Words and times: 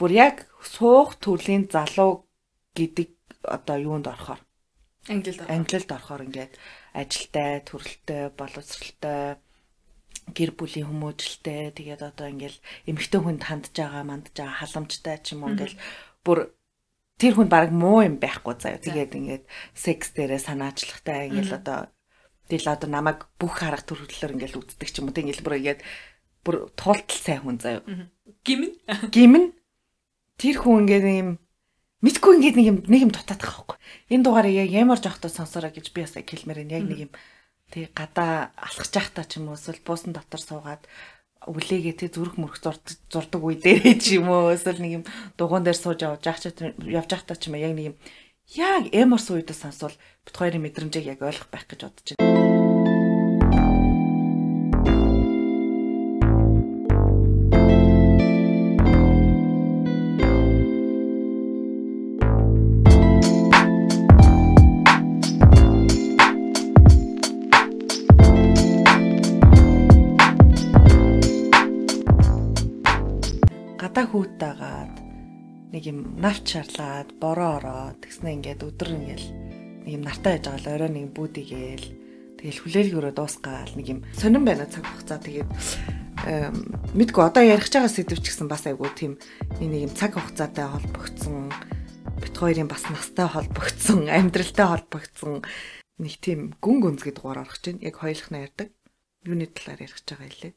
бүр 0.00 0.12
яг 0.16 0.48
суух 0.64 1.20
төрлийн 1.20 1.68
залуу 1.68 2.24
гэдэг 2.72 3.12
одоо 3.44 3.76
юунд 3.76 4.08
орохоор 4.08 4.40
англид 5.12 5.44
англид 5.44 5.92
орохоор 5.92 6.24
ингээд 6.24 6.54
ажилтай, 6.96 7.60
төрөлтэй, 7.68 8.32
боловсралтай 8.32 9.36
гэр 10.32 10.50
бүлийн 10.56 10.88
хүмүүжлтэй 10.88 11.76
тэгээд 11.76 12.00
одоо 12.00 12.32
ингээл 12.32 12.58
эмэгтэй 12.88 13.20
хүнд 13.20 13.42
хандж 13.44 13.76
байгаа, 13.76 14.04
мандж 14.08 14.32
байгаа 14.32 14.56
халамжтай 14.64 15.16
ч 15.20 15.36
юм 15.36 15.44
уу 15.44 15.52
ингээл 15.52 15.76
бүр 16.24 16.38
тэр 17.20 17.32
хүн 17.36 17.48
баг 17.52 17.68
муу 17.68 18.00
юм 18.00 18.16
байхгүй 18.16 18.56
заяа. 18.56 18.80
Тэгээд 18.80 19.12
ингээд 19.12 19.44
секс 19.76 20.16
дээрээ 20.16 20.40
санаачлагтай 20.40 21.28
ингээл 21.28 21.58
одоо 21.60 21.92
тэгэл 22.48 22.72
одоо 22.72 22.88
намайг 22.88 23.28
бүх 23.36 23.60
арга 23.60 23.84
төрөлөөр 23.84 24.34
ингээл 24.38 24.60
үздэг 24.62 24.88
ч 24.88 25.02
юм 25.02 25.10
уу. 25.10 25.16
Ингээл 25.18 25.44
бүр 25.44 25.58
ингээд 25.60 25.80
бүр 26.46 26.56
туултал 26.78 27.20
сайн 27.20 27.42
хүн 27.44 27.58
заяа. 27.60 27.82
Гимэн. 28.46 28.72
Гимэн 29.12 29.44
тэр 30.40 30.56
хүн 30.56 30.88
ингээд 30.88 31.04
юм 31.04 31.30
мэдгүй 32.00 32.32
ингээд 32.40 32.56
нэг 32.56 32.66
юм 32.72 32.78
нэг 32.88 33.00
юм 33.04 33.12
дутаадах 33.12 33.68
байхгүй. 33.68 33.76
Энэ 34.08 34.24
дугаарыг 34.24 34.56
яг 34.56 34.70
ямар 34.72 34.96
жоохтой 34.96 35.28
сонсороо 35.28 35.68
гэж 35.68 35.92
би 35.92 36.00
бас 36.00 36.16
хэлмээр 36.16 36.64
энэ 36.64 36.74
яг 36.80 36.84
нэг 36.88 37.00
юм 37.04 37.12
тэг 37.68 37.92
гадаа 37.92 38.56
алхаж 38.56 38.88
байхдаа 38.88 39.28
ч 39.28 39.36
юм 39.36 39.52
уу 39.52 39.60
эсвэл 39.60 39.84
буусан 39.84 40.16
дотор 40.16 40.40
суугаад 40.40 40.88
үлээгээ 41.44 41.94
тэг 42.00 42.10
зүрх 42.16 42.40
мөрөх 42.40 42.56
зурдаг 43.12 43.40
үе 43.44 43.60
дээр 43.60 44.00
ч 44.00 44.16
юм 44.16 44.32
уу 44.32 44.48
эсвэл 44.56 44.80
нэг 44.80 44.92
юм 45.00 45.04
дугуун 45.36 45.64
дээр 45.64 45.76
сууж 45.76 46.00
явж 46.00 46.24
явж 46.24 47.08
байхдаа 47.12 47.36
ч 47.36 47.52
юм 47.52 47.60
яг 47.60 47.76
нэг 47.76 47.86
юм 47.92 47.96
яг 48.56 48.84
эморс 48.96 49.28
үедээ 49.28 49.56
сонсвол 49.56 49.94
бит 50.24 50.36
хоёрын 50.36 50.64
мэдрэмжийг 50.64 51.04
яг 51.04 51.20
ойлгох 51.20 51.52
байх 51.52 51.68
гэж 51.68 51.80
бодож 51.84 52.08
байна. 52.16 52.59
Юм 75.90 75.98
навч 76.22 76.54
шарлаад 76.54 77.10
бороо 77.18 77.58
ороод 77.58 77.98
тэгснэ 78.06 78.38
ингээд 78.38 78.62
өдөр 78.62 78.90
ингээл 78.94 79.28
нэг 79.82 79.92
юм 79.98 80.02
нартай 80.06 80.38
байж 80.38 80.44
байгаа 80.46 80.62
л 80.62 80.74
орой 80.78 80.90
нэг 80.94 81.06
бүүдигээл 81.18 81.86
тэгэл 82.38 82.62
хүлээлгөөрөө 82.62 83.14
дуусгаал 83.18 83.74
нэг 83.74 83.86
юм 83.90 84.00
сонирн 84.14 84.46
байна 84.46 84.70
цаг 84.70 84.86
хугацаа. 84.86 85.18
Тэгээд 85.18 85.50
мэдгүй 86.94 87.22
одоо 87.26 87.42
ярих 87.42 87.66
байгаа 87.66 87.90
сэдв 87.90 88.22
ч 88.22 88.30
гэсэн 88.30 88.46
бас 88.46 88.64
айгүй 88.70 88.90
тийм 88.94 89.12
нэг 89.58 89.90
юм 89.90 89.92
цаг 89.98 90.14
хугацаатай 90.14 90.66
холбогдсон 90.70 91.50
бит 92.22 92.34
хоёрын 92.38 92.70
бас 92.70 92.86
настай 92.86 93.26
холбогдсон 93.26 94.06
амьдралтай 94.06 94.66
холбогдсон 94.70 95.42
нэг 95.98 96.14
тийм 96.22 96.54
гүн 96.62 96.78
гүнзгий 96.80 97.12
дугаар 97.12 97.42
орох 97.42 97.58
чинь 97.58 97.82
яг 97.82 97.98
хоёулах 97.98 98.30
нь 98.30 98.40
ярьдаг. 98.46 98.68
Юуны 99.26 99.50
талаар 99.50 99.84
ярих 99.84 100.00
байгаа 100.06 100.28
илээ 100.30 100.52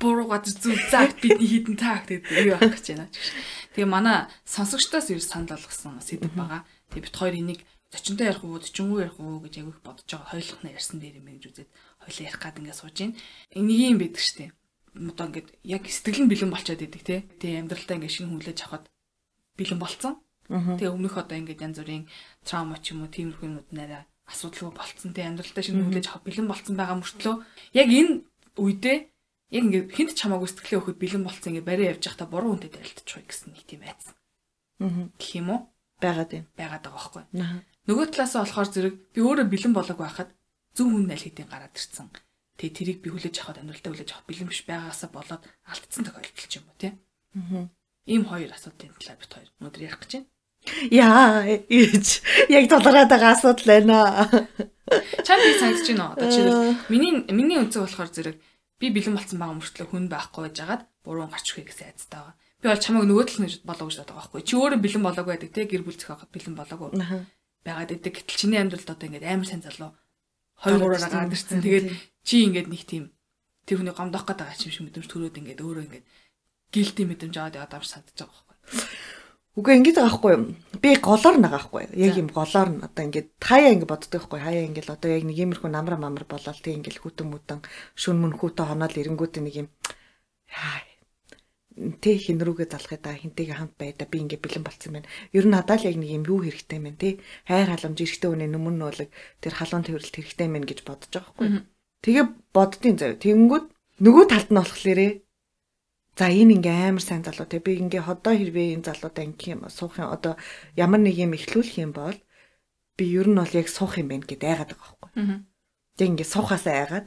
буруу 0.00 0.28
газар 0.28 0.56
зүг 0.60 0.78
загт 0.90 1.20
бидний 1.22 1.48
хідэн 1.48 1.76
таагт 1.76 2.08
гэдэг 2.12 2.44
юу 2.44 2.54
авах 2.56 2.76
гэж 2.76 2.86
байна. 2.92 3.08
Тэгээ 3.80 3.96
манай 3.96 4.28
сонсогчдоос 4.44 5.08
юу 5.08 5.24
санал 5.24 5.56
болгосон 5.56 6.04
сэдв 6.04 6.28
байгаа. 6.36 6.68
Тэгээ 6.92 7.00
бит 7.08 7.16
хоёр 7.16 7.32
энийг 7.40 7.60
зочинтой 7.88 8.28
ярих 8.28 8.44
уу, 8.44 8.60
зочингүй 8.60 9.08
ярих 9.08 9.16
уу 9.16 9.40
гэж 9.40 9.64
агиох 9.64 9.80
бодож 9.80 10.04
байгаа. 10.04 10.36
Хойлох 10.36 10.60
нь 10.60 10.68
ярьсан 10.76 11.00
дээр 11.00 11.16
юм 11.24 11.32
гэж 11.32 11.44
үзээд 11.48 11.70
хойлоо 12.04 12.24
ярих 12.28 12.40
гад 12.44 12.60
ингээд 12.60 12.76
сууж 12.76 12.96
ийн. 13.00 13.16
Энийг 13.56 13.80
юм 13.88 13.98
байдаг 14.04 14.20
штеп. 14.20 14.52
Одоо 14.92 15.24
ингээд 15.32 15.48
яг 15.64 15.82
сэтгэл 15.88 16.20
нь 16.20 16.28
бэлэн 16.28 16.52
болчиход 16.52 16.84
идэг 16.84 17.02
те. 17.08 17.24
Тэгээ 17.40 17.60
амьдралтаа 17.64 17.96
ингээд 17.96 18.14
шинэ 18.20 18.28
хүлээж 18.28 18.58
авахад 18.68 18.84
бэлэн 19.56 19.80
болцсон. 19.80 20.14
Тэгээ 20.52 20.92
өмнөх 20.92 21.16
одоо 21.16 21.36
ингээд 21.40 21.64
янз 21.64 21.80
бүрийн 21.80 22.04
траума 22.44 22.76
ч 22.84 22.92
юм 22.92 23.00
уу 23.00 23.08
тиймэрхүү 23.08 23.48
юмуд 23.48 23.68
нэрээ 23.72 24.04
асуудалгүй 24.28 24.76
болцсон. 24.76 25.16
Тэгээ 25.16 25.40
амьдралтаа 25.40 25.64
шинэ 25.64 25.88
хүлээж 25.88 26.06
авах 26.12 26.28
бэлэн 26.28 26.52
болцсон 26.52 26.76
байгаа 26.76 27.00
мөртлөө 27.00 27.34
яг 27.80 27.88
энэ 27.88 28.28
үедээ 28.60 28.98
яг 29.50 29.62
ингээд 29.66 29.90
хинт 29.90 30.14
чамаагүй 30.14 30.48
сэтгэлээ 30.48 30.78
өгөхөд 30.78 30.98
бэлэн 31.02 31.24
болцсон 31.26 31.50
ингээд 31.58 31.68
барай 31.68 31.86
явж 31.90 32.02
байхдаа 32.06 32.28
буруу 32.30 32.54
хүнтэй 32.54 32.70
тарилтчих 32.70 33.26
гэсэн 33.26 33.50
нэг 33.50 33.66
тийм 33.66 33.82
айц. 33.82 34.14
Аа. 34.78 35.10
Гэх 35.18 35.32
юм 35.42 35.48
уу? 35.50 35.60
Байгаад 35.98 36.30
юм. 36.32 36.46
Байгаад 36.54 36.84
байгаа 36.86 36.94
байхгүй. 36.96 37.24
Аа. 37.42 37.60
Нөгөө 37.90 38.06
талаас 38.14 38.34
нь 38.34 38.40
болохоор 38.40 38.68
зэрэг 38.70 38.94
би 39.10 39.20
өөрөө 39.20 39.46
бэлэн 39.50 39.74
болоогүй 39.74 40.06
байхад 40.06 40.30
зөв 40.72 40.86
хүн 40.86 41.10
аль 41.10 41.24
хэдийн 41.26 41.50
гараад 41.50 41.74
ирсэн. 41.74 42.08
Тэгээ 42.56 42.76
тэрийг 42.78 42.98
би 43.02 43.08
хүлээж 43.10 43.36
авахд 43.42 43.60
амьдралтаа 43.60 43.90
хүлээж 43.90 44.10
авах 44.14 44.28
бэлэн 44.30 44.48
биш 44.48 44.62
байгаасаа 44.64 45.10
болоод 45.10 45.42
алдсан 45.66 46.04
тохиолдол 46.06 46.46
ч 46.46 46.54
юм 46.56 46.66
уу 46.70 46.78
тий. 46.78 46.92
Аа. 47.34 47.66
Ийм 48.06 48.24
хоёр 48.30 48.50
асуудлын 48.54 48.94
талаар 48.96 49.18
бит 49.18 49.34
хоёр 49.34 49.50
өнөөдөр 49.58 49.82
ярих 49.84 50.00
гэж 50.00 50.12
байна. 50.14 50.28
Яа, 50.92 51.44
ийж 51.68 52.20
яг 52.52 52.68
толгойд 52.68 53.08
байгаа 53.08 53.32
асуудал 53.32 53.66
байна. 53.66 54.28
Чам 55.24 55.38
би 55.40 55.50
санагдаж 55.56 55.88
байна. 55.88 56.12
Одоо 56.14 56.28
чи 56.28 56.40
миний 56.92 57.24
миний 57.32 57.58
үнцэг 57.58 57.84
болохоор 57.84 58.10
зэрэг 58.12 58.36
би 58.80 58.86
бэлэн 58.88 59.14
болсон 59.14 59.38
байгаа 59.38 59.56
мөртлөө 59.60 59.86
хүн 59.92 60.08
байхгүй 60.08 60.42
байж 60.48 60.56
байгаад 60.56 60.82
буруу 61.04 61.28
гарч 61.28 61.46
ирэх 61.52 61.68
гэсэн 61.68 61.86
айцтай 61.92 62.20
байгаа. 62.24 62.36
Би 62.60 62.66
бол 62.68 62.80
чамайг 62.80 63.06
нөгөө 63.08 63.26
тал 63.28 63.40
нь 63.44 63.52
болоо 63.68 63.86
гэж 63.88 63.96
боддог 64.00 64.16
байхгүй. 64.16 64.40
Чи 64.48 64.54
өөрөө 64.56 64.80
бэлэн 64.80 65.04
болоогүй 65.04 65.32
байдаг 65.36 65.50
те 65.52 65.62
гэр 65.68 65.84
бүл 65.84 66.00
зохиоход 66.00 66.32
бэлэн 66.32 66.56
болоогүй. 66.56 66.90
Байгаад 67.60 67.92
идэг. 67.92 68.14
Гэтэл 68.24 68.40
чиний 68.40 68.60
амьдралд 68.60 68.88
одоо 68.88 69.06
ингээд 69.08 69.28
амар 69.28 69.48
сайн 69.48 69.60
залуу 69.60 69.92
хоёр 70.64 70.80
гураараа 70.80 71.12
гараад 71.12 71.36
ирсэн. 71.36 71.60
Тэгээд 71.60 71.88
чи 72.24 72.36
ингээд 72.48 72.68
нэг 72.72 72.82
тийм 72.88 73.04
тэр 73.68 73.84
хүний 73.84 73.92
гомдох 73.92 74.24
байгаа 74.24 74.56
юм 74.56 74.72
шиг 74.72 74.84
мэдрэмж 74.88 75.08
төрөөд 75.08 75.40
ингээд 75.40 75.60
өөрөө 75.60 75.84
ингээд 75.88 76.06
гэлти 76.72 77.02
мэдрэмж 77.04 77.36
аваад 77.36 77.56
яваад 77.60 77.76
амш 77.76 77.88
сандж 77.92 78.16
байгаа 78.16 78.32
байхгүй. 78.32 78.56
Үгүй 79.58 79.82
ингэж 79.82 79.96
байгаа 79.98 80.10
байхгүй 80.14 80.32
юу? 80.36 80.44
Би 80.78 80.90
голоор 80.94 81.36
нагаа 81.42 81.58
байхгүй 81.58 81.82
юу? 81.90 81.94
Яг 82.06 82.14
юм 82.14 82.28
голоор 82.30 82.68
нь 82.70 82.84
одоо 82.86 83.02
ингэ 83.02 83.34
таяа 83.42 83.74
ингэ 83.74 83.90
боддог 83.90 84.10
байхгүй? 84.22 84.38
Хаяа 84.46 84.68
ингээл 84.70 84.94
одоо 84.94 85.10
яг 85.10 85.24
нэг 85.26 85.38
иймэрхүү 85.42 85.70
намра 85.74 85.98
мамар 85.98 86.22
болоод 86.30 86.62
тий 86.62 86.78
ингээл 86.78 87.02
хүүтэн 87.02 87.26
мүтэн 87.26 87.58
шүн 87.98 88.22
мөн 88.22 88.38
хүүтэ 88.38 88.62
хоноол 88.62 88.94
эренгүүтээ 88.94 89.42
нэг 89.42 89.54
юм 89.66 89.68
тэ 92.02 92.18
хин 92.20 92.38
рүүгээ 92.44 92.68
залхаа 92.70 92.98
да 93.00 93.16
хинтэйгээ 93.16 93.56
хамт 93.56 93.74
байда 93.80 94.04
би 94.04 94.20
ингээ 94.20 94.38
бэлэн 94.42 94.64
болцсон 94.66 94.92
байна. 95.00 95.08
Ер 95.32 95.46
нь 95.46 95.54
надад 95.54 95.80
л 95.80 95.88
яг 95.88 95.96
нэг 95.96 96.10
юм 96.12 96.24
юу 96.28 96.44
хэрэгтэй 96.44 96.78
мэн 96.82 96.96
тий 97.00 97.12
хайр 97.48 97.72
халамж 97.72 97.98
эрэхтэй 98.04 98.30
үнэ 98.30 98.46
нүмэн 98.52 98.76
нуулаг 98.78 99.08
тэр 99.40 99.54
халуун 99.56 99.86
тэрэлт 99.86 100.14
хэрэгтэй 100.14 100.48
мэн 100.50 100.64
гэж 100.68 100.84
бодож 100.84 101.10
байгаа 101.10 101.40
юу? 101.40 101.64
Тэгээ 102.04 102.26
боддیں۔ 102.52 102.96
заяа. 103.00 103.16
Тэнгүүд 103.16 103.66
нөгөө 104.04 104.24
талд 104.28 104.48
нь 104.52 104.60
болохлээрээ 104.60 105.10
За 106.20 106.28
энэ 106.28 106.60
ингээ 106.60 106.92
амар 106.92 107.00
сайн 107.00 107.24
залуу 107.24 107.48
те. 107.48 107.64
Би 107.64 107.80
ингээ 107.80 108.04
ходоо 108.04 108.36
хэрвээ 108.36 108.76
энэ 108.76 108.92
залуудаа 108.92 109.24
ингээ 109.24 109.56
юм 109.56 109.64
суух 109.72 109.96
юм 109.96 110.12
одоо 110.12 110.36
ямар 110.76 111.00
нэг 111.00 111.16
юм 111.16 111.32
ихлүүлэх 111.32 111.80
юм 111.80 111.96
бол 111.96 112.12
би 113.00 113.04
ер 113.08 113.24
нь 113.24 113.40
бол 113.40 113.48
яг 113.56 113.72
суух 113.72 113.96
юм 113.96 114.12
байна 114.12 114.28
гэдээ 114.28 114.52
айгаад 114.52 114.76
байгаа 114.76 115.00
байхгүй. 115.00 115.10
Тэг 115.96 116.08
ингээ 116.12 116.28
суухаасаа 116.28 116.76
айгаад 116.76 117.06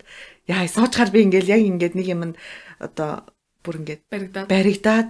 яа 0.50 0.66
суучгаар 0.66 1.13
би 1.13 1.29
ингээл 1.29 1.53
яг 1.53 1.62
ингээд 1.62 1.94
нэг 1.94 2.07
юм 2.09 2.22
одоо 2.81 3.29
бүр 3.62 3.85
ингээд 3.85 4.02
баригдаад. 4.09 4.50
баригдаад 4.50 5.09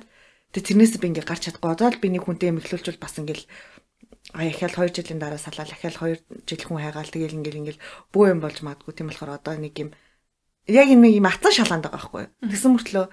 тэг 0.52 0.64
тэрнээс 0.68 1.00
би 1.00 1.08
ингээ 1.08 1.24
гарч 1.24 1.48
чадахгүй. 1.48 1.72
Одоо 1.72 1.88
л 1.96 2.04
би 2.04 2.12
нэг 2.12 2.28
хүнтэй 2.28 2.52
юм 2.52 2.60
ихлүүлчихвэл 2.60 3.00
бас 3.00 3.16
ингээл 3.24 3.48
а 4.36 4.44
яхаал 4.44 4.84
2 4.84 5.00
жилийн 5.00 5.24
дараа 5.24 5.40
салаа 5.40 5.64
ахаал 5.64 5.96
2 6.12 6.44
жил 6.44 6.64
хүн 6.68 6.84
хайгаал 6.84 7.08
тэгэл 7.08 7.40
ингээл 7.40 7.60
ингээл 7.64 7.84
бүү 8.12 8.36
юм 8.36 8.44
болж 8.44 8.60
магадгүй. 8.68 9.00
Тийм 9.00 9.08
болохоор 9.08 9.40
одоо 9.40 9.56
нэг 9.56 9.80
юм 9.80 9.96
яг 10.68 10.92
нэг 10.92 11.14
юм 11.16 11.28
атсан 11.32 11.56
шалаанд 11.56 11.88
байгаа 11.88 12.04
байхгүй. 12.04 12.26
Тэгсэн 12.52 12.72
мөртлөө 12.76 13.08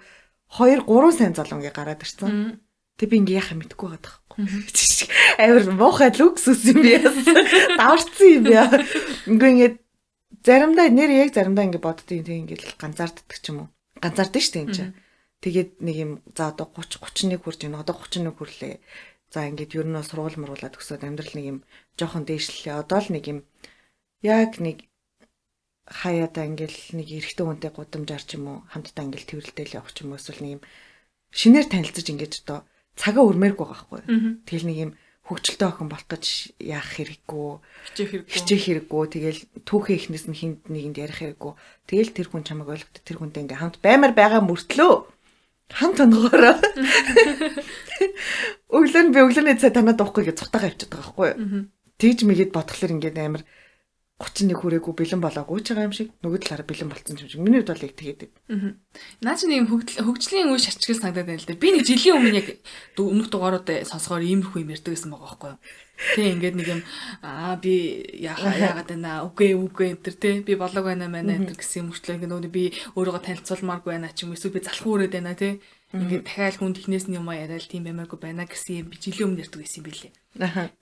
2 0.50 0.82
3 0.82 1.14
сайн 1.14 1.34
залуу 1.38 1.62
ингээ 1.62 1.74
гараад 1.74 2.02
ирсэн. 2.02 2.58
Тэг 2.98 3.08
би 3.08 3.22
ингээ 3.22 3.38
яхаа 3.38 3.56
мэдгүй 3.56 3.86
байгаа 3.86 4.02
байхгүй. 4.02 4.44
Амар 5.42 5.64
муухай 5.78 6.10
люкс 6.18 6.50
ус 6.50 6.66
юм 6.66 6.82
яа. 6.82 7.06
Даварцсан 7.78 8.28
юм 8.28 8.46
яа. 8.50 8.68
Ингээ 9.30 9.50
ингээ 9.54 9.70
заримдаа 10.42 10.90
нэр 10.90 11.10
яг 11.22 11.30
заримдаа 11.30 11.64
ингээ 11.70 11.80
боддیں۔ 11.80 12.26
Тэг 12.26 12.36
ингээ 12.50 12.76
ганцаарддаг 12.76 13.38
ч 13.38 13.46
юм 13.54 13.64
уу. 13.64 13.68
Ганцаардсан 14.02 14.42
шүү 14.42 14.52
дээ 14.52 14.64
энэ 14.66 14.74
чинь. 14.74 14.92
Тэгээд 15.40 15.70
нэг 15.80 15.96
юм 15.96 16.12
за 16.36 16.52
одоо 16.52 16.68
30 16.68 17.00
31 17.00 17.40
хүрч 17.40 17.58
байна. 17.64 17.80
Одоо 17.80 17.96
31 17.96 18.36
хүрлээ. 18.36 18.74
За 19.30 19.46
ингээд 19.46 19.78
ер 19.78 19.86
нь 19.86 19.96
бол 19.96 20.04
сургууль 20.04 20.36
мруулаад 20.36 20.76
өсөөд 20.76 21.06
амьдрал 21.06 21.34
нэг 21.38 21.46
юм 21.46 21.58
жоохон 21.94 22.26
дээшлээ. 22.26 22.74
Одоо 22.74 22.98
л 23.00 23.08
нэг 23.14 23.24
юм 23.30 23.38
яг 24.20 24.58
нэг 24.58 24.89
хаяада 25.90 26.46
ингээл 26.46 26.78
нэг 26.94 27.08
эрэгтэй 27.10 27.44
хүнтэй 27.44 27.70
гудамжаар 27.74 28.22
ч 28.22 28.38
юм 28.38 28.46
уу 28.46 28.58
хамтдаа 28.70 29.10
ингээл 29.10 29.26
тэрвэрлдэл 29.26 29.74
явах 29.74 29.90
ч 29.90 30.06
юм 30.06 30.14
уу 30.14 30.22
эсвэл 30.22 30.40
нэг 30.40 30.52
юм 30.58 30.62
шинээр 31.34 31.66
танилцаж 31.66 32.06
ингээд 32.06 32.34
одоо 32.46 32.62
цагаа 32.94 33.26
өрмээргүй 33.26 33.66
байгаа 33.66 33.90
байхгүй. 33.90 34.02
Тэгэл 34.46 34.68
нэг 34.70 34.78
юм 34.78 34.92
хөгжилтэй 35.26 35.68
охин 35.70 35.90
болох 35.90 36.08
гэж 36.10 36.54
яах 36.58 36.90
хэрэггүй. 36.94 37.50
Хичээх 37.90 38.10
хэрэггүй. 38.10 38.34
Хичээх 38.34 38.62
хэрэггүй. 38.66 39.02
Тэгэл 39.14 39.40
түүхээ 39.62 39.96
ихнээс 39.98 40.26
нь 40.26 40.38
хинд 40.38 40.58
нэгэнд 40.66 40.98
ярих 40.98 41.18
хэрэггүй. 41.22 41.52
Тэгэл 41.86 42.14
тэр 42.14 42.26
хүн 42.30 42.42
чамайг 42.42 42.70
ойлгохтой 42.70 43.02
тэр 43.06 43.18
хүнтэй 43.22 43.42
ингээм 43.46 43.62
хамт 43.62 43.78
баймар 43.78 44.12
байгаа 44.14 44.42
мөртлөө 44.42 44.92
хамт 45.70 45.98
онгоороо. 46.02 46.58
Өглөө 48.74 49.02
нь 49.06 49.14
би 49.14 49.18
өглөөний 49.22 49.54
цай 49.54 49.70
танаад 49.70 50.02
уухгүй 50.02 50.26
гэж 50.26 50.42
цухтагаа 50.42 50.74
авчиад 50.74 50.90
байгаа 50.90 51.14
байхгүй. 51.14 51.30
Тэгж 52.00 52.18
мэгээд 52.26 52.50
бодглохлоор 52.50 52.94
ингээд 52.98 53.18
амар 53.22 53.46
31 54.20 54.52
хүрээгүй 54.52 54.92
бэлэн 55.00 55.24
болоогүй 55.24 55.64
ч 55.64 55.72
байгаа 55.72 55.88
юм 55.88 55.96
шиг 55.96 56.12
нөгөө 56.20 56.44
талаараа 56.44 56.68
бэлэн 56.68 56.92
болцсон 56.92 57.16
юм 57.16 57.28
шиг. 57.32 57.40
Миний 57.40 57.64
хувьд 57.64 57.72
бол 57.72 57.86
яг 57.88 57.94
тэгээд. 57.96 58.20
Аа. 58.52 58.76
Наа 59.24 59.34
чи 59.40 59.48
нэг 59.48 59.64
хөгжлийн 59.72 60.52
үе 60.52 60.60
шачгал 60.60 61.00
санагдаад 61.00 61.24
байна 61.24 61.40
л 61.40 61.48
да. 61.48 61.56
Би 61.56 61.72
нэг 61.72 61.88
жилийн 61.88 62.20
өмнө 62.20 62.36
яг 62.36 62.48
өмнөх 63.00 63.32
дугаарууд 63.32 63.88
сонсохоор 63.88 64.20
иймэрхүү 64.28 64.60
юм 64.60 64.76
ярьдаг 64.76 64.92
гэсэн 64.92 65.08
байгаа 65.08 65.24
байхгүй 65.24 65.50
юу? 65.56 65.60
Тэг 66.20 66.26
ингээд 66.36 66.56
нэг 66.60 66.68
юм 66.68 66.80
аа 67.24 67.56
би 67.56 67.72
яахаа 68.20 68.60
яагаад 68.60 68.88
байна 68.92 69.24
үгүй 69.24 69.56
үгүй 69.56 69.86
энэ 69.96 70.04
төр 70.04 70.16
тий 70.20 70.34
би 70.44 70.52
болоог 70.52 70.84
байна 70.84 71.08
маа 71.08 71.24
энэ 71.24 71.48
төр 71.48 71.56
гэсэн 71.56 71.80
юм 71.80 71.88
хүртэл 71.96 72.20
ингээд 72.20 72.32
нөгөө 72.36 72.52
би 72.52 72.64
өөрийгөө 73.00 73.24
танилцуулмааргүй 73.24 73.90
байна 73.96 74.12
ч 74.12 74.28
юм 74.28 74.36
эсвэл 74.36 74.52
би 74.52 74.64
залхуу 74.64 75.00
өрөөд 75.00 75.16
байна 75.16 75.32
тий 75.32 75.64
ингээд 75.96 76.24
дахиад 76.28 76.56
хүн 76.60 76.76
технээс 76.76 77.08
нь 77.08 77.16
юм 77.16 77.28
а 77.28 77.40
яриад 77.40 77.68
тийм 77.68 77.88
баймааргүй 77.88 78.20
байна 78.20 78.44
гэсэн 78.44 78.84
юм 78.84 78.86
би 78.92 78.96
жилийн 79.00 79.32
өмнө 79.32 79.42
ярьдаг 79.44 79.60
байсан 79.60 79.80
юм 79.80 79.86
билээ. 79.88 80.12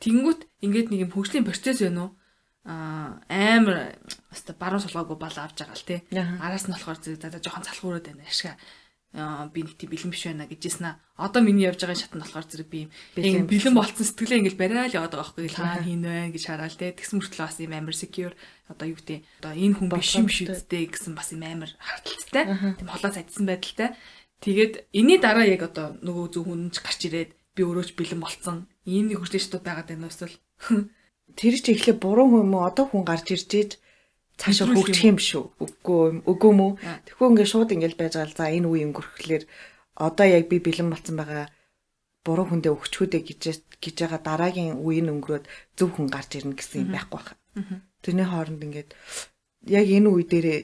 Тэнгүүт 0.02 0.40
ингээд 0.62 0.88
нэг 0.90 1.00
юм 1.06 1.12
хөгжлийн 1.14 1.46
процесс 1.46 1.80
байна 1.82 2.02
уу? 2.02 2.17
Амар 2.68 3.96
өстө 4.28 4.52
баруун 4.60 4.84
сулгаагүй 4.84 5.16
бал 5.16 5.32
авч 5.32 5.64
байгаа 5.64 5.78
л 5.78 5.88
тий. 5.88 6.00
Араас 6.12 6.68
нь 6.68 6.74
болохоор 6.76 7.00
за 7.00 7.16
за 7.16 7.40
жоохон 7.40 7.64
залхуураад 7.64 8.04
байна 8.04 8.28
ашиг 8.28 8.60
би 9.08 9.64
нэг 9.64 9.80
тийм 9.80 9.88
бэлэн 9.88 10.12
биш 10.12 10.24
байна 10.28 10.44
гэжсэн 10.44 10.84
аа. 10.84 11.00
Одоо 11.16 11.40
миний 11.40 11.64
явж 11.64 11.80
байгаа 11.80 11.96
шат 11.96 12.12
нь 12.12 12.20
болохоор 12.20 12.44
зэрэг 12.44 12.68
би 12.68 12.92
юм 13.16 13.48
бэлэн 13.48 13.72
болцсон 13.72 14.04
сэтгэлээ 14.04 14.40
ингээл 14.44 14.60
бариа 14.60 14.84
л 14.84 14.96
яваад 15.00 15.16
байгаа 15.16 15.32
байхгүй 15.32 15.48
хаана 15.48 15.80
хийн 15.80 16.04
вэ 16.04 16.36
гэж 16.36 16.44
хараал 16.44 16.76
те. 16.76 16.92
Тэгс 16.92 17.16
мөртлөө 17.16 17.48
бас 17.48 17.56
юм 17.56 17.72
амар 17.72 17.96
secure 17.96 18.36
одоо 18.68 18.84
юу 18.84 19.00
гэдэг 19.00 19.24
одоо 19.40 19.52
энэ 19.56 19.76
хүн 19.80 19.88
биш 19.88 20.12
юм 20.12 20.28
дээ 20.28 20.84
гэсэн 20.92 21.16
бас 21.16 21.32
юм 21.32 21.40
амар 21.48 21.72
харталцтай. 21.80 22.44
Тийм 22.76 22.88
холоо 22.92 23.10
цадсан 23.16 23.48
байдалтай. 23.48 23.96
Тэгээд 24.44 24.92
энэний 24.92 25.18
дараа 25.24 25.48
яг 25.48 25.64
одоо 25.64 25.96
нөгөө 26.04 26.26
зөв 26.28 26.44
хүн 26.44 26.68
ч 26.68 26.84
гарч 26.84 27.00
ирээд 27.08 27.32
би 27.56 27.64
өөрөө 27.64 27.84
ч 27.88 27.92
бэлэн 27.96 28.20
болцсон. 28.20 28.68
Ийм 28.84 29.08
нэг 29.08 29.24
хурцлын 29.24 29.40
шатууд 29.40 29.64
байгаад 29.64 29.88
байна 29.88 30.12
эсвэл 30.12 30.36
тэр 31.38 31.54
чи 31.62 31.70
эхлээ 31.72 31.96
буруу 32.02 32.26
хүн 32.26 32.50
мө 32.50 32.66
одоо 32.66 32.90
хүн 32.90 33.06
гарч 33.06 33.30
ирж 33.30 33.50
ийж 33.54 33.70
цаашаа 34.38 34.74
хөгжих 34.74 35.06
юм 35.06 35.18
шүү. 35.22 35.44
Үгүй 35.62 36.26
үгүй 36.26 36.52
мүү. 36.58 36.70
Тэгэхгүй 37.06 37.26
ингээд 37.30 37.52
шууд 37.54 37.70
ингээд 37.74 37.94
байж 37.94 38.12
байгаа 38.18 38.30
л 38.30 38.38
за 38.38 38.44
энэ 38.50 38.66
үе 38.66 38.82
өнгөрөхлөөр 38.90 39.44
одоо 40.02 40.26
яг 40.26 40.44
би 40.50 40.58
бэлэн 40.62 40.90
болсон 40.90 41.16
байгаа 41.18 41.46
буруу 42.26 42.46
хүндээ 42.50 42.74
өгчхүүдээ 42.74 43.22
гэж 43.22 43.42
гэж 43.82 43.96
байгаа 44.02 44.20
дараагийн 44.22 44.78
үе 44.82 45.02
нь 45.02 45.10
өнгөрөөд 45.14 45.44
зөв 45.78 45.88
хүн 45.94 46.06
гарч 46.10 46.30
ирнэ 46.38 46.58
гэсэн 46.58 46.86
юм 46.86 46.90
байхгүй 46.94 47.22
байна. 47.22 47.82
Тэрний 48.02 48.26
хооронд 48.30 48.62
ингээд 48.62 48.90
яг 49.66 49.86
энэ 49.90 50.08
үе 50.10 50.24
дээрээ 50.26 50.58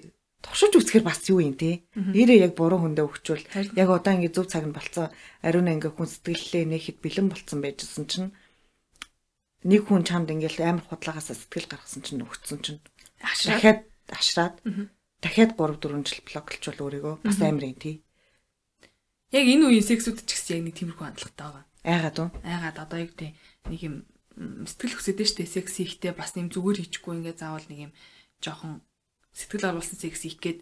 туршиж 0.45 0.73
үзэхээр 0.77 1.05
бас 1.07 1.25
юу 1.27 1.41
юм 1.43 1.59
те. 1.59 1.83
Нэрээ 1.97 2.47
яг 2.47 2.53
буруу 2.55 2.79
хүндээ 2.85 3.07
өгчвөл 3.09 3.47
яг 3.75 3.89
одоо 3.91 4.13
ингээд 4.15 4.37
зөв 4.37 4.47
цаг 4.47 4.67
нь 4.69 4.77
болцсон. 4.77 5.11
Ариун 5.43 5.73
ингээд 5.73 5.97
хүн 5.97 6.09
сэтгэллээ 6.11 6.65
нэхэд 6.69 6.99
бэлэн 7.03 7.27
болцсон 7.33 7.59
байжсэн 7.65 8.05
чинь 8.07 8.31
нэг 9.65 9.83
хүн 9.89 10.05
чамд 10.05 10.29
ингээл 10.31 10.61
амар 10.61 10.85
худлагаас 10.85 11.33
сэтгэл 11.33 11.69
гаргасан 11.73 12.03
чинь 12.05 12.25
өгцсөн 12.25 12.61
чинь 12.61 12.81
дахиад 13.21 13.89
ашраад 14.13 14.61
дахиад 15.25 15.57
3 15.57 15.81
4 15.81 16.05
жил 16.05 16.21
блоклчвал 16.29 16.85
өөрийгөө 16.85 17.15
бас 17.25 17.39
амар 17.41 17.65
юм 17.73 17.77
тий. 17.81 17.97
Яг 19.33 19.45
энэ 19.49 19.65
үеийн 19.73 19.89
сексүүд 19.89 20.29
ч 20.29 20.37
гэсэн 20.37 20.61
яг 20.61 20.65
нэг 20.69 20.77
тиймэрхүү 20.77 21.05
хандлагатай 21.09 21.45
байгаа. 21.49 21.65
Айгаад 21.85 22.17
уу? 22.21 22.31
Айгаад 22.45 22.77
одоо 22.85 22.99
яг 23.01 23.13
тий 23.17 23.31
нэг 23.73 23.81
юм 23.81 23.95
сэтгэл 24.37 24.99
хөсөдөө 25.01 25.27
штэ 25.27 25.45
секс 25.49 25.81
хийхдээ 25.81 26.13
бас 26.13 26.37
нэм 26.37 26.53
зүгээр 26.53 26.85
хийчихгүй 26.85 27.25
ингээ 27.25 27.41
заавал 27.41 27.67
нэг 27.71 27.81
юм 27.89 27.93
жоохон 28.45 28.85
сэтгэл 29.33 29.71
оруулсан 29.73 29.99
секс 29.99 30.27
хийх 30.27 30.39
гээд 30.43 30.59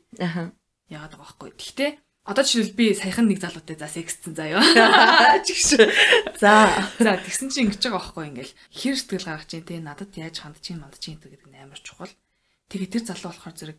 яагаад 0.92 1.12
байгаа 1.16 1.20
байхгүй. 1.20 1.50
Гэхдээ 1.56 1.90
Одоо 2.22 2.46
жишээл 2.46 2.78
би 2.78 2.94
саяхан 2.94 3.26
нэг 3.26 3.42
залуутай 3.42 3.74
за 3.74 3.90
сексцэн 3.90 4.38
заяа. 4.38 4.62
Чигш. 5.46 5.74
За. 6.38 6.70
За 7.02 7.18
тэгсэн 7.18 7.50
чинь 7.50 7.66
ингэж 7.66 7.82
байгаа 7.82 7.98
байхгүй 7.98 8.26
ингээл 8.30 8.54
хэр 8.78 8.94
сэтгэл 8.94 9.26
гаргаж 9.26 9.50
чинь 9.50 9.66
те 9.66 9.82
надад 9.82 10.14
яаж 10.14 10.38
хандж 10.38 10.62
чинь 10.62 10.78
мандж 10.78 11.02
чинь 11.02 11.18
гэдэг 11.18 11.50
нь 11.50 11.58
амар 11.58 11.82
чухал. 11.82 12.14
Тэгээ 12.70 12.94
тэр 12.94 13.04
залуу 13.10 13.34
болохоор 13.34 13.58
зэрэг 13.58 13.78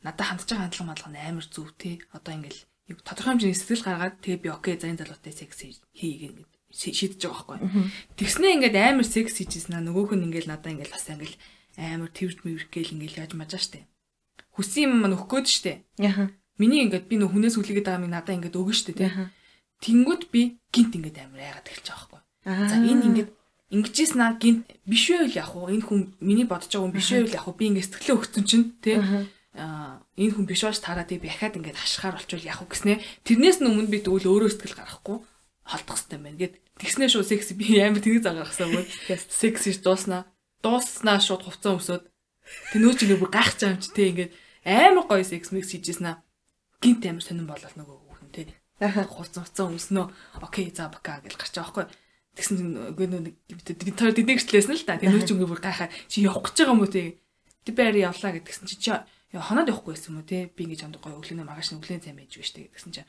надад 0.00 0.24
хандж 0.24 0.48
байгаа 0.48 0.64
хандлага 0.64 0.88
малгал 0.88 1.12
нь 1.12 1.20
амар 1.28 1.44
зөв 1.44 1.68
те. 1.76 2.00
Одоо 2.16 2.32
ингээл 2.32 2.64
тодорхой 3.04 3.36
хэмжээний 3.36 3.58
сэтгэл 3.60 3.84
гаргаад 3.84 4.16
тэгээ 4.24 4.40
би 4.40 4.48
окей 4.48 4.74
за 4.80 4.88
энэ 4.88 5.00
залуутай 5.04 5.32
секс 5.36 5.60
хийгээ 5.92 6.32
ингээд 6.32 6.52
шийдэж 6.72 7.20
байгаа 7.20 7.68
байхгүй. 7.68 7.92
Тэгснээ 8.16 8.52
ингээд 8.64 8.76
амар 8.80 9.04
секс 9.04 9.36
хийжсэн 9.44 9.76
аа 9.76 9.84
нөгөөх 9.84 10.16
нь 10.16 10.24
ингээд 10.32 10.48
надад 10.48 10.72
ингээд 10.72 10.88
бас 10.88 11.04
ингээд 11.12 11.36
амар 11.76 12.08
тэрд 12.08 12.48
мөврх 12.48 12.72
гээл 12.72 12.96
ингээд 12.96 13.20
яаж 13.28 13.32
мажаа 13.36 13.60
штэ. 13.60 13.84
Хүссэн 14.56 14.88
юм 14.88 15.04
маань 15.04 15.20
өгөх 15.20 15.28
гээд 15.28 15.48
штэ. 15.52 15.72
Яха 16.00 16.32
Миний 16.58 16.86
ингээд 16.86 17.10
би 17.10 17.18
нөх 17.18 17.34
хүнээс 17.34 17.58
хүлээгээд 17.58 17.88
байгаа 17.88 18.02
минь 18.02 18.14
надаа 18.14 18.34
ингээд 18.38 18.54
өгнө 18.54 18.76
штэ 18.78 18.94
тий. 18.94 19.10
Тэнгүүд 19.82 20.22
би 20.30 20.62
гинт 20.70 20.94
ингээд 20.94 21.18
амар 21.26 21.42
яагаад 21.42 21.66
эхэлж 21.66 21.86
байгаа 21.90 22.08
байхгүй. 22.14 22.22
За 22.70 22.76
энэ 22.78 23.04
ингээд 23.10 23.30
ингэжсэн 23.74 24.20
аа 24.22 24.38
гинт 24.38 24.70
биш 24.86 25.04
байл 25.10 25.34
яг 25.34 25.50
уу 25.58 25.66
энэ 25.66 25.82
хүн 25.82 26.00
миний 26.22 26.46
бодож 26.46 26.70
байгаа 26.70 26.86
хүн 26.86 26.94
биш 26.94 27.10
байл 27.10 27.34
яг 27.34 27.46
уу 27.50 27.58
би 27.58 27.64
ингээд 27.74 27.88
сэтгэлээ 27.90 28.18
өгсөн 28.22 28.44
чинь 28.46 28.66
тий. 28.78 28.96
Аа 29.58 29.98
энэ 30.14 30.34
хүн 30.34 30.46
биш 30.46 30.62
бааш 30.62 30.78
тараа 30.78 31.02
тий 31.02 31.18
би 31.18 31.26
ахаад 31.26 31.58
ингээд 31.58 31.80
хашхаар 31.80 32.14
болчвол 32.22 32.46
яг 32.46 32.62
уу 32.62 32.70
гэснээ. 32.70 33.02
Тэрнээс 33.26 33.58
нь 33.58 33.68
өмнө 33.70 33.90
би 33.90 33.98
тэгвэл 33.98 34.30
өөрөө 34.30 34.50
сэтгэл 34.54 34.78
гаргахгүй 34.78 35.18
холдох 35.66 35.96
хэрэгтэй 35.98 36.18
байна. 36.22 36.38
Гэд 36.38 36.54
тэгснээ 36.78 37.08
шүү 37.10 37.24
секс 37.26 37.50
би 37.58 37.82
амар 37.82 37.98
тэнэг 37.98 38.22
загарахсан 38.22 38.70
мөн. 38.70 38.86
Секс 39.10 39.66
иш 39.66 39.78
дууснаа 39.82 40.28
дууснаа 40.62 41.18
шууд 41.18 41.42
хувцас 41.44 41.72
өмсөд 41.74 42.04
тэнөөч 42.72 42.98
ингээд 43.04 43.22
бүр 43.22 43.32
гайхаж 43.32 43.58
байгаа 43.58 43.74
юм 43.74 43.82
чи 43.82 43.90
тий. 43.90 44.06
Ингээд 44.12 44.32
амар 44.64 45.04
гоё 45.08 45.24
секс 45.24 45.50
микс 45.50 45.72
хийжсэн 45.72 46.06
аа 46.08 46.16
гинт 46.84 47.02
амар 47.08 47.24
сонирн 47.24 47.48
болол 47.48 47.74
нөгөө 47.80 47.96
хүүхэн 48.04 48.30
те. 48.36 48.52
Хурц 48.84 49.34
уцаа 49.40 49.72
өмснөө. 49.72 50.06
Окей 50.44 50.68
за 50.68 50.92
бака 50.92 51.24
гэж 51.24 51.40
гарч 51.40 51.56
байгаа 51.56 51.72
байхгүй. 51.72 51.86
Тэгсэн 52.36 52.56
үгүй 52.92 53.06
нэг 53.08 53.34
тэр 53.48 54.12
дидэгчлээс 54.12 54.68
нь 54.68 54.76
л 54.76 54.84
та. 54.84 55.00
Тэр 55.00 55.16
нөөч 55.16 55.32
өнгө 55.32 55.48
бүр 55.48 55.64
гайхаа 55.64 55.88
чи 56.12 56.20
явах 56.26 56.52
гэж 56.52 56.68
байгаа 56.68 56.76
юм 56.76 56.84
уу 56.84 56.92
те. 56.92 57.16
Тэг 57.64 57.74
байр 57.78 57.96
явлаа 57.96 58.36
гэдгсэн 58.36 58.68
чи 58.68 58.76
чи 58.76 58.92
хоноод 59.32 59.72
явахгүй 59.72 59.96
байсан 59.96 60.12
юм 60.12 60.20
уу 60.20 60.28
те. 60.28 60.52
Би 60.52 60.68
ингэж 60.68 60.84
амд 60.84 61.00
гоё 61.00 61.16
өглөөний 61.16 61.46
магаш 61.48 61.72
нь 61.72 61.78
өглөөний 61.80 62.04
цай 62.04 62.12
мэж 62.12 62.44
штэ 62.44 62.68
гэдгсэн 62.68 62.92
чи 62.92 63.02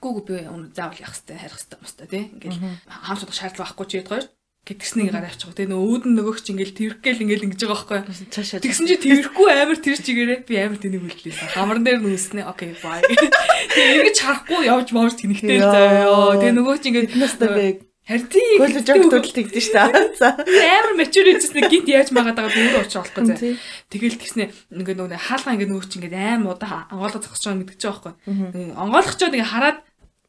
Гүг 0.00 0.24
би 0.24 0.40
заавал 0.72 0.96
явах 0.96 1.12
хэрэгтэй, 1.20 1.36
харих 1.36 1.58
хэрэгтэй 1.58 1.76
юм 1.76 1.84
байна 1.84 2.08
тий. 2.08 2.24
Ингээл 2.32 2.60
хаамж 2.88 3.20
удах 3.22 3.36
шаардлага 3.36 3.68
байхгүй 3.68 3.86
ч 3.86 3.92
шүү 4.00 4.41
гэтгснийг 4.62 5.10
гараа 5.10 5.26
авчих. 5.26 5.50
Тэгээ 5.58 5.74
нөө 5.74 5.82
үүдэн 6.06 6.12
нөгөөч 6.22 6.46
ингээл 6.54 6.78
тэрхгээл 6.78 7.22
ингээл 7.26 7.46
ингэж 7.50 7.60
байгаа 7.66 8.06
байхгүй. 8.06 8.62
Тэгсэн 8.62 8.86
чи 8.86 8.96
тэрхгүй 9.02 9.48
амар 9.50 9.78
тэр 9.82 9.98
чигээрээ 9.98 10.46
би 10.46 10.54
амар 10.54 10.78
тэнийг 10.78 11.02
үлдлээ. 11.02 11.34
Хамран 11.58 11.82
дээр 11.82 11.98
нүүснэ. 11.98 12.46
Окей, 12.46 12.78
бай. 12.78 13.02
Тэгээ 13.74 14.06
ингэж 14.06 14.18
харахгүй 14.22 14.62
явж 14.70 14.88
мовж 14.94 15.18
тэнэгтэй 15.18 15.58
заяа. 15.58 16.38
Тэгээ 16.38 16.54
нөгөөч 16.54 16.82
ингээд 16.86 17.10
настай 17.18 17.82
Харин 18.02 18.26
тийм 18.26 18.58
коллеж 18.58 18.88
өгдөл 18.90 19.30
тэгдэж 19.30 19.62
штэ. 19.62 20.18
За. 20.18 20.34
Амар 20.34 20.98
мачур 20.98 21.22
хийжсэн 21.22 21.70
гинт 21.70 21.86
яаж 21.86 22.10
магаад 22.10 22.34
байгаа 22.34 22.50
дөрөв 22.50 22.82
очиж 22.82 22.98
болохгүй 22.98 23.22
зэ. 23.30 23.54
Тэгэл 23.94 24.18
тэгснэ 24.18 24.44
ингээ 24.74 24.98
нөгөө 24.98 25.22
хаалгаа 25.22 25.54
ингээ 25.54 25.70
нөгөөч 25.70 25.92
ингээ 26.02 26.10
аим 26.34 26.50
удаа 26.50 26.90
онгоолго 26.90 27.22
зогсож 27.22 27.54
байгаа 27.54 27.78
ч 27.78 27.86
байгаа 27.86 28.18
байхгүй. 28.26 28.74
Онгоолгочод 28.74 29.34
ингээ 29.38 29.52
хараад 29.54 29.78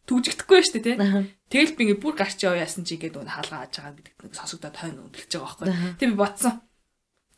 түгжигдэхгүй 0.08 0.60
шүү 0.64 0.74
дээ 0.80 0.84
тий. 0.84 0.96
Тэгэл 1.48 1.76
би 1.78 1.82
ингээ 1.88 2.04
бүр 2.04 2.16
гарч 2.20 2.44
яваа 2.44 2.64
яасан 2.64 2.84
чи 2.84 3.00
гэдэг 3.00 3.24
нь 3.24 3.32
хаалгаа 3.32 3.64
хааж 3.64 3.74
байгаа 3.80 3.96
гэдэг 3.96 4.16
нэг 4.20 4.34
сонсогдоод 4.36 4.76
тойно 4.76 5.04
өндөлж 5.08 5.32
байгаа 5.32 5.58
байхгүй. 5.64 5.98
Тэг 6.00 6.08
би 6.12 6.18
бодсон. 6.20 6.54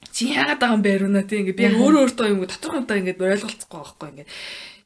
Чи 0.10 0.24
яагаад 0.34 0.60
байгаа 0.62 0.78
юм 0.78 0.86
бэ 0.86 0.94
рүүнэ 0.98 1.22
тий 1.30 1.40
ингээ 1.46 1.60
би 1.60 1.66
өөрөө 1.78 2.02
өөртөө 2.10 2.28
юм 2.34 2.40
тодорхой 2.50 2.80
юмдаа 2.82 2.98
ингээ 2.98 3.22
ойлголцохгүй 3.22 3.80
байхгүй 3.82 4.10
ингээ 4.10 4.28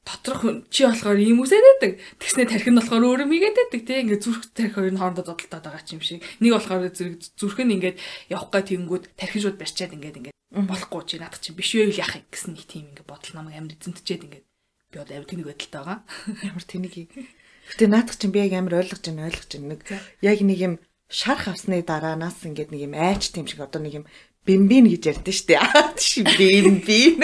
доторх 0.10 0.42
чи 0.70 0.84
болохоор 0.86 1.20
ийм 1.20 1.40
байдаг. 1.44 1.92
Тэгснэ 2.20 2.50
тарих 2.50 2.68
нь 2.68 2.80
болохоор 2.80 3.04
өөрөө 3.06 3.28
мигээд 3.30 3.58
байдаг 3.60 3.82
тий. 3.86 3.98
Ингээ 4.04 4.20
зүрх 4.20 4.44
тарих 4.56 4.74
хоёрын 4.76 4.98
хоорондоо 4.98 5.26
зодтолтоод 5.28 5.66
байгаа 5.70 5.86
юм 5.94 6.02
шиг. 6.02 6.24
Нэг 6.42 6.52
болохоор 6.58 6.90
зэрэг 6.90 7.16
зүрх 7.38 7.60
нь 7.62 7.76
ингээд 7.78 7.98
явах 8.34 8.50
гай 8.50 8.64
тэнгүүд 8.66 9.04
тарих 9.14 9.36
шууд 9.38 9.58
барьчаад 9.60 9.94
ингээд 9.94 10.18
ингээд 10.20 10.38
болохгүй 10.50 11.02
чи 11.06 11.16
надад 11.22 11.42
чи 11.44 11.54
биш 11.54 11.78
байл 11.78 11.94
яах 11.94 12.16
гэсэн 12.32 12.58
нэг 12.58 12.66
тийм 12.66 12.90
ингээ 12.90 13.06
бодол 13.06 13.34
намайг 13.38 13.62
амар 13.62 13.76
эзэнтчээд 13.78 14.26
ингээд 14.26 14.46
би 14.90 14.98
одоо 14.98 15.14
амар 15.14 15.30
тэнэг 15.30 15.46
байдалтай 15.46 15.82
байгаа. 15.86 16.00
Ямар 16.42 16.66
тэнэг 16.66 16.94
Гэтэ 17.70 17.86
наадах 17.88 18.18
чинь 18.18 18.34
би 18.34 18.42
яг 18.42 18.54
амар 18.58 18.82
ойлгож 18.82 19.06
байна 19.06 19.30
ойлгож 19.30 19.50
байна 19.54 19.78
нэг 19.78 19.82
яг 20.26 20.40
нэг 20.42 20.60
юм 20.60 20.74
шарх 21.10 21.50
авсны 21.50 21.82
дараанаас 21.86 22.42
ингээд 22.46 22.74
нэг 22.74 22.82
юм 22.90 22.94
айч 22.98 23.30
тийм 23.30 23.46
шиг 23.46 23.62
одоо 23.62 23.82
нэг 23.82 24.02
юм 24.02 24.06
бэмбин 24.46 24.90
гэж 24.90 25.04
ярьдэн 25.10 25.36
штэ. 25.36 25.58
Тийш 25.98 26.26
бэмбин. 26.26 27.22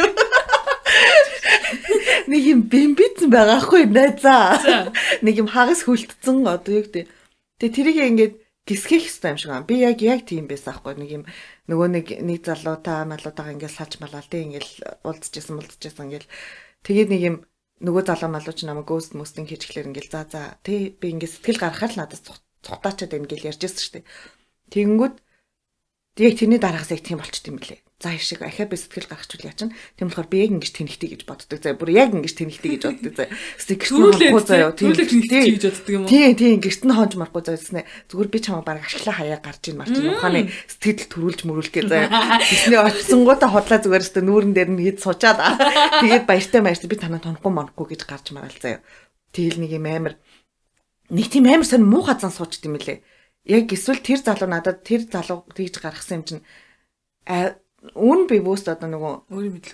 Нэг 2.26 2.42
юм 2.46 2.62
бэмбицэн 2.66 3.30
байгаа 3.30 3.62
хгүй 3.62 3.86
найзаа. 3.86 4.90
Нэг 5.26 5.46
юм 5.46 5.50
хагас 5.50 5.86
хүлтцэн 5.86 6.42
одоо 6.42 6.82
юу 6.82 6.84
гэдэг. 6.86 7.06
Тэгээ 7.62 7.76
тэрийг 7.78 7.98
ингээд 8.02 8.34
гисгэх 8.66 9.06
хэрэгтэй 9.06 9.30
юм 9.30 9.38
шиг 9.38 9.50
байна. 9.54 9.70
Би 9.70 9.78
яг 9.86 10.02
яг 10.02 10.26
тийм 10.26 10.50
байсан 10.50 10.74
аахгүй 10.74 10.98
нэг 10.98 11.10
юм 11.22 11.24
нөгөө 11.70 11.88
нэг 11.94 12.06
нэг 12.26 12.42
залуутай 12.42 13.06
малуутайгаа 13.06 13.54
ингээд 13.54 13.78
салж 13.78 13.94
малаал 14.02 14.26
тий 14.26 14.42
ингээд 14.42 15.06
уулзчихсан 15.06 15.54
мулзчихсан 15.62 16.10
ингээд 16.10 16.26
тэгээд 16.82 17.10
нэг 17.14 17.22
юм 17.22 17.36
нөгөө 17.84 18.04
залуу 18.08 18.32
малууч 18.32 18.60
намайг 18.64 18.88
гөөст 18.88 19.14
мөстэн 19.20 19.46
хийж 19.48 19.68
эхлэр 19.68 19.92
ингээл 19.92 20.12
за 20.12 20.22
за 20.32 20.42
тий 20.64 20.96
би 20.96 21.12
ингээд 21.12 21.34
сэтгэл 21.36 21.60
гаргахаар 21.60 21.92
л 21.92 22.00
надад 22.00 22.22
цухтаачаад 22.64 23.12
байна 23.12 23.28
гэл 23.28 23.50
ярьжсэн 23.52 23.82
шүү 23.84 23.94
дээ. 24.00 24.06
Тэгэнгүүт 24.72 25.16
яг 26.24 26.34
тэрний 26.40 26.62
дараагаас 26.64 26.92
яг 26.96 27.02
тийм 27.04 27.20
болчт 27.20 27.46
юм 27.46 27.60
лээ. 27.60 27.85
Заа 27.96 28.20
шиг 28.20 28.44
ахаа 28.44 28.68
би 28.68 28.76
сэтгэл 28.76 29.08
гаргачвал 29.08 29.48
яа 29.48 29.56
чин. 29.56 29.72
Тийм 29.96 30.12
болохоор 30.12 30.28
би 30.28 30.44
яг 30.44 30.52
ингэж 30.52 30.72
тэнхтий 30.76 31.10
гэж 31.16 31.24
боддог 31.24 31.64
заа. 31.64 31.80
Бүр 31.80 31.96
яг 31.96 32.12
ингэж 32.12 32.34
тэнхтий 32.36 32.76
гэж 32.76 32.84
боддог 32.92 33.14
заа. 33.16 33.32
Сэтгэл 33.56 34.20
төрүүлээ 34.20 34.32
заяа. 34.44 34.76
Төрүүлээ 34.76 35.08
тэнхтий 35.08 35.42
гэж 35.56 35.64
боддог 35.64 35.92
юм 35.96 36.04
уу? 36.04 36.12
Тийм 36.12 36.36
тийм 36.36 36.60
гэрт 36.60 36.84
нь 36.84 36.92
хонж 36.92 37.14
марахгүй 37.16 37.44
заа 37.48 37.56
гэснэ. 37.56 37.88
Зүгээр 38.12 38.30
би 38.36 38.40
чамаа 38.44 38.68
баг 38.68 38.84
ашиглаа 38.84 39.16
хаяа 39.16 39.40
гарч 39.40 39.64
ийн 39.72 39.80
марч 39.80 39.96
ухааны 39.96 40.52
сэтгэл 40.68 41.08
төрүүлж 41.08 41.40
мөрүүлгээ 41.48 41.86
заа. 41.88 42.06
Тэсний 42.44 42.80
очсонгуудаа 42.84 43.50
хотлаа 43.56 43.80
зүгээр 43.80 44.04
өстө 44.04 44.22
нүүрэн 44.28 44.52
дээр 44.52 44.70
нь 44.76 44.84
хэд 44.84 45.00
сучаад 45.00 45.40
тэгээд 46.04 46.28
баяртай 46.28 46.60
баяртай 46.60 46.90
би 46.92 47.00
танаа 47.00 47.24
тонохгүй 47.24 47.52
монохгүй 47.56 47.96
гэж 47.96 48.02
гарч 48.04 48.36
мараал 48.36 48.60
заяа. 48.60 48.84
Тэгэл 49.32 49.64
нэг 49.64 49.72
юм 49.72 49.88
амар 49.88 50.20
нэг 51.08 51.32
тийм 51.32 51.48
амар 51.48 51.64
сонь 51.64 51.88
муу 51.88 52.04
хазан 52.04 52.36
суучд 52.36 52.68
юм 52.68 52.76
лээ. 52.76 53.00
Яг 53.48 53.72
эсвэл 53.72 54.04
тэр 54.04 54.20
залуу 54.20 54.52
надад 54.52 54.84
тэр 54.84 55.08
залуу 55.08 55.48
тэгж 55.48 55.80
гаргасан 55.80 56.20
юм 56.20 56.24
чинь 56.28 56.44
үн 57.94 58.26
би 58.26 58.42
бөөст 58.42 58.72
одоо 58.74 58.90
нөгөө 58.90 59.14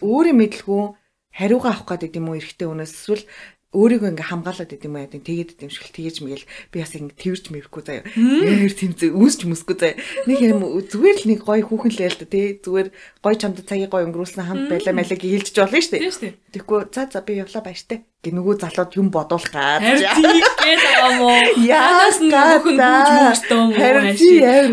өөрийн 0.03 0.37
мэдлгүй 0.37 0.83
хариугаа 1.31 1.71
авах 1.71 1.87
гэдэг 1.95 2.19
юм 2.19 2.29
уу 2.33 2.39
эрэгтэй 2.39 2.67
өнөөс 2.67 2.91
эсвэл 2.91 3.23
өөрийгөө 3.71 4.11
ингээ 4.11 4.27
хамгаалаад 4.27 4.75
идэм 4.75 4.91
юм 4.91 4.99
яа 4.99 5.07
тэгээд 5.07 5.55
идэм 5.55 5.71
шиг 5.71 5.95
тэгэж 5.95 6.15
мэгэл 6.27 6.43
би 6.75 6.77
бас 6.83 6.91
ингээ 6.91 7.15
тэрч 7.15 7.43
мэрэхгүй 7.55 7.83
заяа. 7.87 8.03
Яар 8.03 8.75
тэмцээ 8.75 9.15
үүсч 9.15 9.47
мөсгүй 9.47 9.75
заяа. 9.79 9.95
Нэг 10.27 10.39
юм 10.43 10.59
зүгээр 10.91 11.17
л 11.23 11.29
нэг 11.31 11.39
гоё 11.47 11.63
хүүхэн 11.63 11.95
л 11.95 12.03
яа 12.03 12.11
л 12.11 12.19
да 12.19 12.27
тий 12.27 12.59
зүгээр 12.59 12.91
гоё 13.23 13.35
чамд 13.39 13.63
цагийн 13.63 13.87
гоё 13.87 14.03
өнгөрүүлсэн 14.11 14.43
хамт 14.43 14.67
байлаа 14.75 14.91
мэлээ 14.91 15.23
гэлдэж 15.23 15.55
болно 15.55 15.79
шүү 15.79 15.91
дээ. 15.95 16.35
Тэгэхгүй 16.51 16.79
за 16.91 17.07
за 17.07 17.23
би 17.23 17.39
явлаа 17.39 17.63
баяртай. 17.63 18.03
Гэ 18.21 18.29
нөгөө 18.37 18.55
залууд 18.61 18.91
юм 19.01 19.09
бодуулах 19.09 19.49
гад. 19.49 19.81
Тэгээд 19.81 20.83
аа 21.01 21.11
мó. 21.17 21.33
Яас 21.57 22.21
нөхөн 22.21 22.77
гүйж 22.77 23.09
мөстөө 23.17 23.61
мó. 23.65 23.73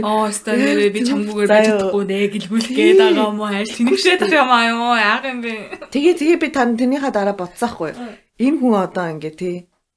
Оо 0.05 0.29
өстой 0.29 0.57
нэрээ 0.61 0.93
би 0.93 1.01
чамгүйгээр 1.09 1.49
байж 1.49 1.67
чадахгүй 1.73 2.05
нэ 2.05 2.19
гэлгүүлэх 2.29 2.73
гээд 2.77 3.01
байгаа 3.01 3.33
мó. 3.33 3.49
Хайр 3.49 3.69
тэнэгшээд 3.73 4.21
байгаа 4.29 4.45
юм 4.45 4.53
аа 4.53 4.65
юу. 4.69 4.93
Яг 5.01 5.25
юм 5.25 5.41
бэ. 5.41 5.53
Тэгээ 5.89 6.15
тэгээ 6.21 6.39
би 6.45 6.49
тань 6.53 6.77
тэнийхаа 6.77 7.09
дараа 7.09 7.33
бодсаахгүй 7.41 7.97
энэ 8.39 8.59
хүн 8.63 8.75
одоо 8.79 9.07
ингээ 9.11 9.35
тий 9.35 9.55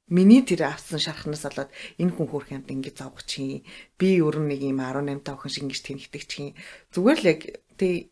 миний 0.10 0.42
тэр 0.42 0.74
авсан 0.74 0.98
шархнаас 0.98 1.46
болоод 1.46 1.70
энэ 2.02 2.14
хүн 2.18 2.28
хөрх 2.28 2.50
юмд 2.50 2.68
ингээ 2.74 2.98
зовгох 2.98 3.24
чи 3.30 3.64
би 4.02 4.18
өөр 4.18 4.42
нэг 4.50 4.62
юм 4.66 4.82
18 4.82 5.22
та 5.22 5.38
охин 5.38 5.54
шиг 5.54 5.64
ингэж 5.70 5.82
тэнхдэг 5.86 6.24
чи 6.26 6.58
зүгээр 6.90 7.20
л 7.22 7.30
яг 7.30 7.42
тий 7.78 8.10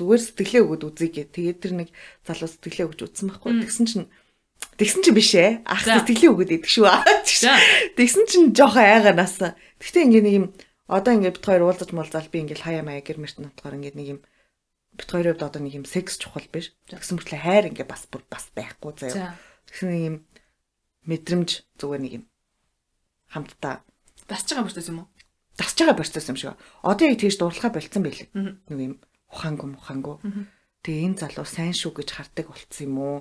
зүгээр 0.00 0.20
сэтгэлээ 0.24 0.64
өгöd 0.64 0.82
үзье 0.88 1.08
гэ 1.12 1.22
тэгээд 1.28 1.58
тэр 1.60 1.72
нэг 1.76 1.88
залуу 2.24 2.48
сэтгэлээ 2.48 2.88
өгч 2.88 3.00
үзсэн 3.04 3.28
байхгүй 3.28 3.52
тэгсэн 3.68 3.84
чинь 3.84 4.08
тэгсэн 4.76 5.02
чинь 5.02 5.16
биш 5.16 5.32
ээ. 5.34 5.64
Ах 5.64 5.84
сэтгэлээ 5.84 6.32
өгöd 6.32 6.50
идэг 6.52 6.68
шүү. 6.68 6.86
Тэгсэн 7.96 8.24
чинь 8.28 8.52
жоохон 8.52 8.84
айганаас 8.84 9.40
гэхдээ 9.80 10.04
ингээ 10.06 10.24
нэг 10.24 10.34
юм 10.36 10.46
одоо 10.86 11.12
ингээ 11.16 11.36
бит 11.36 11.44
хоёр 11.44 11.64
уулзаж 11.66 11.90
молзаал 11.96 12.28
би 12.28 12.44
ингээ 12.44 12.60
хаяа 12.60 12.84
маяа 12.84 13.00
гэр 13.00 13.18
мэрт 13.18 13.40
натгаар 13.40 13.76
ингээ 13.80 13.96
нэг 13.96 14.08
юм 14.16 14.20
бит 14.96 15.08
хоёрын 15.08 15.36
хувьд 15.36 15.46
одоо 15.48 15.60
нэг 15.64 15.74
юм 15.80 15.86
секс 15.88 16.20
чухал 16.20 16.44
биш. 16.52 16.76
Тэгсэн 16.92 17.16
мөртлөө 17.16 17.40
хайр 17.40 17.64
ингээ 17.72 17.88
бас 17.88 18.04
бас 18.08 18.44
байхгүй 18.52 18.92
заяа. 18.96 19.36
Тэгсэн 19.68 19.88
нэг 19.90 20.02
юм 20.04 20.16
мэдрэмж 21.08 21.50
зүгээр 21.80 22.02
нэг 22.04 22.12
юм 22.20 22.24
хамтдаа. 23.32 23.84
Дасж 24.28 24.52
байгаа 24.52 24.66
процесс 24.68 24.88
юм 24.90 25.04
уу? 25.04 25.08
Дасж 25.56 25.76
байгаа 25.78 25.96
процесс 25.96 26.28
юм 26.28 26.36
шиг. 26.36 26.56
Одоо 26.82 27.06
яг 27.08 27.18
тэгж 27.20 27.36
дурлахаа 27.38 27.72
болцсон 27.72 28.02
байлээ. 28.02 28.28
Нэг 28.32 28.80
юм 28.80 28.94
ухаангүй 29.30 29.68
ухаангүй. 29.76 30.16
Тэгээ 30.82 31.06
энэ 31.06 31.20
залуу 31.20 31.46
сайн 31.46 31.74
шүү 31.74 31.92
гэж 31.98 32.08
хардаг 32.14 32.46
болцсон 32.50 32.84
юм 32.86 32.96
уу? 32.98 33.16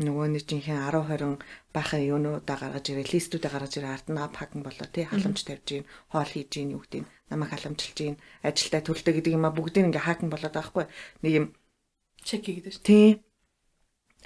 Нөгөө 0.00 0.26
нэг 0.32 0.44
жинхэнэ 0.48 0.80
10 0.88 1.12
20 1.12 1.44
баахан 1.76 2.02
юунуудаа 2.02 2.56
гаргаж 2.56 2.86
ирээ 2.88 3.12
листүүдээ 3.12 3.52
гаргаж 3.52 3.74
ирээ 3.76 3.92
ард 3.92 4.06
нь 4.08 4.20
пакн 4.32 4.60
болоо 4.64 4.88
тий 4.88 5.04
халамж 5.04 5.44
тавьж 5.44 5.66
гин 5.68 5.84
хоол 6.08 6.30
хийж 6.32 6.48
гин 6.48 6.74
юу 6.74 6.82
гэдэг 6.82 7.04
намайг 7.28 7.52
халамжилж 7.52 7.96
гин 8.00 8.16
ажилдаа 8.40 8.80
төлдөө 8.80 9.12
гэдэг 9.20 9.32
юм 9.36 9.44
а 9.44 9.52
бүгдийг 9.52 9.86
ингээ 9.92 10.06
хакн 10.08 10.32
болоод 10.32 10.54
байгаа 10.56 10.68
хгүй 10.72 10.86
нэг 11.22 11.32
юм 11.36 11.46
чек 12.24 12.44
хийгээд 12.44 12.74
шүү 12.76 12.84
тий. 12.84 13.08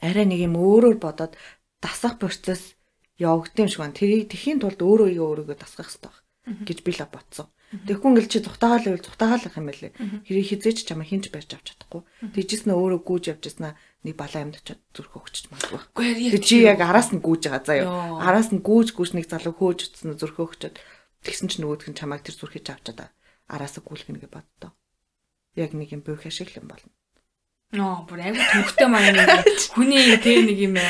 Арай 0.03 0.27
нэг 0.27 0.41
юм 0.47 0.55
өөрөөр 0.59 0.99
бодоод 0.99 1.35
дасах 1.83 2.19
процесс 2.19 2.75
явагдсан 3.19 3.69
шиг 3.71 3.81
байна. 3.83 3.99
Тэрийг 3.99 4.31
тэхийн 4.31 4.59
тулд 4.59 4.81
өөрөө 4.83 5.11
өөрийгөө 5.15 5.57
дасгах 5.59 5.91
хэрэгтэй 5.91 6.15
гэж 6.67 6.79
би 6.85 6.93
л 6.93 7.07
бодсон. 7.09 7.49
Тэгэхгүй 7.75 8.09
ингээл 8.11 8.31
чи 8.31 8.39
зүхтаагаал 8.45 8.87
байвал 8.87 9.07
зүхтаагаалах 9.07 9.59
юм 9.59 9.67
байлээ. 9.67 9.93
Хэрэг 10.29 10.47
хизээч 10.47 10.79
чамаа 10.87 11.07
хинч 11.09 11.33
барьж 11.33 11.51
авч 11.59 11.67
чадахгүй. 11.75 12.03
Тэгжсэн 12.37 12.71
өөрөө 12.71 13.01
гүүж 13.03 13.25
явж 13.35 13.43
яснаа 13.51 13.73
нэг 14.05 14.15
балаа 14.21 14.45
амьд 14.45 14.61
очиод 14.61 14.81
зүрх 14.93 15.17
өгчөж 15.17 15.45
магадгүй. 15.49 16.37
Тэг 16.37 16.45
чи 16.45 16.61
яг 16.61 16.85
араас 16.85 17.09
нь 17.11 17.25
гүүж 17.25 17.49
байгаа 17.49 17.65
заа 17.65 17.79
юу. 17.81 18.21
Араас 18.21 18.53
нь 18.53 18.61
гүүж 18.61 18.93
гүүж 18.93 19.17
нэг 19.17 19.27
залуу 19.33 19.57
хөөж 19.57 19.81
утсан 19.89 20.15
зүрх 20.21 20.37
өгчөд 20.45 20.77
тэгсэн 21.25 21.49
чинь 21.49 21.65
нөгөөх 21.65 21.89
нь 21.89 21.97
чамайг 21.97 22.21
тэр 22.21 22.37
зүрхийг 22.37 22.69
авчаад 22.69 23.09
араасаа 23.49 23.81
гүйлгэнэ 23.81 24.21
гэж 24.21 24.31
боддоо. 24.31 24.77
Яг 25.57 25.73
нэг 25.73 25.97
юм 25.97 26.05
бөөх 26.05 26.29
ашиг 26.29 26.53
юм 26.53 26.69
болно. 26.69 26.93
Ноо 27.73 28.05
бүр 28.07 28.21
айгу 28.23 28.39
төвхтэй 28.39 28.87
маа 28.87 29.03
нэг 29.03 29.49
хүний 29.75 30.15
тэг 30.21 30.47
нэг 30.47 30.59
юм 30.63 30.77
э, 30.79 30.85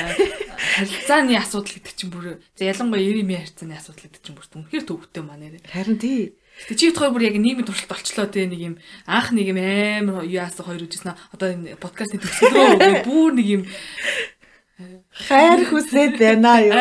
харилцааны 0.77 1.39
асуудал 1.39 1.81
гэдэг 1.81 1.95
чинь 1.97 2.13
бүр 2.13 2.43
за 2.59 2.63
ялангуяа 2.69 3.01
ирэмийн 3.01 3.41
харилцааны 3.41 3.79
асуудал 3.79 4.05
гэдэг 4.05 4.21
чинь 4.21 4.37
бүр 4.37 4.47
үнэхээр 4.53 4.85
төвхтэй 4.85 5.23
маа 5.25 5.39
нэрэ. 5.41 5.65
Харин 5.65 5.97
тий. 5.97 6.37
Тэг 6.55 6.79
чи 6.79 6.89
бодохоор 6.89 7.13
бүр 7.19 7.27
яг 7.27 7.37
нийгмийн 7.37 7.67
туршилт 7.67 7.91
олчлоо 7.91 8.31
те 8.31 8.47
нэг 8.47 8.61
юм 8.63 8.75
анх 9.11 9.35
нэг 9.35 9.51
юм 9.51 9.59
амар 9.59 10.23
юу 10.23 10.39
яасан 10.39 10.65
хоёр 10.65 10.87
үжсэн 10.87 11.19
одоо 11.35 11.49
энэ 11.51 11.75
подкастын 11.83 12.23
төгсгөлөө 12.23 13.03
бүр 13.03 13.31
нэг 13.35 13.49
юм 13.59 13.63
хайр 15.11 15.67
хүсээд 15.67 16.15
байна 16.19 16.63
юу. 16.63 16.79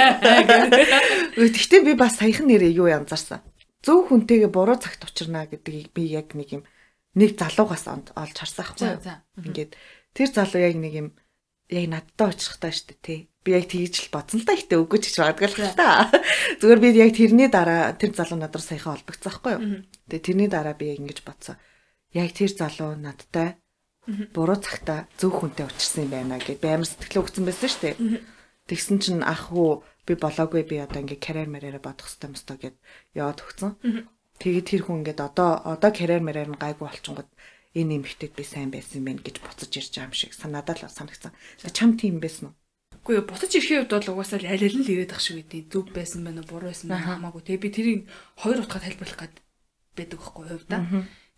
Гэхдээ 1.42 1.82
би 1.84 1.94
бас 1.98 2.22
саяхан 2.22 2.48
нэрээ 2.50 2.78
юу 2.78 2.90
янзаарсан. 2.90 3.42
Зөв 3.82 4.08
хүнтэйгээ 4.08 4.50
буруу 4.54 4.78
цагт 4.78 5.04
учирна 5.10 5.50
гэдгийг 5.50 5.90
би 5.94 6.06
яг 6.10 6.34
нэг 6.38 6.62
юм 6.62 6.64
нэг 7.18 7.38
залуугаас 7.38 7.86
олж 7.90 8.36
харсан 8.38 8.66
хгүй. 8.66 8.94
Ингээд 9.42 9.72
тэр 10.14 10.30
залуу 10.30 10.62
яг 10.62 10.78
нэг 10.78 10.94
юм 10.94 11.08
яг 11.70 11.86
надтай 11.90 12.30
очихтай 12.30 12.72
дээ 12.72 13.02
тий. 13.02 13.20
Би 13.44 13.52
яг 13.52 13.68
тэгж 13.68 14.08
л 14.08 14.14
бодсон 14.16 14.40
л 14.40 14.48
да 14.48 14.56
ихтэй 14.56 14.80
үгүй 14.80 15.00
ч 15.04 15.12
гэж 15.12 15.20
боддог 15.20 15.52
л 15.52 15.76
та. 15.76 16.08
Зүгээр 16.64 16.80
би 16.80 16.90
яг 16.96 17.12
тэрний 17.12 17.52
дараа 17.52 17.92
тэр 17.94 18.16
залуу 18.16 18.40
надад 18.40 18.64
саяхан 18.64 18.96
олбогцсон 18.96 19.34
хгүй 19.36 19.52
юу. 19.54 19.64
Тэгээ 20.08 20.24
тэрний 20.24 20.50
дараа 20.50 20.76
би 20.80 20.96
ингэж 20.96 21.28
бодсон. 21.28 21.60
Яг 22.16 22.32
тэр 22.32 22.52
залуу 22.56 22.96
надтай 22.96 23.60
буруу 24.36 24.60
цагта 24.60 25.08
зөв 25.20 25.32
хүнтэй 25.36 25.68
учирсан 25.68 26.08
юм 26.08 26.12
байна 26.12 26.40
гэд 26.40 26.60
би 26.60 26.68
амар 26.72 26.88
сэтгэлээ 26.88 27.24
өгсөн 27.24 27.46
байсан 27.48 27.70
шүү 27.72 27.84
дээ. 27.84 27.96
Тэгсэн 28.68 28.98
чинь 29.00 29.24
ах 29.24 29.52
уу 29.52 29.84
би 30.08 30.16
болоогүй 30.16 30.64
би 30.68 30.80
одоо 30.84 31.04
ингээ 31.04 31.20
карьер 31.24 31.48
мэрээрэ 31.52 31.80
бодох 31.80 32.08
юм 32.24 32.36
стаа 32.36 32.60
гэд 32.60 32.76
яваад 33.16 33.40
өгсөн. 33.44 33.72
Тэгээд 34.40 34.68
тэр 34.68 34.82
хүн 34.84 35.04
ингээд 35.04 35.20
одоо 35.24 35.60
одоо 35.64 35.92
карьер 35.92 36.24
мэрээр 36.24 36.52
нь 36.52 36.60
гайгүй 36.60 36.84
болчихгод 36.84 37.28
энэ 37.80 37.96
эмэгтэйд 38.04 38.34
би 38.36 38.44
сайн 38.44 38.70
байсан 38.72 39.00
юм 39.00 39.06
байна 39.08 39.24
гэж 39.24 39.36
буцаж 39.40 39.72
ирж 39.72 39.92
байгаа 39.96 40.08
юм 40.12 40.16
шиг 40.16 40.32
санаадаа 40.36 40.76
л 40.84 40.92
санагцсан. 40.92 41.32
Чам 41.72 41.96
тийм 41.96 42.20
байсан 42.20 42.52
уу? 42.52 42.56
Үгүй 43.04 43.20
юу 43.20 43.28
буцаж 43.28 43.52
ирэхийн 43.52 43.84
үед 43.84 43.92
бол 43.92 44.12
угаасаа 44.16 44.40
аль 44.40 44.64
аль 44.64 44.80
нь 44.80 44.88
л 44.88 44.94
ирээд 44.96 45.12
ах 45.12 45.20
шиг 45.20 45.44
үгүй 45.44 45.68
зөв 45.68 45.92
байсан 45.92 46.24
байна 46.24 46.40
уу 46.40 46.48
буруу 46.48 46.72
байсан 46.72 46.88
байна 46.88 47.20
хамаагүй. 47.20 47.44
Тэгээ 47.44 47.64
би 47.64 47.70
тэрийг 47.76 48.00
хоёр 48.40 48.64
утгаар 48.64 48.84
тайлбарлах 48.88 49.20
гээд 49.20 49.36
байдаг 50.00 50.18
байхгүй 50.24 50.46
хувьда. 50.48 50.78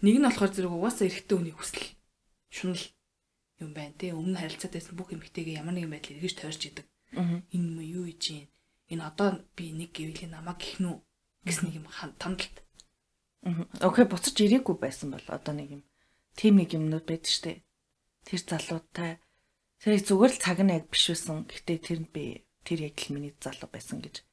Нэг 0.06 0.16
нь 0.22 0.28
болохоор 0.30 0.52
зэрэг 0.54 0.74
угаасаа 0.78 1.06
эрэхтэй 1.10 1.38
үний 1.42 1.56
хүсэл 1.58 1.86
шунал 2.54 2.86
юм 3.58 3.72
байна 3.74 3.98
тий. 3.98 4.14
Өмнө 4.14 4.38
харилцаад 4.38 4.74
байсан 4.78 4.94
бүх 4.94 5.10
эмэгтэйгээ 5.10 5.60
ямар 5.66 5.74
нэгэн 5.74 5.90
байдлаар 5.90 6.20
эргэж 6.22 6.36
тойрч 6.38 6.62
идэг. 6.70 6.86
Энэ 7.18 7.42
юм 7.50 7.82
юу 7.82 8.06
хийж 8.14 8.24
юм? 8.30 8.46
Энэ 8.94 9.02
одоо 9.10 9.42
би 9.58 9.74
нэг 9.74 9.90
гэвэл 9.98 10.30
намайг 10.30 10.62
гэх 10.62 10.78
нү 10.86 11.02
гэсэн 11.50 11.74
нэг 11.74 11.82
юм 11.82 11.90
тандалт 12.22 12.62
Окей, 13.82 14.06
буцаж 14.10 14.34
ирээгүй 14.42 14.74
байсан 14.82 15.14
бол 15.14 15.26
одоо 15.30 15.54
нэг 15.54 15.70
юм 15.78 15.84
тийм 16.34 16.58
нэг 16.58 16.74
юмнууд 16.74 17.06
байдаг 17.06 17.30
штэ. 17.30 17.62
Тэр 18.26 18.42
залуутай 18.42 19.22
тэр 19.86 20.02
зүгээр 20.02 20.34
л 20.34 20.42
цаг 20.42 20.58
нь 20.66 20.74
яг 20.74 20.90
биш 20.90 21.14
байсан. 21.14 21.46
Гэтэ 21.46 21.78
тэр 21.78 22.00
би 22.10 22.42
тэр 22.66 22.90
яг 22.90 22.98
л 22.98 23.14
миний 23.14 23.38
залуу 23.38 23.70
байсан 23.70 24.02
гэж. 24.02 24.26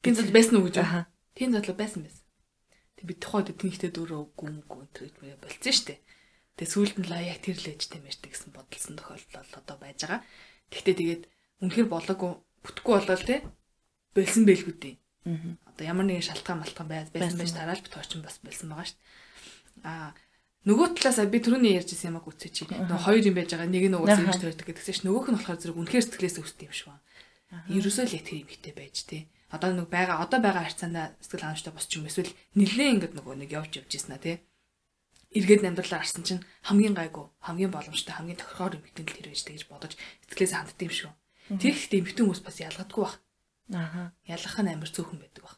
Тийм 0.00 0.16
залуу 0.16 0.32
байсан 0.32 0.56
уу 0.56 0.64
гэж. 0.64 0.80
Аа. 0.80 1.04
Тийм 1.36 1.52
залуу 1.52 1.76
байсан 1.76 2.08
байсан. 2.08 2.24
Тэг 2.96 3.04
би 3.04 3.14
тухайд 3.20 3.52
тэнхтэй 3.52 3.92
дөрөө 3.92 4.32
гүн 4.32 4.64
гүн 4.64 4.88
тэр 4.96 5.12
болцсон 5.44 5.76
штэ. 5.76 6.00
Тэг 6.56 6.68
сүүлд 6.72 6.96
нь 7.04 7.08
л 7.12 7.20
яг 7.20 7.44
тэр 7.44 7.60
л 7.60 7.68
ээж 7.68 7.92
тэмэртэй 7.92 8.32
гэсэн 8.32 8.56
бодолсон 8.56 8.96
тохиолдол 8.96 9.52
одоо 9.60 9.76
байж 9.76 10.00
байгаа. 10.08 10.24
Тэгтээ 10.72 10.96
тэгээд 10.96 11.22
үнэхээр 11.60 11.88
болоогүй 11.92 12.32
бүтэхгүй 12.64 12.94
болоо 12.96 13.16
л 13.20 13.28
те. 13.28 13.44
Болсон 14.16 14.48
байлгүй 14.48 14.72
дээ. 14.80 14.96
Одоо 15.68 15.84
ямар 15.84 16.08
нэгэн 16.08 16.32
шалтгаан 16.32 16.64
малтгаан 16.64 16.88
байсан 17.12 17.36
байж 17.36 17.52
тараал 17.52 17.84
бит 17.84 17.92
орчин 17.92 18.24
бас 18.24 18.40
болсон 18.40 18.72
байгаа 18.72 18.88
шүү 18.88 18.96
дээ. 18.96 19.84
Аа 19.84 20.16
нөгөө 20.64 20.96
талаас 20.96 21.20
би 21.28 21.38
түрүүний 21.44 21.76
ярьжсэн 21.76 22.08
юм 22.12 22.18
аа 22.18 22.24
гүцээ 22.24 22.50
чи. 22.52 22.62
Нөгөө 22.64 23.04
хоёр 23.04 23.24
юм 23.28 23.36
байж 23.36 23.52
байгаа. 23.52 23.68
Нэг 23.68 23.84
нь 23.92 23.96
угаасаа 24.00 24.24
ингэж 24.24 24.40
төрдөг 24.40 24.66
гэдэгсэн 24.72 24.94
чинь 24.96 25.06
нөгөөх 25.12 25.28
нь 25.28 25.36
болохоор 25.36 25.60
зэрэг 25.60 25.76
үнэхээр 25.76 26.04
сэтгэлээс 26.08 26.40
өвсдөг 26.40 26.64
юм 26.64 26.74
шиг 26.74 26.88
байна. 26.88 27.04
Ерөөсөө 27.68 28.04
л 28.08 28.16
тэр 28.24 28.40
юмхтэй 28.42 28.72
байж 28.72 28.96
тээ. 29.04 29.22
Одоо 29.52 29.70
нэг 29.76 29.88
байгаа 29.92 30.24
одоо 30.24 30.40
байгаа 30.40 30.64
харьцаандаа 30.64 31.14
сэтгэл 31.20 31.44
ханамжтай 31.52 31.72
босч 31.76 31.90
юм 31.94 32.08
эсвэл 32.08 32.32
нилээ 32.58 32.88
ингэж 32.96 33.12
нөгөө 33.14 33.34
нэг 33.44 33.50
явж 33.52 33.72
явж 33.78 33.92
ийснэ 33.92 34.18
тээ. 34.18 34.36
Эргээд 35.36 35.66
амьдралаар 35.68 36.02
харсан 36.02 36.24
чинь 36.24 36.42
хамгийн 36.66 36.94
гайгүй, 36.94 37.26
хамгийн 37.42 37.70
боломжтой, 37.70 38.14
хамгийн 38.14 38.38
тохиргоор 38.40 38.78
юм 38.78 38.86
хитэн 38.86 39.06
л 39.06 39.14
тэр 39.14 39.28
байж 39.30 39.42
тээ 39.44 39.54
гэж 39.58 39.64
бодож 39.70 39.92
сэтгэлээс 40.26 40.54
ханддаг 40.54 40.82
юм 40.82 40.94
шиг. 40.94 41.12
Тэр 41.60 41.74
ихтэй 41.74 42.00
эмхтэн 42.02 42.24
хүмүүс 42.26 42.42
бас 42.42 42.56
ялгадаггүй 42.62 43.02
баг. 43.04 43.14
Ааха. 43.74 44.02
Ялгах 44.26 44.58
нь 44.62 44.72
амар 44.72 44.90
цөөхөн 44.90 45.20
байдаг 45.20 45.42
баг. 45.44 45.56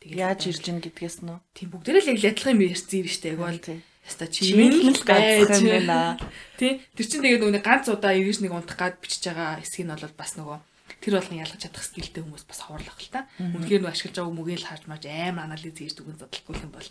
Тэгээд 0.00 0.22
яаж 0.22 0.40
ирж 0.46 0.64
ин 0.70 0.78
гэдгээс 0.80 1.16
нөө. 1.26 1.38
Тийм 1.56 1.68
бүгдээрээ 1.74 2.02
л 2.06 2.10
яг 2.22 2.38
адилхан 2.38 2.54
юм 2.54 2.62
ярьсан 2.70 2.98
юм 3.02 3.08
штэ 3.10 3.28
яг 3.34 3.38
бол. 3.42 3.58
Яста 4.06 4.30
чимээл 4.30 5.02
ганцхан 5.02 5.50
байж 5.50 5.62
байна. 5.66 6.14
Тий. 6.54 6.78
Тэр 6.94 7.06
чинь 7.10 7.22
тэгээд 7.26 7.42
нөгөө 7.42 7.62
ганц 7.66 7.90
удаа 7.90 8.14
эргэж 8.14 8.38
нэг 8.46 8.54
унтах 8.54 8.78
гад 8.78 9.02
бичиж 9.02 9.26
байгаа 9.26 9.58
хэсгийг 9.58 9.90
нь 9.90 9.94
бол 9.98 10.14
бас 10.14 10.38
нөгөө 10.38 10.58
тэр 11.02 11.18
болгон 11.18 11.42
ялгаж 11.42 11.60
чадах 11.66 11.82
скиллтэй 11.82 12.22
хүмүүс 12.22 12.46
бас 12.46 12.60
ховрлох 12.62 12.98
л 13.02 13.10
та. 13.10 13.26
Үнэхээр 13.42 13.82
нөгөө 13.82 13.90
ашиглаж 13.90 14.16
байгаа 14.22 14.38
мөгийг 14.38 14.62
л 14.62 14.68
харж 14.70 14.84
марж 14.86 15.04
амар 15.10 15.44
анализ 15.50 15.74
хийж 15.74 15.98
дүгэн 15.98 16.22
задлахгүй 16.22 16.54
юм 16.54 16.70
бол. 16.70 16.90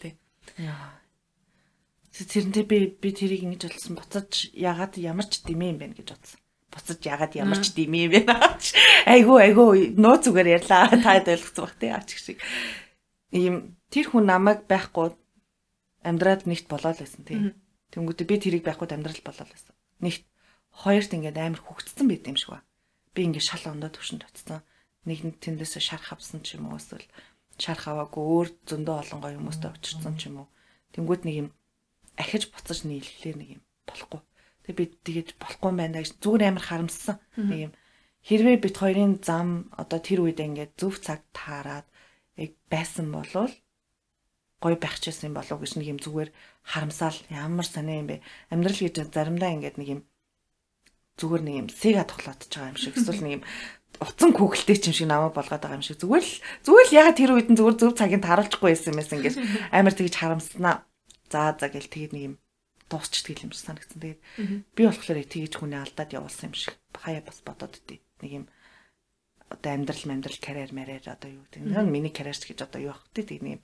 Яа. 0.60 1.00
Тэрнтэй 2.16 2.64
би 2.64 2.78
би 2.96 3.10
тэрийг 3.12 3.44
ингэж 3.44 3.72
болсон 3.72 3.96
буцаж 4.00 4.52
ягаад 4.56 4.96
ямар 5.00 5.28
ч 5.28 5.44
димээ 5.44 5.72
юм 5.72 5.80
бэ 5.80 5.88
гэж 6.00 6.16
бодсон. 6.16 6.40
Буцаж 6.72 7.00
ягаад 7.04 7.34
ямар 7.36 7.60
ч 7.60 7.76
димээ 7.76 8.04
юм 8.08 8.12
бэ. 8.12 8.20
Айгу 9.12 9.36
айгу 9.36 9.76
нуу 10.00 10.16
зүгээр 10.20 10.64
ярьлаа. 10.64 10.96
Таад 10.96 11.28
ойлгоцсон 11.28 11.64
бах 11.68 11.76
тий 11.76 11.92
ач 11.92 12.16
шиг. 12.16 12.40
Ийм 13.36 13.76
тэр 13.92 14.08
хүн 14.12 14.32
намайг 14.32 14.64
байхгүй 14.64 15.12
амьдраад 16.06 16.46
нэгт 16.46 16.70
болоод 16.70 17.02
байсан 17.02 17.24
тий. 17.26 17.58
Тэнгүүтээ 17.92 18.30
би 18.30 18.36
тэрийг 18.38 18.64
байхгүй 18.64 18.88
амьдрал 18.94 19.22
болоод 19.26 19.50
байсан. 19.50 19.74
Нэгт 20.06 20.24
хоёрт 20.86 21.12
ингээд 21.18 21.38
амар 21.42 21.62
хөвгцсэн 21.66 22.08
байт 22.08 22.30
юм 22.30 22.38
шиг 22.38 22.50
ба. 22.54 22.62
Би 23.18 23.26
ингээд 23.26 23.50
шал 23.50 23.66
ондоо 23.74 23.90
төвшөнд 23.90 24.24
очсон. 24.30 24.62
Нэг 25.10 25.20
нь 25.26 25.34
тэндээс 25.38 25.82
шарх 25.82 26.14
авсан 26.14 26.46
ч 26.46 26.58
юм 26.60 26.70
уу 26.70 26.78
эсвэл 26.78 27.06
шарх 27.58 27.88
аваагүй 27.88 28.24
өөр 28.24 28.48
зөндөө 28.68 28.96
олон 29.02 29.20
гоё 29.24 29.38
хүмүүстэй 29.40 29.72
очирсан 29.72 30.16
ч 30.20 30.28
юм 30.28 30.44
уу. 30.44 30.48
Тэнгүүд 30.94 31.22
нэг 31.26 31.36
юм 31.46 31.50
ахиж 32.20 32.52
буцаж 32.52 32.84
нийллээ 32.84 33.36
нэг 33.40 33.50
юм 33.60 33.62
болохгүй. 33.88 34.22
Тэгээ 34.68 34.80
би 34.80 34.86
тэгэж 35.06 35.28
болохгүй 35.40 35.70
юм 35.72 35.80
байна 35.80 36.02
гэж 36.04 36.12
зүгээр 36.20 36.44
амар 36.52 36.66
харамссан. 36.66 37.18
Нэг 37.38 37.60
юм 37.70 37.74
хэрвээ 38.28 38.58
бит 38.60 38.76
хоёрын 38.76 39.14
зам 39.22 39.70
одоо 39.78 40.00
тэр 40.02 40.26
үед 40.26 40.42
ингээд 40.42 40.76
зөв 40.76 41.00
цаг 41.00 41.22
таарад 41.32 41.88
яг 42.36 42.52
байсан 42.68 43.14
болвол 43.14 43.54
гоё 44.64 44.78
байх 44.80 44.98
ч 45.00 45.12
гэсэн 45.12 45.36
болов 45.36 45.60
гэж 45.62 45.78
нэг 45.78 45.88
юм 45.96 46.00
зүгээр 46.00 46.30
харамсаал 46.64 47.20
ямар 47.30 47.68
сони 47.68 48.00
юм 48.02 48.08
бэ. 48.10 48.24
Амьдрал 48.50 48.80
гэж 48.80 48.96
заримдаа 49.12 49.52
ингээд 49.56 49.78
нэг 49.78 49.90
юм 49.90 50.02
зүгээр 51.20 51.44
нэг 51.44 51.56
юм 51.56 51.68
сега 51.72 52.04
тоглоод 52.04 52.42
байгаа 52.48 52.72
юм 52.74 52.80
шиг 52.80 52.96
эсвэл 52.96 53.24
нэг 53.24 53.34
юм 53.40 53.44
утсан 54.04 54.32
күгэлтэй 54.36 54.78
ч 54.80 54.84
юм 54.92 54.96
шиг 54.96 55.08
намайг 55.08 55.36
болгоод 55.36 55.64
байгаа 55.64 55.80
юм 55.80 55.86
шиг 55.86 56.00
зүгээр 56.04 56.26
л 56.26 56.34
зүгээр 56.68 56.88
л 56.92 56.98
ягаад 57.00 57.20
тэр 57.20 57.32
үед 57.36 57.50
нь 57.52 57.58
зүгээр 57.60 57.80
зөв 57.80 57.92
цагийг 57.96 58.24
тааруулчихгүй 58.24 58.70
байсан 58.76 58.92
юм 58.92 59.00
байсан 59.00 59.18
ингээд 59.20 59.38
амар 59.72 59.96
тэгж 59.96 60.16
харамснаа. 60.20 60.76
За 61.32 61.56
за 61.56 61.68
гэл 61.72 61.92
тэгээд 61.92 62.14
нэг 62.16 62.24
юм 62.24 62.36
дуусчдаг 62.92 63.40
юм 63.44 63.52
шиг 63.56 63.64
санагдсан. 63.64 64.00
Тэгээд 64.04 64.22
би 64.76 64.82
болохоор 64.84 65.20
тэгж 65.24 65.54
хүнээ 65.56 65.82
алдаад 65.84 66.12
явуулсан 66.12 66.52
юм 66.52 66.56
шиг 66.56 66.76
хаяа 66.92 67.24
бас 67.24 67.40
бодоод 67.48 67.80
идэв. 67.80 68.04
Нэг 68.20 68.32
юм 68.44 68.46
одоо 69.50 69.72
амьдрал 69.72 70.04
амьдрал 70.12 70.40
карьер 70.44 70.72
марьяар 70.76 71.06
одоо 71.16 71.30
юу 71.32 71.44
гэдэг 71.48 71.64
нь 71.64 71.94
миний 71.94 72.14
карьерч 72.14 72.44
гэж 72.46 72.68
одоо 72.68 72.82
юу 72.82 72.94
байх 72.94 73.08
вэ? 73.16 73.24
Тэг 73.24 73.40
нэг 73.42 73.54
юм 73.58 73.62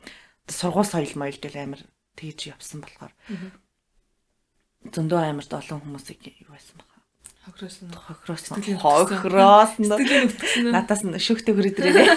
сургууль 0.47 0.87
соёл 0.87 1.13
моёл 1.17 1.37
гэл 1.37 1.57
амар 1.59 1.81
тэгж 2.17 2.53
явсан 2.53 2.81
болохоор 2.81 3.13
зөндөө 4.89 5.19
амарт 5.21 5.51
олон 5.53 5.81
хүмүүсийг 5.81 6.25
юу 6.41 6.53
байсан 6.53 6.77
баха. 6.81 6.97
Хохироосон. 7.45 7.89
Хохироосон. 7.93 8.55
Хохироосон. 8.81 9.85
Надаас 10.73 11.01
нь 11.05 11.17
шөөхтэй 11.17 11.53
хөрөд 11.53 11.77
ирээ. 11.77 12.09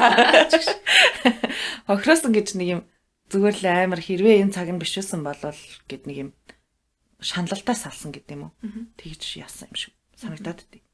Хохироосон 1.88 2.32
гэж 2.32 2.48
нэг 2.56 2.68
юм 2.68 2.80
зүгээр 3.32 3.56
л 3.60 3.66
амар 3.68 4.00
хэрвээ 4.00 4.44
энэ 4.44 4.52
цаг 4.52 4.68
нь 4.68 4.80
биш 4.80 4.96
байсан 4.96 5.24
болол 5.24 5.60
гэд 5.88 6.04
нэг 6.08 6.16
юм 6.28 6.30
шаналлалтаа 7.20 7.76
салсан 7.76 8.12
гэдэг 8.12 8.36
юм 8.36 8.42
уу. 8.48 8.52
Тэгж 9.00 9.40
яасан 9.40 9.72
юм 9.72 9.76
шиг 9.76 9.92
санагдаад 10.16 10.60
идэв. 10.68 10.84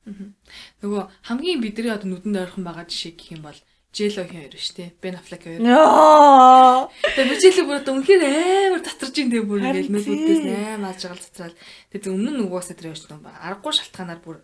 Нөгөө 0.83 1.03
хамгийн 1.27 1.61
бидний 1.63 1.91
одоо 1.91 2.09
нүдэнд 2.11 2.39
ойрхон 2.39 2.65
байгаа 2.67 2.87
жишээ 2.87 3.19
гэх 3.19 3.35
юм 3.35 3.43
бол 3.47 3.59
Джелогийн 3.91 4.47
хоёр 4.47 4.55
шүү 4.55 4.77
дээ. 4.79 4.91
Бен 5.03 5.19
Аффлек 5.19 5.43
хоёр. 5.43 5.61
Тэгээ 5.67 7.27
би 7.27 7.35
Джело 7.43 7.63
бүр 7.67 7.79
одоо 7.83 7.93
үнэхээр 7.99 8.23
амар 8.71 8.83
татрж 8.87 9.15
ин 9.19 9.31
дээ 9.35 9.43
бүр 9.43 9.61
ингээл 9.67 9.91
нүдүүдээс 9.91 10.43
тий. 10.47 10.55
амар 10.79 10.95
ажгаал 10.95 11.19
цацраал. 11.19 11.59
Тэгээ 11.91 12.15
өмнө 12.15 12.31
нь 12.39 12.43
угаасаа 12.47 12.79
тэр 12.79 12.95
явж 12.95 13.11
байгаа. 13.11 13.35
Аргагүй 13.51 13.75
шалтгаанаар 13.75 14.23
бүр 14.23 14.37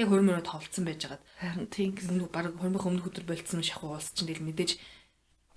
яг 0.00 0.08
хөрмөрөө 0.08 0.48
товлцсон 0.48 0.84
байж 0.88 1.00
байгаад 1.04 1.24
Харин 1.36 1.68
тийм 1.68 1.92
гэсэн. 1.92 2.16
баг 2.32 2.48
хөрмөх 2.56 2.84
өмнө 2.88 3.04
өдөр 3.04 3.28
болцсон 3.28 3.60
шахуу 3.60 3.92
уулс 3.92 4.08
чинь 4.16 4.24
тэгэл 4.32 4.48
мэдээж 4.48 4.80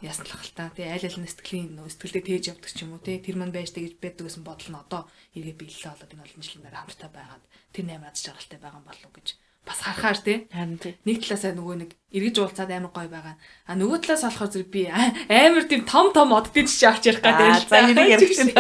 яасан 0.04 0.28
л 0.28 0.36
хэл 0.36 0.52
та. 0.52 0.68
Тэгээ 0.76 0.92
айл 0.92 1.08
айл 1.08 1.20
нь 1.24 1.32
сэтгэлийн 1.32 1.72
нөө 1.80 1.88
сэтгэлдээ 1.88 2.28
тээж 2.28 2.44
явдаг 2.52 2.68
ч 2.76 2.84
юм 2.84 3.00
уу 3.00 3.02
тий. 3.02 3.18
Тэр 3.24 3.40
маань 3.40 3.56
байж 3.56 3.72
тэгж 3.72 3.96
байдаг 4.04 4.28
гэсэн 4.28 4.44
бодол 4.44 4.70
нь 4.76 4.82
одоо 4.84 5.02
эргээ 5.34 5.56
биелэлээ 5.56 5.92
болоод 5.96 6.14
энэ 6.14 6.24
олон 6.28 6.44
жилийн 6.44 6.64
дараа 6.68 6.84
хамтаа 6.84 7.10
байгаад 7.16 7.44
тэр 7.72 7.86
наймаа 7.88 8.12
аз 8.12 8.22
жаргалтай 8.28 8.60
байгаа 8.60 8.78
юм 8.78 8.86
болов 8.92 9.08
уу 9.08 9.16
гэж 9.16 9.28
бас 9.68 9.84
харахаар 9.84 10.20
тий. 10.24 10.48
Харин 10.48 10.80
тийм. 10.80 10.96
нэг 11.04 11.18
талаасаа 11.20 11.52
нөгөө 11.52 11.76
нэг 11.84 11.92
эргэж 12.16 12.36
уулзаад 12.40 12.72
амар 12.72 12.92
гоё 12.96 13.12
байгаа. 13.12 13.36
А 13.68 13.76
нөгөө 13.76 14.00
талаас 14.08 14.24
болохоор 14.24 14.52
зэрэг 14.56 14.72
би 14.72 14.88
амар 14.88 15.66
тийм 15.68 15.84
том 15.84 16.16
том 16.16 16.32
оддын 16.32 16.64
жишээ 16.64 16.88
авч 16.88 17.04
ярих 17.12 17.20
гэдэг. 17.20 17.68
за, 17.68 17.78
энийг 17.84 18.08
ярих 18.16 18.32
чинь. 18.32 18.56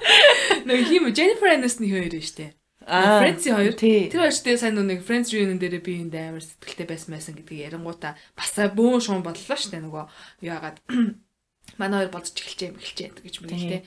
Нөгөө 0.66 0.84
хим 0.90 1.04
Jennifer 1.14 1.48
Aniston 1.54 1.86
хоёр 1.86 2.10
нь 2.10 2.26
штэ. 2.26 2.58
Аа, 2.90 3.22
Friends-ийн 3.22 3.54
хоёр. 3.54 3.74
тий. 3.78 4.10
Тэр 4.10 4.26
хоёр 4.26 4.34
штэ 4.34 4.58
сайн 4.58 4.74
нэг 4.74 5.06
Friends 5.06 5.30
reunion 5.30 5.62
дээр 5.62 5.78
би 5.78 6.02
энд 6.02 6.14
амар 6.18 6.42
сэтгэлтэй 6.42 6.86
байсан 6.90 7.14
байсан 7.14 7.34
гэдгийг 7.38 7.70
ярингуудаа 7.70 8.18
бас 8.34 8.50
бөөн 8.58 8.98
шуун 8.98 9.22
боллоо 9.22 9.54
штэ 9.54 9.78
нөгөө 9.78 10.04
яагаад 10.42 10.82
манай 11.80 12.02
хоёр 12.02 12.10
бодож 12.10 12.34
эхэлжээ 12.34 12.74
юм 12.74 12.80
эхэлжээ 12.82 13.08
гэж 13.22 13.34
мэгэл 13.46 13.70
тэ. 13.70 13.86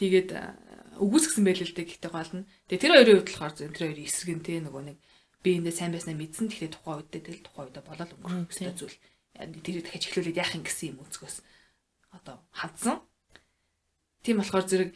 Тэгээд 0.00 0.30
үгүйсгсэн 1.02 1.44
байл 1.44 1.60
л 1.60 1.76
дээ 1.76 1.86
гэхдээ 1.92 2.12
гол 2.12 2.32
нь. 2.40 2.48
Тэгээ 2.72 2.82
тэр 2.82 2.92
хоёрын 2.96 3.16
хувьд 3.20 3.28
болохоор 3.28 3.52
зөв 3.52 3.70
тэр 3.76 3.84
хоёрын 3.92 4.08
эсрэг 4.08 4.30
нь 4.32 4.44
тэ 4.46 4.64
нөгөө 4.64 4.82
нэг 4.88 4.96
би 5.48 5.56
эндээ 5.56 5.72
сайн 5.72 5.96
байснаа 5.96 6.12
мэдсэн 6.12 6.52
тэгэхээр 6.52 6.74
тухайн 6.76 7.00
үед 7.00 7.08
тэгэл 7.08 7.44
тухайн 7.48 7.66
үедээ 7.72 7.84
болоод 7.88 8.12
өнгөрөх 8.20 8.52
гэсэн 8.52 8.76
зүйл. 8.76 9.00
Тэр 9.64 9.80
дахиж 9.80 10.04
эхлүүлээд 10.12 10.40
яах 10.44 10.52
юм 10.52 10.64
гэсэн 10.68 10.86
юм 10.92 11.00
өнцгөөс 11.08 11.36
одоо 12.12 12.36
хандсан. 12.52 13.00
Тийм 14.20 14.44
болохоор 14.44 14.66
зэрэг 14.68 14.90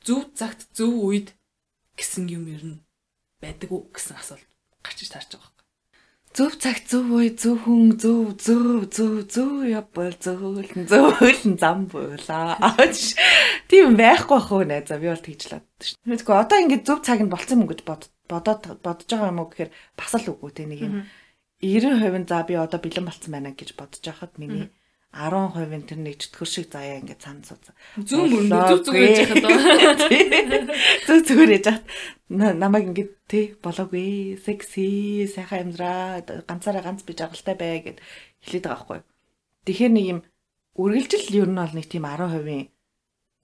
зөв 0.00 0.32
цагт 0.32 0.72
зөв 0.72 0.92
үед 1.04 1.36
гэсэн 2.00 2.32
юм 2.32 2.48
ер 2.48 2.64
нь 2.64 2.78
байдаг 3.44 3.68
уу 3.68 3.92
гэсэн 3.92 4.16
асуулт 4.16 4.48
гарч 4.80 5.04
иж 5.04 5.12
таарч 5.12 5.36
байгаа. 5.36 5.52
Зөв 6.32 6.52
цаг 6.60 6.78
зөв 6.86 7.08
үе 7.18 7.32
зөв 7.34 7.56
хүн 7.64 7.98
зөв 7.98 8.36
зөв 8.38 8.86
зөв 8.92 9.14
зөв 9.26 9.52
явбал 9.66 10.12
зөвлөн 10.12 10.86
зөвлөн 10.86 11.56
зам 11.58 11.88
буулаа. 11.90 12.60
Тийм 13.68 13.96
байхгүй 13.98 14.38
бах 14.38 14.52
уу 14.52 14.62
нэ 14.62 14.86
за 14.86 15.00
би 15.02 15.08
бол 15.08 15.24
тэгж 15.24 15.42
лаад 15.50 15.66
шүү. 15.82 15.98
Мэдгүй 16.06 16.36
одоо 16.36 16.58
ингэ 16.62 16.84
зөв 16.86 17.00
цаг 17.02 17.24
нь 17.24 17.32
болцсон 17.32 17.64
юм 17.64 17.68
гэж 17.72 17.80
бод 17.82 18.12
бодоод 18.30 18.62
бодож 18.84 19.08
байгаа 19.08 19.32
юм 19.32 19.40
уу 19.42 19.48
гэхээр 19.50 19.70
бас 19.98 20.12
л 20.14 20.30
үгүй 20.32 20.52
те 20.54 20.64
нэг 20.68 20.80
юм 20.84 20.94
90% 21.64 22.28
за 22.30 22.46
би 22.46 22.54
одоо 22.54 22.78
бэлэн 22.78 23.08
болцсон 23.08 23.32
байна 23.34 23.50
гэж 23.56 23.74
бодож 23.74 24.04
байхад 24.04 24.38
миний 24.38 24.70
10% 25.08 25.88
тэр 25.88 25.98
нэг 26.04 26.20
чөтгөр 26.20 26.48
шиг 26.48 26.68
заяа 26.68 27.00
ингэ 27.00 27.16
цаан 27.16 27.40
сууц. 27.40 27.72
Зөв 27.96 28.28
мөрөнд 28.28 28.52
зөв 28.52 28.80
зөв 28.84 28.92
гэж 28.92 29.16
яхад 29.24 30.04
Зөв 31.08 31.18
зүгээр 31.24 31.56
яж 31.56 31.66
хат 31.72 31.84
намайг 32.28 32.92
ингэ 32.92 33.04
те 33.24 33.56
болоогүй 33.64 34.36
секси 34.36 35.24
сайхан 35.32 35.72
амьдраа 35.72 36.20
ганцаараа 36.44 36.84
ганц 36.84 37.08
би 37.08 37.16
жаргалтай 37.16 37.56
бай 37.56 37.80
гэд 37.80 37.98
хэлээд 38.44 38.64
байгаа 38.68 38.84
байхгүй. 38.84 39.00
Тэгэхээр 39.64 39.92
нэг 39.96 40.06
юм 40.12 40.20
үргэлжил 40.76 41.40
ер 41.40 41.48
нь 41.48 41.56
бол 41.56 41.72
нэг 41.72 41.88
тийм 41.88 42.04
10% 42.04 42.68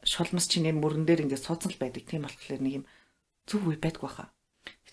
шулмас 0.04 0.46
чиний 0.52 0.76
мөрөн 0.76 1.08
дээр 1.08 1.24
ингэ 1.24 1.40
суудсан 1.40 1.72
л 1.72 1.80
байдаг. 1.80 2.04
Тийм 2.04 2.28
болохоор 2.28 2.60
нэг 2.60 2.74
юм 2.76 2.84
зөв 3.48 3.64
үе 3.72 3.80
байдгүй 3.80 4.12
хаа. 4.12 4.33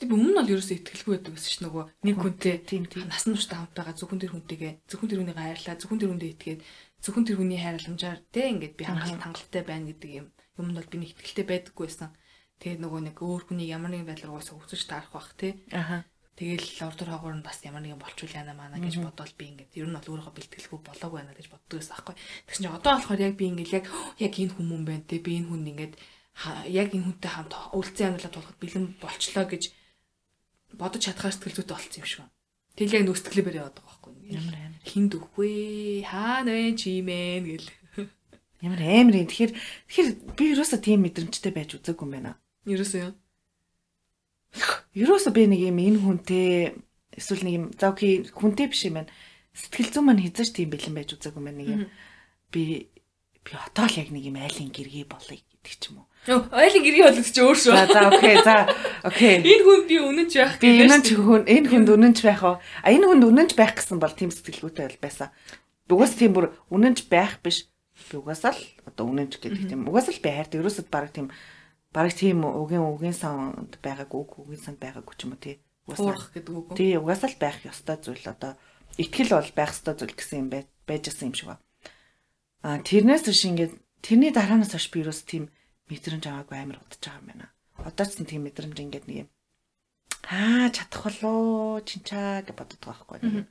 Гэтэ 0.02 0.10
би 0.10 0.18
өмнө 0.18 0.34
нь 0.34 0.38
бол 0.42 0.50
ерөөсөө 0.58 0.76
ихтгэлгүй 0.82 1.14
байдаг 1.14 1.34
гэсэн 1.38 1.52
чинь 1.54 1.66
нөгөө 1.70 1.84
нэг 2.10 2.16
хүнтэй 2.18 2.56
Тийм 2.66 2.84
тийм. 2.90 3.06
насан 3.06 3.38
туршдаа 3.38 3.58
хамт 3.62 3.78
байгаа 3.78 3.94
зөвхөн 4.02 4.18
тэр 4.18 4.34
хүнтэйгээ 4.34 4.74
зөвхөн 4.90 5.10
тэр 5.14 5.20
хүнийг 5.22 5.38
хайрлаа 5.38 5.78
зөвхөн 5.78 6.00
тэр 6.02 6.10
хүндээ 6.10 6.34
итгээд 6.34 6.62
зөвхөн 7.06 7.26
тэр 7.30 7.38
хүний 7.38 7.60
хайрламжаар 7.62 8.20
тэ 8.34 8.42
ингээд 8.50 8.74
би 8.82 8.84
хангалт 8.90 9.22
хангалттай 9.22 9.62
байна 9.62 9.94
гэдэг 9.94 10.10
юм 10.18 10.28
юмд 10.58 10.78
бол 10.78 10.90
би 10.90 10.98
нэг 10.98 11.10
ихтгэлтэй 11.14 11.46
байдаггүй 11.46 11.86
байсан. 11.86 12.10
Тэгээд 12.62 12.82
нөгөө 12.82 13.02
нэг 13.14 13.18
өөр 13.22 13.44
хүнийг 13.46 13.70
ямар 13.74 13.92
нэгэн 13.94 14.10
байдлаар 14.10 14.34
уусаа 14.38 14.58
хүсэж 14.58 14.82
таарах 14.86 15.14
бах 15.14 15.34
тэ. 15.38 15.58
Аха. 15.70 16.06
Тэгэл 16.38 16.66
ордор 16.82 17.10
хаагуур 17.10 17.38
нь 17.38 17.46
бас 17.46 17.62
ямар 17.62 17.86
нэгэн 17.86 18.02
болчул 18.02 18.30
яана 18.30 18.58
маана 18.58 18.82
гэж 18.82 19.02
бодоод 19.02 19.34
би 19.38 19.54
ингээд 19.54 19.78
ер 19.78 19.86
нь 19.90 19.96
бол 19.98 20.10
өөрийгөө 20.18 20.34
бэлтгэлгүй 20.34 20.80
болоог 20.82 21.14
байна 21.14 21.38
гэж 21.38 21.48
боддог 21.54 21.78
байсан 21.78 21.94
аахгүй. 21.98 22.16
Тэгсэн 22.50 22.64
чинь 22.66 22.74
одоо 22.74 22.92
болохоор 22.98 23.22
яг 23.22 23.36
би 23.38 23.46
ингээд 23.50 23.74
яг 23.78 23.86
яг 24.26 24.34
энэ 24.34 24.54
хүмүүс 24.58 24.82
байна 24.86 25.06
те 25.06 25.18
би 25.22 25.32
энэ 25.38 25.50
хүнд 25.50 25.70
ингээд 25.70 25.94
яг 26.70 26.90
энэ 26.94 27.06
хүнтэй 27.06 27.32
хамт 27.34 27.54
үлцэн 27.78 28.08
амьдралаа 28.18 28.34
тулахад 28.34 28.58
бэлэн 28.62 28.86
болчлоо 29.02 29.46
гэж 29.46 29.64
бодож 30.77 31.01
чадхаар 31.05 31.34
сэтгэл 31.34 31.57
зүйтэй 31.62 31.75
болцсон 31.75 32.01
юм 32.01 32.07
шиг 32.07 32.19
байна. 32.21 32.34
Тэгэл 32.75 32.95
яг 32.97 33.03
нөөцтгэлээ 33.07 33.45
барь 33.45 33.60
яваад 33.62 33.75
байгаа 33.75 33.89
байхгүй. 33.91 34.13
Ямар 34.31 34.55
амар. 34.55 34.81
Хинд 34.88 35.12
өгвэ 35.19 35.49
хаана 36.07 36.51
вэ 36.55 36.67
чимэн 36.79 37.43
гэл. 37.45 37.69
Ямар 38.63 38.81
амар 38.81 39.15
юм. 39.19 39.27
Тэгэхээр 39.27 39.53
тэгэхээр 39.57 40.10
би 40.38 40.43
ерөөсөө 40.55 40.79
тийм 40.79 40.99
мэдрэмжтэй 41.03 41.51
байж 41.51 41.69
үзээгүй 41.75 42.05
юм 42.07 42.13
байна. 42.15 42.31
Ерөөсөө 42.69 42.99
юу? 43.01 43.13
Ерөөсөө 44.95 45.34
би 45.36 45.43
нэг 45.51 45.62
юм 45.67 45.77
энэ 45.81 45.99
хүнтэй 45.99 46.47
эсвэл 47.17 47.43
нэг 47.43 47.53
юм 47.55 47.65
за 47.75 47.91
окей 47.91 48.27
хүнтэй 48.29 48.67
биш 48.71 48.88
юм 48.88 49.03
байна. 49.03 49.12
Сэтгэл 49.51 49.91
зүйн 49.91 50.05
маань 50.07 50.23
хязгаарч 50.23 50.51
тийм 50.55 50.69
бэлэн 50.71 50.95
байж 50.95 51.10
үзээгүй 51.15 51.39
юм 51.41 51.47
байна. 51.47 51.60
Нэг 51.60 51.69
юм 51.71 51.84
би 52.51 52.62
би 53.41 53.51
одоо 53.55 53.88
л 53.88 53.99
яг 53.99 54.10
нэг 54.12 54.23
юм 54.27 54.38
айлын 54.38 54.71
гэргий 54.71 55.07
болъё 55.07 55.39
гэдэг 55.39 55.75
ч 55.75 55.84
юм 55.89 56.03
уу. 56.03 56.11
Ойлын 56.29 56.84
гэргий 56.86 57.01
болдог 57.01 57.25
чи 57.25 57.41
өөр 57.41 57.57
шүү. 57.57 57.73
За 57.73 57.86
за 57.89 58.01
окей 58.13 58.38
за 58.45 58.69
окей. 59.01 59.41
Энэ 59.41 59.63
хүн 59.65 59.81
би 59.89 59.97
үнэнч 59.97 60.34
байх 60.38 60.53
Би 60.62 60.86
энэ 60.86 61.01
ч 61.01 61.17
хүн 61.17 61.49
энэ 61.49 61.65
хүнд 61.65 61.89
үнэнч 61.89 62.19
байх 62.21 62.41
уу? 62.45 62.62
А 62.62 62.88
энэ 62.93 63.10
хүнд 63.10 63.25
үнэнч 63.25 63.51
байх 63.57 63.73
гэсэн 63.73 63.97
бол 63.97 64.13
тийм 64.13 64.29
сэтгэлгүйтэй 64.29 64.86
бол 64.86 65.01
байсан. 65.01 65.34
Угаас 65.89 66.13
тийм 66.13 66.38
бүр 66.38 66.53
үнэнч 66.69 67.10
байх 67.10 67.41
биш. 67.41 67.65
Би 68.13 68.21
угаасаа 68.21 68.53
л 68.53 68.62
одоо 68.86 69.10
үнэнч 69.10 69.41
гэдэг 69.41 69.65
тийм. 69.65 69.89
Угаасаа 69.89 70.13
л 70.13 70.21
би 70.21 70.29
хайртай. 70.29 70.62
Ерөөсөд 70.62 70.93
баг 70.93 71.10
тийм 71.10 71.34
бараг 71.89 72.13
тийм 72.13 72.45
угийн 72.45 72.86
угийн 72.86 73.17
санд 73.17 73.81
байгаагүй 73.81 74.21
угийн 74.45 74.62
санд 74.62 74.77
байгаагүй 74.77 75.15
ч 75.17 75.25
юм 75.25 75.34
уу 75.34 75.41
тий. 75.41 75.57
Туурах 75.89 76.29
гэдэг 76.38 76.53
үг. 76.53 76.77
Тий 76.77 77.01
угаасаа 77.01 77.34
л 77.34 77.41
байх 77.41 77.65
ёстой 77.65 77.97
зүйл 77.97 78.29
одоо 78.29 78.62
итгэл 79.01 79.41
бол 79.41 79.51
байх 79.57 79.73
ёстой 79.73 79.97
зүйл 79.97 80.13
гэсэн 80.13 80.38
юм 80.45 80.49
байжсэн 80.86 81.34
юм 81.34 81.36
шиг 81.36 81.49
ба. 81.49 81.57
А 82.62 82.77
тэрнээс 82.77 83.25
биш 83.25 83.43
ингээд 83.49 83.73
тэрний 84.05 84.29
дараанаас 84.29 84.71
хойш 84.77 84.88
би 84.93 85.01
юус 85.01 85.25
тийм 85.25 85.49
мэдрэмж 85.91 86.23
аваагүй 86.25 86.58
амар 86.58 86.80
удаж 86.80 86.99
байгаа 87.04 87.19
юм 87.19 87.27
байна. 87.27 87.45
Одоо 87.84 88.06
ч 88.08 88.12
тийм 88.23 88.47
мэдрэмж 88.47 88.77
ингээд 88.80 89.06
нэг 89.08 89.17
юм 89.27 89.30
аа 90.32 90.69
чадах 90.71 91.04
болоо 91.04 91.82
чинчаа 91.84 92.41
гэж 92.45 92.56
байгаа 92.56 92.88
байхгүй. 92.88 93.45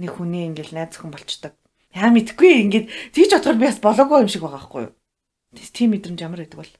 Нэг 0.00 0.10
хүний 0.16 0.48
ингээд 0.48 0.72
найз 0.72 0.96
зөвхөн 0.96 1.12
болчдаг. 1.12 1.52
Яа 1.92 2.08
мэдгүй 2.08 2.50
ингээд 2.64 2.86
тийч 3.12 3.30
бодохоор 3.34 3.58
би 3.60 3.66
бас 3.68 3.80
болоогүй 3.82 4.24
юм 4.24 4.30
шиг 4.32 4.42
байгаа 4.46 4.56
байхгүй 4.62 4.82
юу? 4.88 4.94
Тийм 5.74 5.90
мэдрэмж 5.92 6.20
ямар 6.22 6.40
байдаг 6.40 6.58
бол. 6.62 6.74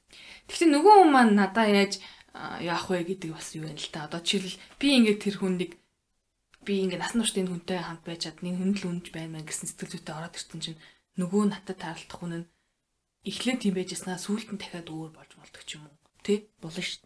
Гэхдээ 0.48 0.70
нөгөө 0.70 0.94
хүн 0.96 1.10
маань 1.12 1.34
надаа 1.36 1.66
яаж 1.68 2.00
яах 2.62 2.86
вэ 2.88 3.04
гэдэг 3.04 3.34
бас 3.34 3.52
юу 3.58 3.68
юм 3.68 3.76
л 3.76 3.92
та. 3.92 4.06
Одоо 4.06 4.22
жишээл 4.22 4.56
би 4.80 4.88
ингээд 4.96 5.22
тэр 5.28 5.36
хүнийг 5.42 5.72
би 6.64 6.72
ингээд 6.86 7.02
насан 7.02 7.20
туршид 7.20 7.42
энэ 7.42 7.52
хүнтэй 7.52 7.80
хамт 7.82 8.04
байж 8.06 8.20
чад 8.24 8.38
нэг 8.40 8.56
хүн 8.56 8.72
л 8.78 8.88
үнж 8.88 9.06
байна 9.10 9.42
мэн 9.42 9.44
гэсэн 9.44 9.66
сэтгэл 9.68 9.92
зүйтэй 9.98 10.14
ороод 10.14 10.38
ирсэн 10.38 10.60
чинь 10.62 10.80
нөгөө 11.18 11.42
надад 11.50 11.78
таарлах 11.82 12.16
хүн 12.16 12.32
нь 12.38 12.48
эхлээд 13.24 13.60
тийм 13.64 13.74
байж 13.76 13.92
яснаа 13.96 14.16
сүүлд 14.16 14.54
нь 14.54 14.60
дахиад 14.60 14.88
өөр 14.88 15.10
болж 15.12 15.32
болдог 15.36 15.62
ч 15.66 15.76
юм 15.76 15.88
уу. 15.88 15.96
Тэ? 16.24 16.48
Болно 16.60 16.80
шүү. 16.80 17.04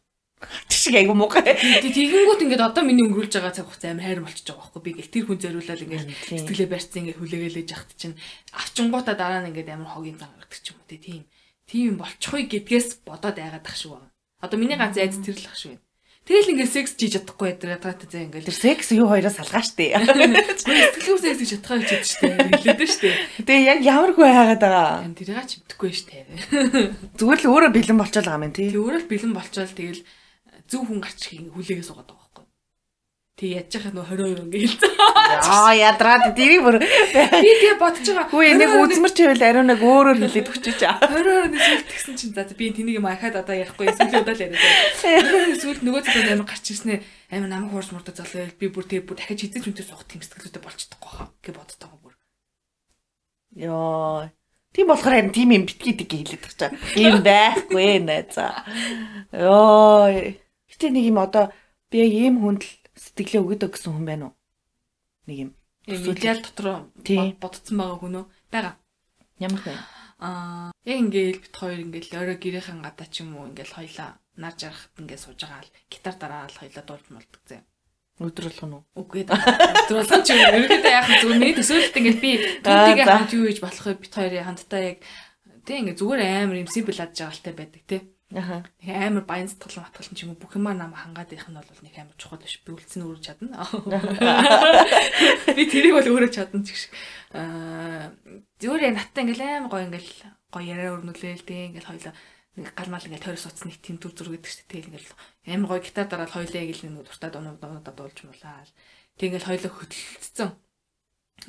Тийшээ 0.68 1.00
айгу 1.00 1.14
муухай. 1.16 1.56
Тэгэнгүүт 1.56 2.44
ингээд 2.44 2.66
одоо 2.68 2.82
миний 2.84 3.06
өнгөрүүлж 3.08 3.34
байгаа 3.38 3.54
цаг 3.54 3.66
хугацаа 3.70 3.96
амар 3.96 4.04
хайр 4.04 4.20
болчихж 4.20 4.48
байгаа 4.50 4.60
байхгүй 4.60 4.82
би 4.84 4.92
гэл 4.98 5.12
тэр 5.14 5.24
хүн 5.24 5.40
зориулаад 5.40 5.84
ингээд 5.84 6.06
сэтгэлээ 6.28 6.68
барьцсан 6.68 7.00
ингээд 7.00 7.20
хүлээгээл 7.22 7.72
яхад 7.72 7.90
чинь 7.96 8.18
авчингуудаа 8.52 9.16
дараа 9.16 9.40
нь 9.40 9.50
ингээд 9.54 9.72
амар 9.72 9.90
хогийн 9.94 10.18
зан 10.20 10.30
гаргадаг 10.36 10.60
ч 10.60 10.66
юм 10.74 10.78
уу 10.82 10.88
тийм 10.90 11.22
тийм 11.64 11.92
болчихгүй 11.96 12.42
гэдгээс 12.50 12.88
бодоод 13.08 13.38
айгаад 13.40 13.64
ах 13.64 13.76
шиг 13.78 13.96
байна. 13.96 14.12
Одоо 14.44 14.58
миний 14.60 14.76
ганц 14.76 15.00
айц 15.00 15.16
тэр 15.16 15.38
л 15.40 15.48
ах 15.48 15.56
шиг 15.56 15.70
байна. 15.72 15.83
Тэгэл 16.24 16.56
ингээд 16.56 16.72
секс 16.72 16.96
хийж 16.96 17.20
чадахгүй 17.20 17.52
байдаг 17.52 17.84
ятгатай 17.84 18.08
зэ 18.08 18.24
ингээд. 18.24 18.48
Тэр 18.48 18.56
секс 18.56 18.88
юу 18.96 19.12
хоёроос 19.12 19.36
салгаа 19.36 19.60
штэ. 19.60 19.92
Сэтгэлгүй 20.64 21.20
секс 21.20 21.40
хийж 21.44 21.50
чадхаа 21.60 21.76
гэж 21.84 21.90
хэлдэг 21.92 22.08
штэ. 22.08 22.28
Хэлээд 22.64 22.80
штэ. 22.88 23.10
Тэгээ 23.44 23.68
яг 23.68 23.80
ямар 23.84 24.16
хөө 24.16 24.32
хайгаад 24.32 24.62
байгаа. 24.64 25.04
Тэрийг 25.12 25.44
ч 25.44 25.60
мэдхгүй 25.60 25.92
штэ. 25.92 26.24
Зүгээр 27.20 27.40
л 27.44 27.50
өөрөө 27.52 27.70
бэлэн 27.76 28.00
байгаа 28.00 28.40
юм 28.40 28.56
тий. 28.56 28.72
Тэг 28.72 28.80
өөрөө 28.80 29.00
л 29.04 29.10
бэлэн 29.12 29.36
болчоод 29.36 29.76
тэгэл 29.76 30.00
зөв 30.64 30.82
хүн 30.88 31.04
гарч 31.04 31.20
хүлээгээ 31.28 31.84
суугаад 31.84 32.08
байгаа 32.08 32.23
Тэг 33.34 33.50
яаж 33.50 33.74
яхад 33.74 33.98
нөө 33.98 34.14
22 34.14 34.46
ингээ 34.46 34.62
хэлсэн. 34.62 34.94
Яа 35.42 35.74
ядраад 35.74 36.38
дэрийг 36.38 36.62
бүр 36.62 36.78
би 36.78 37.50
тэгээ 37.58 37.82
бодож 37.82 38.06
байгаа. 38.06 38.30
Хүү 38.30 38.54
нэг 38.54 38.70
үзмэрч 38.78 39.16
байвал 39.26 39.42
ариун 39.42 39.66
нэг 39.74 39.82
өөрөөр 39.82 40.18
хэлээд 40.22 40.50
өгчөөч. 40.54 40.82
22 41.02 41.50
нэг 41.50 41.58
сүлт 41.58 41.88
гэсэн 41.90 42.14
чинь 42.14 42.30
за 42.30 42.46
би 42.54 42.70
тэнийг 42.70 43.02
юм 43.02 43.10
ахаад 43.10 43.42
одоо 43.42 43.58
ярихгүй 43.58 43.90
сүлээ 43.90 44.22
удаа 44.22 44.38
л 44.38 44.44
яриад. 44.46 45.58
Сүлт 45.58 45.82
нөгөө 45.82 46.02
зүйл 46.06 46.30
амар 46.30 46.46
гарч 46.46 46.66
ирснээр 46.70 47.02
амар 47.34 47.50
намайг 47.50 47.74
хуурж 47.74 47.90
мурдаа 47.90 48.14
залуу 48.14 48.54
би 48.54 48.66
бүр 48.70 48.86
тэгээ 48.86 49.02
бүр 49.02 49.18
дахиж 49.18 49.50
хизээч 49.50 49.66
үнтэй 49.66 49.82
суух 49.82 50.06
тийм 50.06 50.22
сэтгэлүүдэд 50.22 50.62
болчихдохгүй 50.62 51.10
хаа 51.10 51.34
гэж 51.42 51.54
боддог 51.58 51.78
байгаа 51.90 52.02
бүр. 52.06 52.14
Йоо. 53.58 54.30
Тийм 54.70 54.86
болохоор 54.86 55.10
харин 55.10 55.34
тийм 55.34 55.50
юм 55.58 55.66
битгий 55.66 55.98
дэг 55.98 56.06
хэлээд 56.06 56.38
байгаа 56.38 56.58
чаа. 56.58 56.72
Ийм 56.94 57.18
байхгүй 57.18 57.98
нэ 57.98 58.30
за. 58.30 58.62
Йоо. 59.34 60.38
Гэтэ 60.70 60.94
нэг 60.94 61.10
юм 61.10 61.18
одоо 61.18 61.50
би 61.90 61.98
ийм 62.06 62.38
хүнд 62.38 62.62
л 62.62 62.83
сэтгэлээ 62.94 63.42
өгöd 63.42 63.62
гэсэн 63.70 63.92
хүн 63.92 64.06
байна 64.06 64.24
уу? 64.30 64.34
Нэг 65.26 65.38
юм. 65.38 65.50
Медиал 65.86 66.40
дотор 66.40 66.88
бодцсон 67.42 67.76
байгаа 67.78 67.98
хүн 68.00 68.16
үү? 68.22 68.26
Бага. 68.50 68.78
Ямар 69.38 69.60
вэ? 69.60 69.74
Аа, 70.24 70.70
яг 70.86 70.98
ингээл 71.02 71.42
бит 71.42 71.54
хоёр 71.54 71.80
ингээл 71.84 72.16
өөрөө 72.16 72.38
гэрийнхэн 72.38 72.80
гадаа 72.80 73.08
ч 73.10 73.20
юм 73.20 73.36
уу 73.36 73.50
ингээл 73.50 73.76
хоёлаа 73.76 74.16
нар 74.38 74.54
жарахт 74.56 74.94
ингээд 74.96 75.20
сууж 75.20 75.40
байгаа 75.42 75.62
л 75.66 75.74
гитар 75.90 76.14
дараалал 76.16 76.60
хоёлаа 76.62 76.84
дуулж 76.86 77.06
молдог 77.10 77.42
зэ. 77.44 77.60
Өдөр 78.22 78.46
болгоно 78.46 78.76
уу? 78.94 79.04
Үгүй 79.04 79.26
ээ. 79.26 79.34
Өдөр 79.34 79.96
болгоно 79.98 80.22
ч 80.22 80.28
юм. 80.32 80.40
Ерөнхийдөө 80.40 80.94
яг 80.94 81.06
зүгээр 81.10 81.40
миний 81.42 81.56
төсөөлөлт 81.58 81.98
ингээд 81.98 82.20
би 82.22 82.30
түүнийгээ 82.62 83.06
хамт 83.10 83.34
юу 83.34 83.44
гэж 83.50 83.58
болох 83.58 83.84
вэ? 83.90 84.00
Бит 84.00 84.14
хоёрын 84.14 84.46
хамтдаа 84.46 84.80
яг 84.86 84.98
тэг 85.66 85.76
ингээд 85.82 85.98
зүгээр 85.98 86.20
амар 86.22 86.62
юм 86.62 86.70
симпл 86.70 87.02
аж 87.02 87.10
жагалтай 87.10 87.52
байдаг 87.58 87.82
тий. 87.90 88.00
Аха. 88.34 88.66
Амар 88.82 89.22
баян 89.22 89.46
сэтгэл 89.46 89.86
матгалан 89.86 90.18
ч 90.18 90.26
юм 90.26 90.34
уу 90.34 90.42
бүх 90.42 90.58
юмаа 90.58 90.74
нам 90.74 90.90
хангаад 90.90 91.30
их 91.30 91.46
нь 91.46 91.54
бол 91.54 91.82
нэг 91.86 91.94
амар 91.94 92.18
чухал 92.18 92.42
биш. 92.42 92.58
Би 92.66 92.74
үлдсэн 92.74 93.06
өөрөө 93.06 93.22
чадна. 93.22 93.62
Би 95.54 95.62
тэрийг 95.70 95.94
бол 95.94 96.10
өөрөө 96.18 96.30
чадна 96.34 96.66
ч 96.66 96.74
гэх 96.74 96.80
шиг. 96.82 96.92
Аа 97.30 98.10
зүгээр 98.58 98.90
наттай 98.90 99.22
ингээл 99.22 99.62
амар 99.62 99.70
гоё 99.70 99.86
ингээл 99.86 100.12
гоё 100.50 100.66
яриа 100.66 100.98
өрнүүлээл 100.98 101.46
дээ 101.46 101.78
ингээл 101.78 101.90
хоёлаа 101.94 102.14
нэг 102.58 102.74
гал 102.74 102.90
мал 102.90 103.06
ингээд 103.06 103.22
тойрос 103.22 103.46
утас 103.46 103.64
нэг 103.70 103.78
тийм 103.78 104.02
төр 104.02 104.12
зүрх 104.18 104.34
гэдэг 104.34 104.50
чинь 104.50 104.66
тэгэл 104.66 104.90
ингээл 104.90 105.14
амар 105.54 105.70
гоё 105.70 105.82
гитар 105.86 106.06
дараад 106.10 106.34
хоёлаа 106.34 106.58
яг 106.58 106.74
л 106.74 106.82
нэг 106.90 107.06
дуртай 107.06 107.30
дунууд 107.30 107.62
дунуудад 107.62 107.94
дуулж 107.94 108.18
муулаа. 108.26 108.66
Тэг 109.14 109.30
ингээл 109.30 109.46
хоёлоо 109.46 109.70
хөдөлцсөн. 109.78 110.50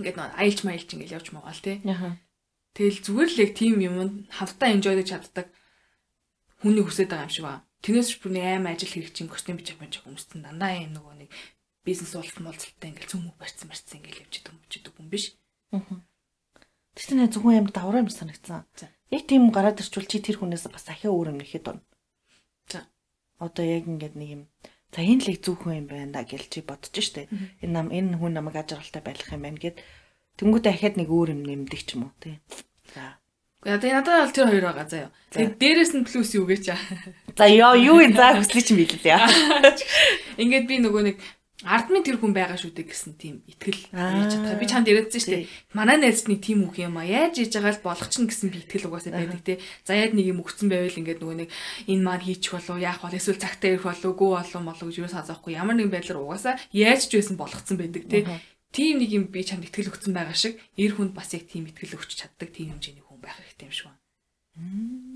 Ингээд 0.06 0.18
нэг 0.22 0.38
аялж 0.38 0.60
маялж 0.62 0.90
ингээл 0.94 1.18
явж 1.18 1.34
муугаал 1.34 1.66
тий. 1.66 1.82
Тэгэл 2.78 3.02
зүгээр 3.02 3.30
л 3.34 3.42
яг 3.42 3.52
тийм 3.58 3.82
юм 3.82 4.30
хамтдаа 4.30 4.70
энжой 4.70 5.02
гэж 5.02 5.10
чаддаг 5.18 5.50
хүний 6.62 6.84
хүсэж 6.84 7.08
байгаа 7.10 7.28
юм 7.28 7.34
шиг 7.34 7.46
ба. 7.46 7.64
Тэрнээс 7.84 8.10
ч 8.10 8.14
бүр 8.22 8.32
нэг 8.36 8.46
аим 8.46 8.66
ажил 8.70 8.92
хэрэг 8.92 9.14
чинь 9.14 9.32
костюм 9.32 9.58
бич 9.60 9.70
авч 9.76 10.02
хүмүүст 10.02 10.40
нь 10.40 10.46
дандаа 10.46 10.74
юм 10.80 10.96
нөгөө 10.96 11.16
нэг 11.26 11.30
бизнес 11.86 12.18
уулзсан 12.18 12.50
уулзалтаа 12.50 12.90
ингээл 12.90 13.12
цөм 13.14 13.22
мөв 13.30 13.36
барьсан 13.38 13.70
барьсан 13.70 14.02
ингээл 14.02 14.24
явж 14.26 14.34
идэг 14.42 14.54
юм 14.58 14.62
чидэг 14.72 14.94
юм 14.98 15.08
биш. 15.14 15.26
Аа. 15.70 16.02
Тэгтээ 16.98 17.18
нэ 17.20 17.30
зөвхөн 17.30 17.60
юм 17.62 17.68
давраа 17.70 18.02
юм 18.02 18.10
санагцсан. 18.10 18.66
Яг 19.14 19.24
тийм 19.30 19.54
гараад 19.54 19.84
ирчүүл 19.84 20.10
чи 20.10 20.18
тэр 20.18 20.42
хүнээс 20.42 20.66
бас 20.72 20.90
ахиа 20.90 21.14
өөр 21.14 21.36
юм 21.36 21.38
нэхэд 21.44 21.64
байна. 21.68 21.84
За. 22.72 22.90
Одоо 23.38 23.66
яг 23.68 23.86
ингээд 23.86 24.16
нэг 24.18 24.30
юм 24.34 24.42
за 24.90 25.04
энэ 25.06 25.22
л 25.28 25.32
их 25.36 25.46
зөвхөн 25.46 25.86
юм 25.86 25.88
байна 25.92 26.12
да 26.16 26.22
гэж 26.26 26.50
чи 26.50 26.66
бодож 26.66 26.96
штэ. 26.96 27.30
Энэ 27.62 27.74
нам 27.76 27.88
энэ 27.94 28.18
хүн 28.18 28.34
намайг 28.34 28.58
ажралтай 28.64 29.04
байх 29.06 29.22
юм 29.30 29.46
байна 29.46 29.62
гэд 29.62 29.78
тэнгуүтэ 30.42 30.74
ахиад 30.74 30.96
нэг 30.98 31.12
өөр 31.12 31.38
юм 31.38 31.42
нэмдэг 31.46 31.82
ч 31.86 32.00
юм 32.00 32.10
уу 32.10 32.14
тий. 32.18 32.40
За. 33.66 33.82
Тэгээ 33.82 33.98
надад 33.98 34.30
бол 34.30 34.36
тэр 34.38 34.48
хоёр 34.54 34.66
байгаа 34.70 34.86
заяа. 34.86 35.10
Тэгээ 35.34 35.58
дээрэс 35.58 35.92
нь 35.98 36.06
плюс 36.06 36.30
юу 36.38 36.46
гэж. 36.46 36.78
За 37.34 37.46
ёо 37.50 37.74
юу 37.74 37.98
энэ 37.98 38.14
заа 38.14 38.38
хүслий 38.38 38.62
чинь 38.62 38.78
билээ. 38.78 39.18
Ингээд 40.42 40.70
би 40.70 40.78
нөгөө 40.86 41.04
нэг 41.10 41.18
ардмын 41.66 42.06
тэр 42.06 42.22
хүн 42.22 42.30
байгаа 42.30 42.62
шүү 42.62 42.78
дээ 42.78 42.86
гэсэн 42.94 43.18
тийм 43.18 43.42
итгэл 43.50 43.90
байж 43.90 44.38
чадхаа. 44.38 44.62
Би 44.62 44.70
чанд 44.70 44.86
яриадсан 44.86 45.18
шүү 45.18 45.34
дээ. 45.34 45.50
Манай 45.74 45.98
найз 45.98 46.30
нэг 46.30 46.46
тийм 46.46 46.62
үг 46.70 46.78
юм 46.78 47.02
а. 47.02 47.10
Яаж 47.10 47.42
иж 47.42 47.58
байгаа 47.58 47.74
л 47.74 47.86
болох 47.90 48.10
чинь 48.14 48.30
гэсэн 48.30 48.54
би 48.54 48.62
итгэл 48.62 48.86
угаасаа 48.86 49.18
байдаг 49.18 49.42
те. 49.42 49.58
За 49.82 49.98
яг 49.98 50.14
нэг 50.14 50.30
юм 50.30 50.46
өгцөн 50.46 50.70
байвал 50.70 50.94
ингээд 50.94 51.26
нөгөө 51.26 51.38
нэг 51.42 51.50
энэ 51.90 52.06
маань 52.06 52.22
хийчих 52.22 52.54
болов 52.54 52.78
яах 52.78 53.02
бол 53.02 53.18
эсвэл 53.18 53.42
цагтаа 53.42 53.82
ирэх 53.82 53.90
болов 53.90 54.14
гүү 54.14 54.30
болов 54.46 54.62
молов 54.62 54.86
гэж 54.94 54.98
юу 55.02 55.10
санаахгүй. 55.10 55.58
Ямар 55.58 55.74
нэгэн 55.74 55.90
байдлаар 55.90 56.22
угаасаа 56.22 56.62
яаж 56.70 57.10
ч 57.10 57.18
байсан 57.18 57.34
болгоцсон 57.34 57.82
байдаг 57.82 58.04
те. 58.14 58.30
Тийм 58.76 59.00
нэг 59.00 59.10
юм 59.16 59.26
би 59.32 59.40
чанд 59.40 59.64
итгэл 59.64 59.90
өгцөн 59.90 60.12
байгаа 60.12 60.36
шиг 60.36 60.60
эр 60.76 61.00
хүнд 61.00 61.16
бас 61.16 61.32
яг 61.32 61.48
тийм 61.48 61.72
итгэл 61.72 61.96
өгч 61.96 62.20
чаддаг 62.20 62.52
тийм 62.52 62.76
хэмжээний 62.76 63.05
байх 63.26 63.42
хэрэгтэй 63.42 63.66
юм 63.66 63.74
шиг 63.74 63.90
байна. 63.90 64.02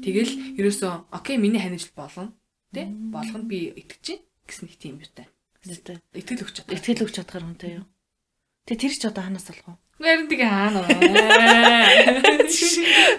Тэгэл 0.04 0.32
ерөөсөө 0.60 0.91
окей 1.15 1.38
миний 1.38 1.62
ханижл 1.62 1.93
болно. 1.95 2.34
Тэ? 2.74 2.89
Болгонд 2.89 3.48
би 3.48 3.72
итгэж 3.72 4.02
чинь 4.04 4.24
гэсэн 4.43 4.67
нэг 4.67 4.76
тийм 4.76 5.00
юутай. 5.00 5.28
Итгэл 6.12 6.43
өгч 6.43 6.54
чадах. 6.60 6.76
Итгэл 6.76 7.04
өгч 7.08 7.15
чадхаар 7.15 7.48
хүнтэй 7.48 7.80
юу? 7.80 7.88
Тэ 8.67 8.76
тэр 8.76 8.91
ч 8.91 9.08
одоо 9.08 9.24
ханаас 9.24 9.48
болох 9.48 9.76
уу? 9.76 9.78
Ярин 10.04 10.28
тийг 10.32 10.43
хаана. 10.43 10.84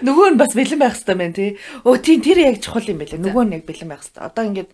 Нөгөө 0.05 0.27
нь 0.33 0.39
бас 0.39 0.53
бэлэн 0.53 0.81
байх 0.81 0.97
хэрэгтэй 0.97 1.17
байна 1.17 1.37
тий. 1.37 1.57
Өө 1.85 1.97
тийм 2.01 2.21
тэр 2.21 2.37
яг 2.41 2.61
чухал 2.61 2.85
юм 2.85 3.01
байлаа. 3.01 3.21
Нөгөө 3.21 3.43
нь 3.45 3.55
яг 3.57 3.63
бэлэн 3.65 3.89
байх 3.89 4.05
хэрэгтэй. 4.05 4.25
Одоо 4.25 4.45
ингээд 4.49 4.71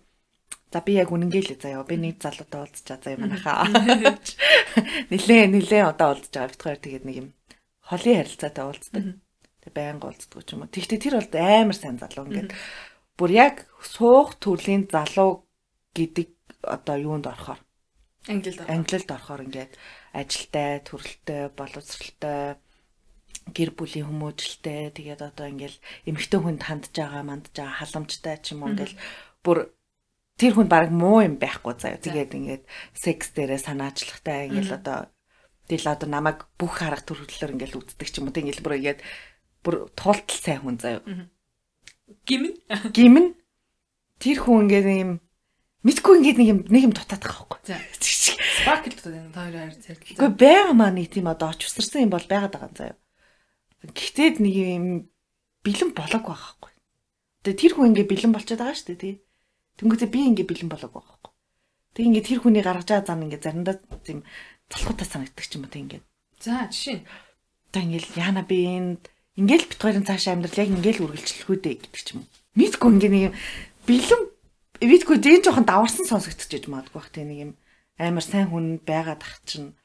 За 0.68 0.84
би 0.84 1.00
яг 1.00 1.08
үнэнгээл 1.08 1.56
заяа. 1.56 1.88
Би 1.88 1.96
нэг 1.96 2.20
залуутай 2.20 2.60
уулзчаа 2.60 3.00
заяа 3.00 3.16
манайхаа. 3.24 3.72
Нилээ 5.12 5.48
нилээ 5.48 5.96
одоо 5.96 6.12
уулзж 6.12 6.28
байгаа. 6.28 6.52
Бит 6.52 6.60
хоёр 6.60 6.80
тэгээд 6.80 7.04
нэг 7.08 7.16
юм 7.16 7.28
холын 7.88 8.20
харилцаатай 8.20 8.64
уулздаг 8.68 9.04
байнга 9.72 10.08
уулздаг 10.08 10.42
ч 10.44 10.54
юм 10.56 10.64
уу. 10.64 10.72
Тэгвэл 10.72 11.02
тэр 11.02 11.14
бол 11.20 11.32
амар 11.36 11.76
сайн 11.76 11.96
залуу 11.98 12.26
ингээд. 12.28 12.52
Бүр 13.18 13.30
яг 13.34 13.66
суух 13.82 14.38
төрлийн 14.38 14.86
залуу 14.88 15.46
гэдэг 15.94 16.28
одоо 16.62 16.96
юунд 16.96 17.26
орохоор? 17.26 17.60
Англилд 18.28 18.60
англилд 18.68 19.10
орохоор 19.10 19.42
ингээд 19.46 19.72
ажилтай, 20.12 20.82
төрөлтэй, 20.84 21.50
боловсралтай 21.56 22.60
гэр 23.54 23.72
бүлийн 23.72 24.08
хүмүүжлтэй 24.08 24.92
тэгээд 24.92 25.22
одоо 25.24 25.46
ингээл 25.48 25.78
эмэгтэй 26.04 26.40
хүнд 26.40 26.62
хандж 26.64 26.92
байгаа, 26.92 27.24
мандж 27.24 27.52
байгаа 27.56 27.80
халамжтай 27.80 28.36
ч 28.44 28.52
юм 28.52 28.64
уу 28.64 28.72
ингээл. 28.76 28.96
Бүр 29.40 29.72
тэр 30.36 30.52
хүн 30.54 30.68
баг 30.68 30.92
муу 30.92 31.24
юм 31.24 31.40
байхгүй 31.40 31.74
заяа. 31.78 32.00
Тэгээд 32.00 32.36
ингээд 32.36 32.64
секс 32.92 33.32
дээрээ 33.32 33.60
санаачлагтай 33.64 34.52
ингээл 34.52 34.76
одоо. 34.76 35.08
Тэгэл 35.68 35.92
одоо 35.92 36.08
намайг 36.08 36.48
бүх 36.56 36.80
арга 36.80 37.04
төрөлөөр 37.04 37.54
ингээл 37.56 37.78
үздэг 37.80 38.08
ч 38.08 38.20
юм 38.20 38.28
уу. 38.28 38.36
Ингээл 38.36 38.64
бүр 38.64 38.78
ингээд 38.80 39.00
бүр 39.62 39.88
туултал 39.94 40.38
сайн 40.38 40.60
хүн 40.62 40.76
заяа. 40.78 41.02
Гимэн. 42.26 42.54
Гимэн. 42.94 43.26
Тэр 44.22 44.38
хүн 44.42 44.66
ингээд 44.66 44.86
юм 44.88 45.12
мэдгүй 45.86 46.14
ингээд 46.18 46.38
нэг 46.38 46.48
юм 46.48 46.58
нэг 46.66 46.82
юм 46.90 46.94
дутаад 46.94 47.22
байгаа 47.22 47.46
байхгүй. 47.46 47.60
За. 47.70 47.78
Sparkle 48.58 48.94
дутаад 48.98 49.16
энэ 49.18 49.34
хоёр 49.36 49.54
хайр 49.54 49.74
зэрэг. 49.78 50.02
Гэхдээ 50.18 50.32
байгаа 50.34 50.74
маа 50.74 50.90
нэг 50.90 51.08
тийм 51.10 51.30
одоо 51.30 51.54
оч 51.54 51.70
усарсан 51.70 52.06
юм 52.06 52.12
бол 52.12 52.26
байгаад 52.26 52.54
байгаа 52.54 52.72
заяа. 52.74 52.96
Гэхдээ 53.86 54.42
нэг 54.42 54.54
юм 54.58 54.86
бэлэн 55.62 55.90
болоог 55.94 56.24
байгаа 56.26 56.34
байхгүй. 56.34 56.72
Тэгээ 57.46 57.60
тэр 57.62 57.72
хүн 57.78 57.88
ингээ 57.94 58.10
бэлэн 58.10 58.32
болчиход 58.34 58.62
байгаа 58.62 58.74
шүү 58.74 58.88
дээ 58.90 59.02
тий. 59.02 59.14
Тэнгүүтээ 59.78 60.10
би 60.10 60.20
ингээ 60.34 60.46
бэлэн 60.50 60.70
болоогүй 60.74 60.98
байхгүй. 60.98 61.32
Тэг 61.94 62.04
ингээ 62.10 62.26
тэр 62.26 62.38
хүний 62.42 62.62
гаргаж 62.66 62.88
байгаа 62.90 63.06
зам 63.06 63.22
ингээ 63.22 63.38
заримдаа 63.38 63.76
тийм 64.02 64.26
залхуутай 64.66 65.06
санагддаг 65.06 65.46
ч 65.46 65.54
юм 65.54 65.62
уу 65.62 65.70
тий 65.70 65.82
ингээ. 65.86 66.02
За 66.42 66.66
жишээ 66.66 67.06
Одоо 67.68 67.82
ингээл 67.84 68.16
яана 68.16 68.42
би 68.48 68.64
энд 68.64 69.12
ингээл 69.38 69.70
бит 69.70 69.78
хоёрын 69.78 70.02
цааш 70.02 70.34
амьдрал 70.34 70.58
яг 70.58 70.70
ингээл 70.74 71.04
үргэлжлэх 71.06 71.46
үү 71.46 71.58
гэдэг 71.62 71.94
ч 71.94 72.18
юм 72.18 72.26
уу. 72.26 72.30
Мэдгүй 72.58 72.90
ингээ 72.98 73.12
нэг 73.14 73.24
юм 73.30 73.34
бэлэн 73.86 74.22
мэдгүй 74.82 75.16
зэн 75.22 75.42
жоохон 75.46 75.66
даварсан 75.66 76.06
сонсогдчихэж 76.10 76.66
магадгүй 76.66 76.98
бах 76.98 77.10
тий 77.14 77.22
нэг 77.22 77.38
юм 77.38 77.52
амар 78.02 78.26
сайн 78.26 78.50
хүн 78.50 78.82
байгаад 78.82 79.22
ах 79.22 79.38
чинь. 79.46 79.78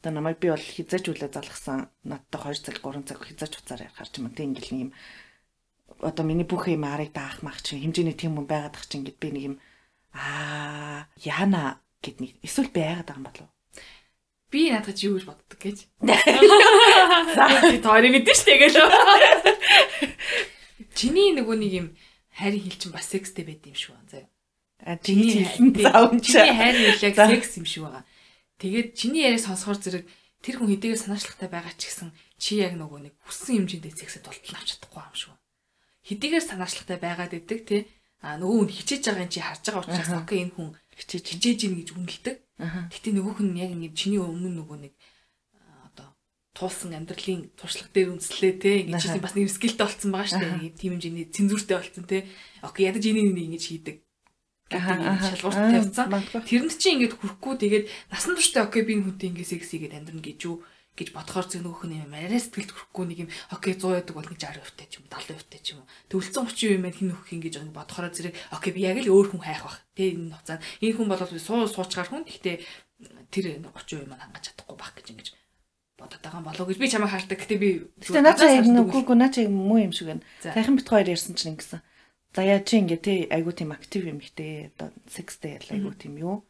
Одоо 0.00 0.12
намайг 0.16 0.40
би 0.40 0.48
бол 0.48 0.64
хизээч 0.64 1.12
үлээ 1.12 1.28
залгасан 1.28 1.92
надтай 2.08 2.40
2 2.40 2.64
цаг 2.64 2.76
3 2.80 3.04
цаг 3.04 3.20
хизээч 3.20 3.52
уцаар 3.60 3.84
харж 3.92 4.12
юм 4.16 4.32
тий 4.32 4.48
ингээл 4.48 4.72
нэг 4.72 4.82
юм 4.88 4.92
одоо 6.00 6.24
миний 6.24 6.48
бүх 6.48 6.68
юм 6.72 6.88
арыг 6.88 7.12
даах 7.12 7.44
мах 7.44 7.60
чинь 7.60 7.84
хэмжээний 7.84 8.16
тийм 8.16 8.36
хүн 8.36 8.48
байгаад 8.48 8.76
ах 8.80 8.86
чинь 8.88 9.04
гэд 9.04 9.18
би 9.20 9.28
нэг 9.28 9.44
юм 9.44 9.56
аа 10.14 11.08
яана 11.20 11.82
гэд 12.00 12.16
нэг 12.22 12.32
эсвэл 12.46 12.70
байгаад 12.70 13.08
байгаа 13.08 13.18
юм 13.18 13.26
болов 13.28 13.48
би 14.50 14.70
надад 14.72 14.98
юу 15.04 15.16
гэж 15.16 15.24
боддог 15.28 15.58
гэж. 15.60 15.78
За 16.00 17.44
би 17.68 17.78
тойрыг 17.84 18.12
мэдэн 18.16 18.36
штэ 18.36 18.54
гэлөө. 18.64 18.88
Чиний 20.96 21.36
нөгөө 21.36 21.56
нэг 21.60 21.72
юм 21.72 21.88
хайрын 22.32 22.62
хил 22.64 22.76
чинь 22.80 22.94
бас 22.94 23.06
секстэй 23.12 23.44
байд 23.44 23.66
юм 23.68 23.76
шиг 23.76 23.92
байна 23.94 24.08
заяа. 24.08 24.28
А 24.82 24.96
чиний 24.96 25.44
заавч 25.44 26.24
чиний 26.24 26.54
хайрын 26.56 26.96
хил 26.96 27.08
яг 27.12 27.16
секс 27.16 27.56
юм 27.60 27.66
шиг 27.68 27.82
байгаа. 27.84 28.04
Тэгээд 28.58 28.88
чиний 28.96 29.22
яриаг 29.28 29.44
сонсохоор 29.44 29.78
зэрэг 29.78 30.04
тэр 30.42 30.54
хүн 30.58 30.70
хэдийгээр 30.72 31.02
санаачлахтай 31.02 31.48
байгаа 31.50 31.74
ч 31.76 31.90
гэсэн 31.90 32.10
чи 32.38 32.62
яг 32.62 32.74
нөгөө 32.78 33.10
нэг 33.10 33.14
хүссэн 33.26 33.66
хэмжээндээ 33.66 33.94
сексэд 33.94 34.24
болтол 34.26 34.56
авч 34.58 34.68
чадахгүй 34.78 35.02
юм 35.02 35.14
шиг. 35.14 35.34
Хэдийгээр 36.08 36.44
санаачлахтай 36.46 36.98
байгаад 36.98 37.34
идэг 37.36 37.60
тий. 37.66 37.82
А 38.22 38.38
нөгөө 38.38 38.66
хүн 38.66 38.70
хичээж 38.74 39.02
байгаа 39.06 39.26
юм 39.26 39.32
чи 39.34 39.40
харж 39.42 39.62
байгаа 39.66 39.82
учраас 39.86 40.14
окей 40.14 40.40
энэ 40.46 40.54
хүн 40.54 40.70
хичээж 40.98 41.24
хичээж 41.30 41.60
ийн 41.64 41.74
гэж 41.78 41.88
үнэлдэг. 41.94 42.36
Гэтэ 42.90 43.10
нөгөөх 43.14 43.40
нь 43.46 43.58
яг 43.62 43.70
ингэ 43.72 43.94
чиний 43.94 44.18
өмнө 44.18 44.50
нөгөө 44.58 44.78
нэг 44.82 44.94
одоо 45.86 46.12
туулсан 46.58 46.92
амьдралын 46.98 47.54
туршлага 47.54 47.94
дээр 47.94 48.12
үнслээ 48.18 48.52
те 48.58 48.70
ингэж 48.82 49.14
чинь 49.14 49.22
бас 49.22 49.38
нэг 49.38 49.46
скилтэй 49.46 49.86
болцсон 49.86 50.10
байгаа 50.10 50.30
шүү 50.34 50.42
дээ. 50.42 50.74
Тийм 50.74 50.92
хэмжээний 50.98 51.26
цензуртэй 51.30 51.76
болцсон 51.78 52.04
те. 52.10 52.26
Окей 52.66 52.90
ядаж 52.90 53.04
энийг 53.06 53.30
нэг 53.30 53.46
ингэж 53.46 53.64
хийдэг 53.70 53.96
шалгуурт 54.68 55.56
тавьсан. 55.56 56.44
Тэрэнд 56.44 56.76
чинь 56.76 57.00
ингэж 57.00 57.16
хүрхгүй 57.16 57.54
тэгээд 57.56 57.84
насан 58.12 58.36
туршдаа 58.36 58.68
окей 58.68 58.84
би 58.84 59.00
энэ 59.00 59.06
хүнтэй 59.08 59.28
ингэ 59.32 59.44
секс 59.48 59.72
хийгээд 59.72 59.96
амьдрна 59.96 60.20
гэж 60.20 60.38
юу 60.44 60.60
гэж 60.98 61.14
бодохоор 61.14 61.46
зөв 61.46 61.62
нөгөөх 61.62 61.86
нь 61.86 62.02
юм 62.02 62.12
арай 62.12 62.42
сэтгэлд 62.42 62.74
хүрэхгүй 62.74 63.04
нэг 63.06 63.18
юм 63.24 63.30
окей 63.54 63.74
100 63.78 64.02
яадаг 64.02 64.14
бол 64.18 64.26
нэг 64.26 64.38
60% 64.42 64.74
та 64.74 64.84
ч 64.90 64.92
юм 64.98 65.06
70% 65.06 65.46
та 65.46 65.58
ч 65.62 65.66
юм 65.78 65.80
төвлцэн 66.10 66.44
30% 66.50 66.74
юм 66.74 66.84
хин 66.90 67.08
нөхөх 67.14 67.30
ингэж 67.38 67.54
бодохоор 67.70 68.10
зэрэг 68.10 68.34
окей 68.50 68.72
би 68.74 68.82
яг 68.82 68.98
л 69.00 69.14
өөр 69.14 69.26
хүн 69.30 69.42
хайх 69.46 69.62
бах 69.62 69.78
тэ 69.94 70.18
энэ 70.18 70.34
хугацаанд 70.34 70.62
энэ 70.82 70.96
хүн 70.98 71.08
бол 71.08 71.22
суу 71.38 71.70
суучгаар 71.70 72.08
хүн 72.10 72.26
гэхдээ 72.26 72.56
тэр 73.30 73.44
30% 73.62 74.10
маань 74.10 74.22
хангаж 74.26 74.44
чадахгүй 74.50 74.76
бах 74.76 74.92
гэж 74.98 75.06
ингэж 75.14 75.28
бодоод 75.98 76.22
байгаа 76.22 76.42
болов 76.42 76.68
гэж 76.70 76.78
би 76.78 76.88
чамайг 76.88 77.10
хардаг. 77.10 77.38
Гэтэ 77.42 77.56
би 77.58 77.70
Гэтэ 77.98 78.22
наачаа 78.22 78.54
яг 78.54 78.66
нүггүй 78.70 79.16
наачаа 79.18 79.50
муу 79.50 79.82
юм 79.82 79.92
шиг 79.92 80.10
байна. 80.10 80.22
Сайхан 80.42 80.78
бит 80.78 80.86
хоёр 80.86 81.10
ярьсан 81.10 81.34
чинь 81.34 81.58
ингэсэн. 81.58 81.82
За 82.34 82.42
яа 82.46 82.62
чи 82.62 82.78
ингэ 82.78 82.96
тий 83.02 83.18
айгу 83.26 83.50
тийм 83.50 83.74
актив 83.74 84.06
юм 84.06 84.22
ихтэй 84.22 84.70
одоо 84.78 84.94
секстэй 85.10 85.58
айгу 85.58 85.90
тийм 85.98 86.14
юу. 86.22 86.46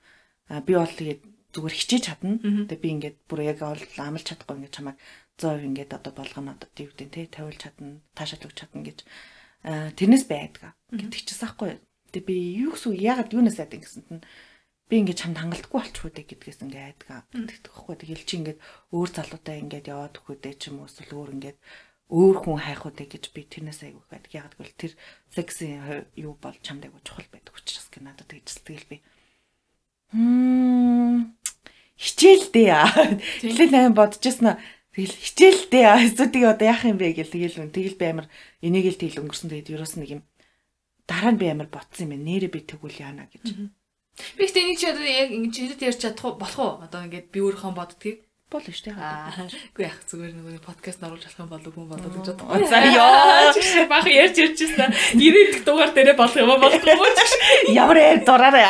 А 0.53 0.61
би 0.61 0.77
бол 0.77 0.85
тэгээд 0.85 1.21
зүгээр 1.59 1.75
хичээж 1.75 2.05
чадна. 2.07 2.39
Тэгээ 2.71 2.79
би 2.79 2.89
ингээд 2.95 3.17
бүр 3.27 3.41
яг 3.43 3.59
ол 3.67 3.83
амлж 3.99 4.25
чадахгүй 4.31 4.57
ингээд 4.63 4.77
чамайг 4.79 4.97
100% 5.43 5.67
ингээд 5.67 5.91
одоо 5.99 6.13
болгоно 6.15 6.55
одоо 6.55 6.71
тийм 6.71 6.95
үү 6.95 7.11
те 7.11 7.27
тавиулж 7.27 7.59
чадна, 7.59 7.99
таашаал 8.15 8.47
өгч 8.47 8.59
чадна 8.63 8.83
гэж 8.87 8.99
тэрнээс 9.99 10.25
байдаг. 10.31 10.75
Гэдэг 10.95 11.23
чис 11.27 11.43
аахгүй. 11.43 11.79
Тэгээ 12.15 12.27
би 12.27 12.37
юу 12.63 12.75
гэсэн 12.75 12.95
ягаад 12.95 13.35
юунаас 13.35 13.59
айдаг 13.59 13.83
гэсэнт 13.83 14.11
нь 14.11 14.23
би 14.89 14.95
ингээд 15.03 15.21
чамд 15.21 15.39
хангалтгүй 15.39 15.79
болчихгүй 15.79 16.13
дээ 16.15 16.27
гэдгээс 16.33 16.63
ингээд 16.65 16.87
айдаг. 16.89 17.27
Тэгдэг 17.31 17.71
байхгүй. 17.75 17.97
Тэгэл 18.01 18.25
чи 18.25 18.35
ингээд 18.41 18.59
өөр 18.95 19.09
залуутай 19.13 19.57
ингээд 19.61 19.91
яваад 19.93 20.17
өгөхөдөө 20.17 20.55
ч 20.57 20.63
юм 20.73 20.81
уу 20.81 20.89
эсвэл 20.89 21.13
өөр 21.13 21.31
ингээд 21.37 21.59
өөр 22.09 22.37
хүн 22.41 22.59
хайх 22.65 22.83
уу 22.89 22.95
гэж 22.97 23.25
би 23.37 23.43
тэрнээс 23.45 23.85
айгуу 23.85 24.05
байдаг. 24.09 24.33
Яг 24.33 24.57
гэвэл 24.57 24.81
тэр 24.81 24.93
секси 25.29 25.77
юу 26.17 26.33
бол 26.41 26.57
чамд 26.65 26.89
айгуу 26.89 27.05
чухал 27.05 27.29
байдаг 27.29 27.53
учраас 27.53 27.87
гэ 27.93 28.01
надад 28.01 28.33
тэгж 28.33 28.49
сэтгэл 28.49 28.89
би. 28.89 28.99
Хм 30.17 30.58
хичээлдээ. 31.99 32.73
Тэгэл 33.43 33.75
аим 33.75 33.95
бодчихсон 33.99 34.55
аа. 34.55 34.59
Тэгэл 34.95 35.15
хичээлдээ 35.15 36.15
тэгээ 36.15 36.51
одоо 36.55 36.67
яах 36.67 36.83
юм 36.87 36.99
бэ 36.99 37.15
гэл 37.19 37.31
тэгэл 37.31 37.63
үн 37.63 37.71
тэгэл 37.71 37.99
би 37.99 38.07
амар 38.07 38.27
энийг 38.63 38.87
л 38.95 38.99
тэгэл 38.99 39.23
өнгөрсөн 39.23 39.51
тэгээд 39.51 39.75
ерөөс 39.75 39.95
нэг 39.99 40.11
юм 40.19 40.23
дараа 41.07 41.33
нь 41.35 41.41
би 41.41 41.47
амар 41.51 41.71
ботсон 41.71 42.07
юм 42.07 42.11
байна. 42.19 42.27
Нэрээ 42.27 42.51
би 42.51 42.61
тэгвэл 42.67 42.99
яана 42.99 43.31
гэж. 43.31 43.47
Би 44.35 44.43
ихтэй 44.43 44.63
энийг 44.67 44.79
чи 44.79 44.87
одоо 44.91 45.07
яг 45.07 45.31
ингэж 45.31 45.55
хэлээд 45.55 45.87
ярьж 45.87 46.01
чадах 46.03 46.35
болох 46.35 46.59
уу? 46.59 46.73
Одоо 46.83 47.07
ингээд 47.07 47.31
би 47.31 47.39
өөрийнхөө 47.47 47.73
боддгийг 47.79 48.28
болно 48.49 48.73
шүү 48.73 48.85
дээ. 48.89 48.97
Аа. 48.97 49.45
Үгүй 49.77 49.85
яг 49.85 50.01
зүгээр 50.09 50.33
нэг 50.33 50.65
подкаст 50.65 51.05
оруулж 51.05 51.25
болох 51.29 51.41
юм 51.41 51.51
болов 51.53 51.75
уу 51.77 51.87
болоод 51.93 52.15
гэж 52.17 52.27
боддог. 52.33 52.65
За 52.65 52.81
ёо. 52.81 53.53
Бах 53.93 54.09
ярьж 54.09 54.37
ярьжсэн. 54.41 54.89
90 55.21 55.53
дэх 55.53 55.65
дугаар 55.69 55.93
дээрээ 55.93 56.17
болох 56.17 56.37
юм 56.41 56.57
болохгүй 56.57 57.11
ч. 57.13 57.33
Ямар 57.77 57.99
ээ 58.01 58.25
дураарай. 58.25 58.65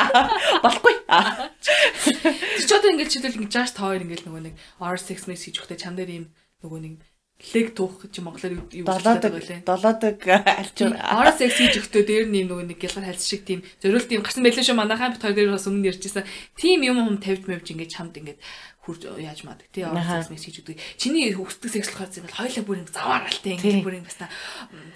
Болохгүй. 0.67 0.95
Тэр 1.07 2.67
ч 2.67 2.71
одоо 2.75 2.91
ингэж 2.91 3.09
чидэл 3.14 3.38
ингэж 3.38 3.53
жааш 3.55 3.71
та 3.79 3.87
хоёр 3.87 4.03
ингэж 4.03 4.27
нөгөө 4.27 4.43
нэг 4.51 4.55
R6 4.83 5.31
message 5.31 5.62
өгөхтэй 5.62 5.79
чам 5.79 5.95
дээр 5.95 6.11
ийм 6.11 6.25
нөгөө 6.67 6.81
нэг 6.83 6.95
лег 7.38 7.74
тух 7.74 8.03
чи 8.11 8.20
монголоор 8.20 8.66
юу 8.74 8.85
долоодаг 8.85 9.31
байлаа. 9.31 9.62
Долоодаг 9.62 10.18
альчуур. 10.27 10.98
R6 10.98 11.55
хийж 11.55 11.74
өгтөө 11.79 12.03
дээр 12.03 12.27
нэм 12.27 12.51
нөгөө 12.51 12.66
нэг 12.66 12.83
гялгар 12.83 13.14
хальс 13.14 13.31
шиг 13.31 13.46
тийм 13.46 13.62
зориулт 13.79 14.11
юм 14.11 14.27
гарсан 14.27 14.42
байлаа 14.42 14.66
шүү 14.66 14.74
манайхаа 14.74 15.14
бит 15.14 15.22
хоёр 15.22 15.37
дээр 15.38 15.55
бас 15.55 15.70
өмнө 15.70 15.87
ярьжсэн. 15.87 16.27
Тим 16.59 16.83
юм 16.83 16.98
юм 16.98 17.22
тавьж 17.22 17.46
мавж 17.46 17.70
ингэж 17.70 17.90
чамд 17.94 18.18
ингэж 18.18 18.42
хурж 18.83 19.07
яаж 19.22 19.46
маадаг 19.46 19.68
тий 19.70 19.87
орсон 19.87 20.35
мессеж 20.35 20.64
өгдөг. 20.64 20.83
Чиний 20.98 21.31
хүсдэг 21.37 21.70
секс 21.79 21.94
болохоор 21.94 22.11
зинэл 22.11 22.35
хоёлаа 22.35 22.64
бүр 22.66 22.81
ингэ 22.83 22.96
заваар 22.96 23.22
алтай 23.29 23.53
ингэ 23.55 23.85
бүр 23.85 24.01
ингэ 24.01 24.09
басна. 24.09 24.33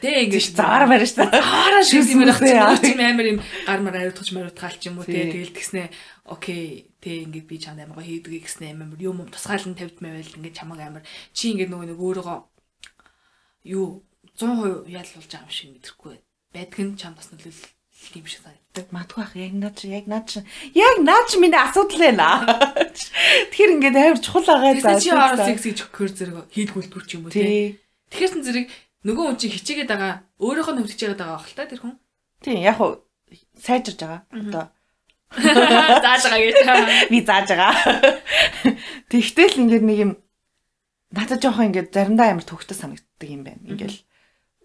Тэ 0.00 0.26
ингэ 0.26 0.40
заваар 0.40 0.88
барь 0.88 1.04
шүү 1.04 1.28
дээ. 1.28 1.38
Заваараа 1.38 1.84
шиг 1.84 2.08
юм 2.08 2.24
байх 2.24 2.40
чинь 2.82 3.04
амар 3.04 3.26
юм 3.28 3.38
гар 3.68 3.80
мар 3.84 3.94
ариутгаж 4.00 4.28
мариутгаал 4.32 4.76
ч 4.80 4.88
юм 4.88 4.98
уу 4.98 5.06
тий 5.06 5.28
тэгэл 5.28 5.52
тэгснэ 5.52 5.92
окей 6.24 6.88
тэ 7.02 7.26
ингэ 7.26 7.42
би 7.50 7.58
чамд 7.58 7.82
амар 7.82 8.06
хийдэг 8.06 8.46
гэснэ 8.46 8.78
амар 8.78 8.94
юм 9.02 9.26
тусгаалan 9.26 9.74
тавьд 9.74 9.98
байвал 9.98 10.38
ингэ 10.38 10.54
чамаг 10.54 10.78
амар 10.78 11.02
чи 11.34 11.50
ингэ 11.50 11.66
нөгөө 11.66 11.86
нэг 11.90 11.98
өөрөөгөө 11.98 12.38
юу 13.74 14.06
100% 14.38 14.86
яалуулж 14.86 15.28
байгаа 15.28 15.44
юм 15.44 15.50
шиг 15.50 15.70
мэдрэхгүй 15.74 16.14
байдг 16.54 16.78
нь 16.78 16.94
чамд 16.96 17.18
бас 17.18 17.28
нөлөөлөл 17.34 17.70
тийм 18.10 18.26
шиг 18.26 18.42
санагддаг. 18.42 18.86
Матгүй 18.90 19.22
ах 19.22 19.34
яг 19.36 19.54
наад 19.54 19.76
чи 19.78 19.90
яг 19.90 20.06
наад 20.06 20.26
чи 20.26 20.42
яг 20.74 20.96
наад 21.02 21.26
чи 21.30 21.38
миний 21.38 21.58
асуудал 21.58 21.98
байна. 22.02 22.46
Тэгэхээр 23.50 23.74
ингээд 23.78 23.96
амар 23.98 24.20
чухал 24.22 24.46
байгаа 24.46 24.74
даа. 24.82 24.98
Чи 24.98 25.10
орос 25.14 25.42
секс 25.46 25.64
гэж 25.66 25.78
өгөхөр 25.86 26.10
зэрэг 26.10 26.36
хийлгүүлдгүр 26.50 27.04
ч 27.06 27.10
юм 27.14 27.26
уу 27.26 27.34
тий. 27.34 27.78
Тэгэхээр 28.10 28.42
зэрэг 28.42 28.66
нөгөө 29.06 29.24
хүн 29.26 29.38
чинь 29.38 29.54
хичээгээд 29.54 29.90
байгаа 29.90 30.14
өөрөөхөө 30.42 30.74
нь 30.74 30.80
хөвтөж 30.82 31.00
байгаа 31.14 31.38
байх 31.38 31.46
л 31.46 31.56
та 31.58 31.70
тэр 31.70 31.80
хүн. 31.82 31.94
Тийм 32.42 32.58
яг 32.62 32.76
хуу 32.78 32.90
сайжирж 33.62 33.98
байгаа. 34.02 34.20
Одоо 34.34 34.64
зааж 35.36 36.22
байгаа 36.28 36.40
гэж. 36.40 36.56
Би 37.10 37.18
зааж 37.24 37.48
байгаа. 37.50 37.74
Тэгтэл 39.08 39.60
ингээд 39.62 39.84
нэг 39.84 39.98
юм 39.98 40.12
надад 41.12 41.42
жоохон 41.44 41.68
ингээд 41.72 41.92
заримдаа 41.92 42.32
амар 42.32 42.46
төгтө 42.46 42.74
санагддаг 42.76 43.28
юм 43.28 43.44
байна. 43.44 43.60
Ингээл 43.68 44.00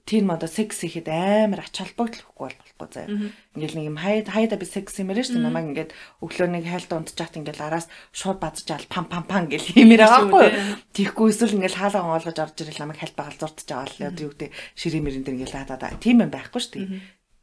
тийм 0.07 0.31
одоо 0.31 0.47
секс 0.47 0.79
ихэд 0.87 1.11
амар 1.11 1.67
ач 1.67 1.75
холбогдол 1.75 2.23
болохгүй 2.39 2.87
заяа. 2.95 3.11
Ингээл 3.59 3.75
нэг 3.75 3.85
юм 3.91 3.97
хайд 3.99 4.31
хайда 4.31 4.55
би 4.55 4.63
секс 4.63 4.95
юмэр 5.03 5.19
шүү 5.19 5.35
дээ. 5.35 5.43
Намайг 5.43 5.67
ингээд 5.75 5.91
өглөө 6.23 6.47
нэг 6.47 6.63
хайлт 6.63 6.91
унтчихат 6.95 7.35
ингээл 7.35 7.67
араас 7.67 7.91
шууд 8.15 8.39
базж 8.39 8.63
аал 8.71 8.87
пам 8.87 9.11
пам 9.11 9.27
пам 9.27 9.51
гэл 9.51 9.67
юмэр 9.75 10.07
байгаа 10.07 10.31
байхгүй 10.31 10.47
юу. 10.47 10.79
Тихгүй 10.95 11.27
эсвэл 11.35 11.59
ингээл 11.59 11.79
хаалга 11.83 12.07
онгоолгож 12.07 12.39
орж 12.39 12.55
ирэл 12.63 12.81
намайг 12.87 12.99
хальт 13.03 13.19
багал 13.19 13.35
зурдж 13.35 13.67
байгаа 13.67 13.91
л 13.91 14.07
одоо 14.07 14.23
юу 14.23 14.31
гэдэг 14.31 14.51
ширээ 14.79 15.03
мөрөн 15.03 15.23
дэр 15.27 15.35
ингээл 15.43 15.57
хаа 15.59 15.75
даа. 15.75 15.99
Тийм 15.99 16.23
юм 16.23 16.31
байхгүй 16.31 16.61
шүү 16.63 16.73
дээ. 16.79 16.87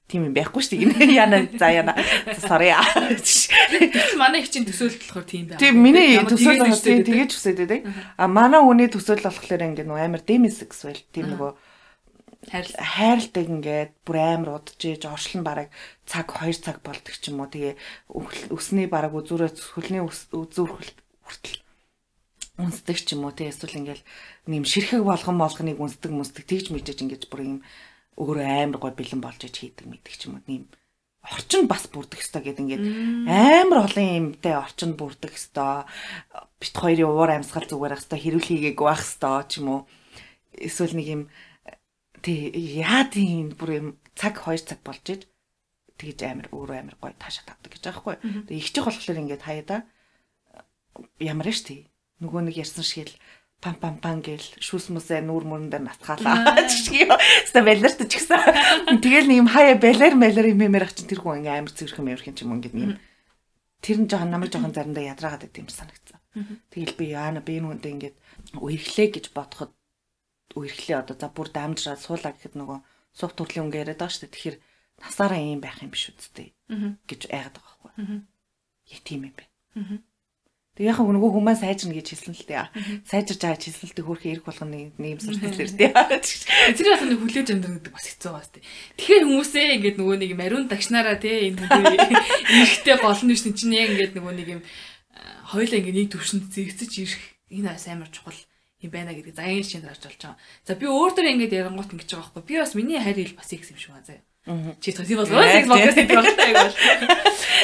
Тийм 0.04 0.28
юм 0.28 0.34
байхгүй 0.36 0.60
шүү 0.60 0.78
дээ. 0.84 1.16
Яна 1.16 1.48
за 1.56 1.68
яна. 1.72 1.96
Sorry. 2.44 2.70
Манай 4.20 4.44
их 4.44 4.52
чинь 4.52 4.68
төсөөлөл 4.68 5.00
болохоор 5.00 5.24
тийм 5.24 5.48
байна. 5.48 5.60
Тийм 5.64 5.80
миний 5.80 6.20
төсөөлөл 6.20 6.76
болохоор 6.76 7.08
тэгэж 7.08 7.30
хүсээд 7.32 7.58
байдаг. 7.64 7.80
А 8.20 8.28
манай 8.28 8.60
хүний 8.60 8.92
төсөөлөл 8.92 9.32
болохоор 9.32 9.64
ингээд 9.64 9.88
нөө 9.88 10.04
амар 10.04 10.20
демисексуал 10.20 11.00
тийм 11.08 11.32
нөгөө 11.32 11.52
хайрладаг 12.50 13.48
ингээд 13.48 13.92
бүр 14.04 14.16
амар 14.20 14.60
удаж 14.60 14.80
ээж 14.80 15.08
оршлон 15.08 15.44
бараг 15.44 15.68
цаг 16.04 16.28
2 16.28 16.52
цаг 16.60 16.84
болдог 16.84 17.14
ч 17.16 17.32
юм 17.32 17.40
уу 17.40 17.48
тэгээ 17.48 17.74
өсний 18.52 18.86
бараг 18.88 19.16
үзүүрээ 19.16 19.50
хөлний 19.72 20.04
үзүүр 20.04 20.70
хүртэл 21.24 21.58
үнсдэг 22.60 22.98
ч 23.00 23.16
юм 23.16 23.24
уу 23.24 23.32
тэгээ 23.32 23.52
эсвэл 23.52 23.80
ингээл 23.80 24.04
нэм 24.46 24.64
ширхэг 24.68 25.02
болгон 25.02 25.38
болгоныг 25.40 25.80
үнсдэг 25.80 26.12
мүсдэг 26.12 26.44
тэгж 26.44 26.66
мэдээж 26.70 26.98
ингээд 27.02 27.24
бүр 27.32 27.40
юм 27.42 27.58
өөрөө 28.20 28.46
амар 28.46 28.78
гой 28.78 28.92
бэлэн 28.94 29.20
болж 29.22 29.40
иж 29.44 29.56
хийдэг 29.58 29.86
мэддэг 29.86 30.14
ч 30.14 30.30
юм 30.30 30.38
уу? 30.38 30.46
Нэм 30.46 30.64
орчин 31.24 31.64
бас 31.66 31.88
бүрдэх 31.88 32.20
хэвээр 32.20 32.44
гэдэг 32.44 32.62
ингээд 32.62 32.84
амар 33.26 33.78
олон 33.88 34.08
юмтай 34.36 34.54
орчин 34.60 34.92
бүрдэх 34.94 35.32
хэвээр 35.32 35.88
бит 36.60 36.74
хоёрын 36.76 37.08
уур 37.08 37.30
амьсгал 37.32 37.64
зүгээр 37.64 37.96
хэвээр 37.96 38.22
хэрүүл 38.22 38.48
хийгээг 38.48 38.78
байх 38.78 39.02
хэвээр 39.02 39.46
ч 39.48 39.52
юм 39.58 39.66
уу? 39.72 39.80
Эсвэл 40.54 40.94
нэг 40.94 41.08
юм 41.08 41.22
тий 42.20 42.52
яа 42.80 43.08
тийм 43.08 43.56
бүр 43.56 43.70
юм 43.72 43.88
цаг 44.14 44.36
2 44.36 44.68
цаг 44.68 44.80
болж 44.84 45.04
иж 45.08 45.22
тэгэж 45.98 46.18
амар 46.28 46.46
өөрөө 46.52 46.76
амар 46.78 46.96
гоё 47.00 47.14
таашаад 47.16 47.56
авдаг 47.56 47.70
гэж 47.72 47.82
байгаа 47.84 48.02
хгүй. 48.02 48.16
Тэгээ 48.48 48.60
их 48.60 48.70
чих 48.72 48.84
болохоор 48.84 49.20
ингээд 49.24 49.42
хаяа 49.44 49.64
да. 49.64 49.78
Ямар 51.18 51.48
нь 51.50 51.56
штий. 51.56 51.90
Нөгөө 52.20 52.52
нэг 52.52 52.56
ярьсан 52.60 52.84
шиг 52.84 53.10
л 53.10 53.18
пам 53.60 53.74
пам 53.80 53.96
пам 53.98 54.18
гэл 54.20 54.44
шүүс 54.60 54.90
мүсээ 54.92 55.24
нүүр 55.24 55.44
мөрөн 55.48 55.70
дээр 55.72 55.84
натхаалаа. 55.88 56.58
Жишээ 56.70 57.08
юу. 57.08 57.16
Ста 57.48 57.64
балерт 57.64 58.00
ч 58.06 58.12
гэсэн. 58.20 59.00
Тэгэл 59.04 59.28
нэг 59.30 59.38
юм 59.44 59.48
хаяа 59.48 59.76
балер 59.80 60.14
малер 60.18 60.46
юм 60.52 60.60
ярах 60.62 60.92
чинь 60.92 61.08
тэр 61.08 61.24
хүн 61.24 61.42
ингээ 61.44 61.58
амар 61.64 61.72
цэвэрхэн 61.72 62.04
мэрхэн 62.04 62.36
ч 62.36 62.44
юм 62.44 62.60
ингээд 62.60 62.76
юм. 62.76 62.98
Тэр 63.80 63.98
нь 64.04 64.08
жоохон 64.10 64.30
намайг 64.32 64.52
жоохон 64.52 64.76
заримдаа 64.76 65.04
ядраагаад 65.16 65.44
байт 65.48 65.60
юм 65.60 65.68
санагдсан. 65.72 66.20
Тэгэл 66.72 66.98
би 66.98 67.04
яана 67.14 67.40
би 67.40 67.56
энэ 67.56 67.68
хүнтэй 67.72 67.92
ингээд 67.94 68.16
үерхлээ 68.58 69.08
гэж 69.16 69.26
бодоход 69.32 69.72
үерхлээ 70.58 71.00
одоо 71.00 71.16
за 71.16 71.28
бүр 71.30 71.48
дамжраад 71.48 72.00
суулаа 72.02 72.34
гэхэд 72.34 72.58
нөгөө 72.58 72.78
суух 73.14 73.32
төрлийн 73.38 73.70
өнгө 73.70 73.80
яриад 73.80 74.02
байгаа 74.02 74.12
шүү 74.12 74.22
дээ. 74.28 74.34
Тэгэхээр 74.34 74.56
насаараа 75.02 75.40
ийм 75.40 75.60
байх 75.62 75.78
юм 75.82 75.90
биш 75.94 76.10
үсттэй 76.10 76.54
гэж 77.06 77.20
айгаад 77.30 77.54
байгаа 77.58 77.76
байхгүй. 77.80 77.92
Яг 78.92 79.02
тийм 79.06 79.20
юм 79.30 79.34
байна. 79.34 79.52
Тэг 80.74 80.90
яг 80.90 80.98
нөгөө 80.98 81.30
хүмүүс 81.38 81.62
сайжрна 81.62 81.94
гэж 81.94 82.06
хэлсэн 82.10 82.34
л 82.34 82.46
дээ. 82.50 82.66
Сайжирж 83.06 83.40
байгаа 83.46 83.62
хэлсэн 83.62 83.86
л 83.86 83.94
дээ 83.94 84.08
хөрхи 84.10 84.28
эрг 84.34 84.42
болгоны 84.42 84.90
нэм 84.98 85.22
суртал 85.22 85.54
дээр 85.54 85.70
дээ. 85.70 85.94
Тэр 86.74 86.86
яг 86.90 87.02
нэг 87.06 87.22
хүлээж 87.22 87.48
амьдрах 87.54 87.78
гэдэг 87.78 87.94
бас 87.94 88.06
хэцүү 88.10 88.30
байна 88.34 88.50
тий. 88.50 88.62
Тэгэхээр 88.98 89.24
хүмүүсээ 89.30 89.66
ингээд 89.78 89.96
нөгөө 90.02 90.16
нэг 90.18 90.32
мариун 90.34 90.66
дагшнараа 90.66 91.14
тий 91.22 91.54
энэ 91.54 91.62
ихтэй 91.62 92.98
гол 92.98 93.22
нь 93.22 93.30
биш 93.30 93.46
чинь 93.46 93.70
яг 93.70 93.94
ингээд 93.94 94.18
нөгөө 94.18 94.34
нэг 94.34 94.48
юм 94.50 94.62
хоёлаа 95.46 95.78
ингээд 95.78 95.94
нэг 95.94 96.08
төвшөнд 96.10 96.50
зэрэгцэж 96.50 96.92
ирэх 97.06 97.22
энэ 97.54 97.70
бас 97.70 97.86
амар 97.86 98.10
чухал 98.10 98.34
юм 98.82 98.90
байна 98.90 99.14
гэдэг. 99.14 99.38
За 99.38 99.46
энэ 99.46 99.62
шинэ 99.62 99.86
харж 99.86 100.02
болж 100.10 100.18
байгаа. 100.26 100.42
За 100.66 100.74
би 100.74 100.90
өөр 100.90 101.12
төр 101.14 101.30
ингээд 101.38 101.54
ярангуут 101.54 101.94
ингэж 101.94 102.10
байгаа 102.18 102.34
байхгүй. 102.34 102.50
Би 102.50 102.54
бас 102.58 102.74
миний 102.74 102.98
хайр 102.98 103.22
ил 103.22 103.38
бас 103.38 103.54
их 103.54 103.62
юм 103.62 103.78
шиг 103.78 103.94
байна 103.94 104.10
заяа. 104.10 104.26
Чи 104.44 104.92
тийм 104.92 105.24
бол 105.24 105.26
секс 105.26 105.68
подкаст 105.68 105.96
гэдэг 105.96 106.16
бол. 106.20 106.28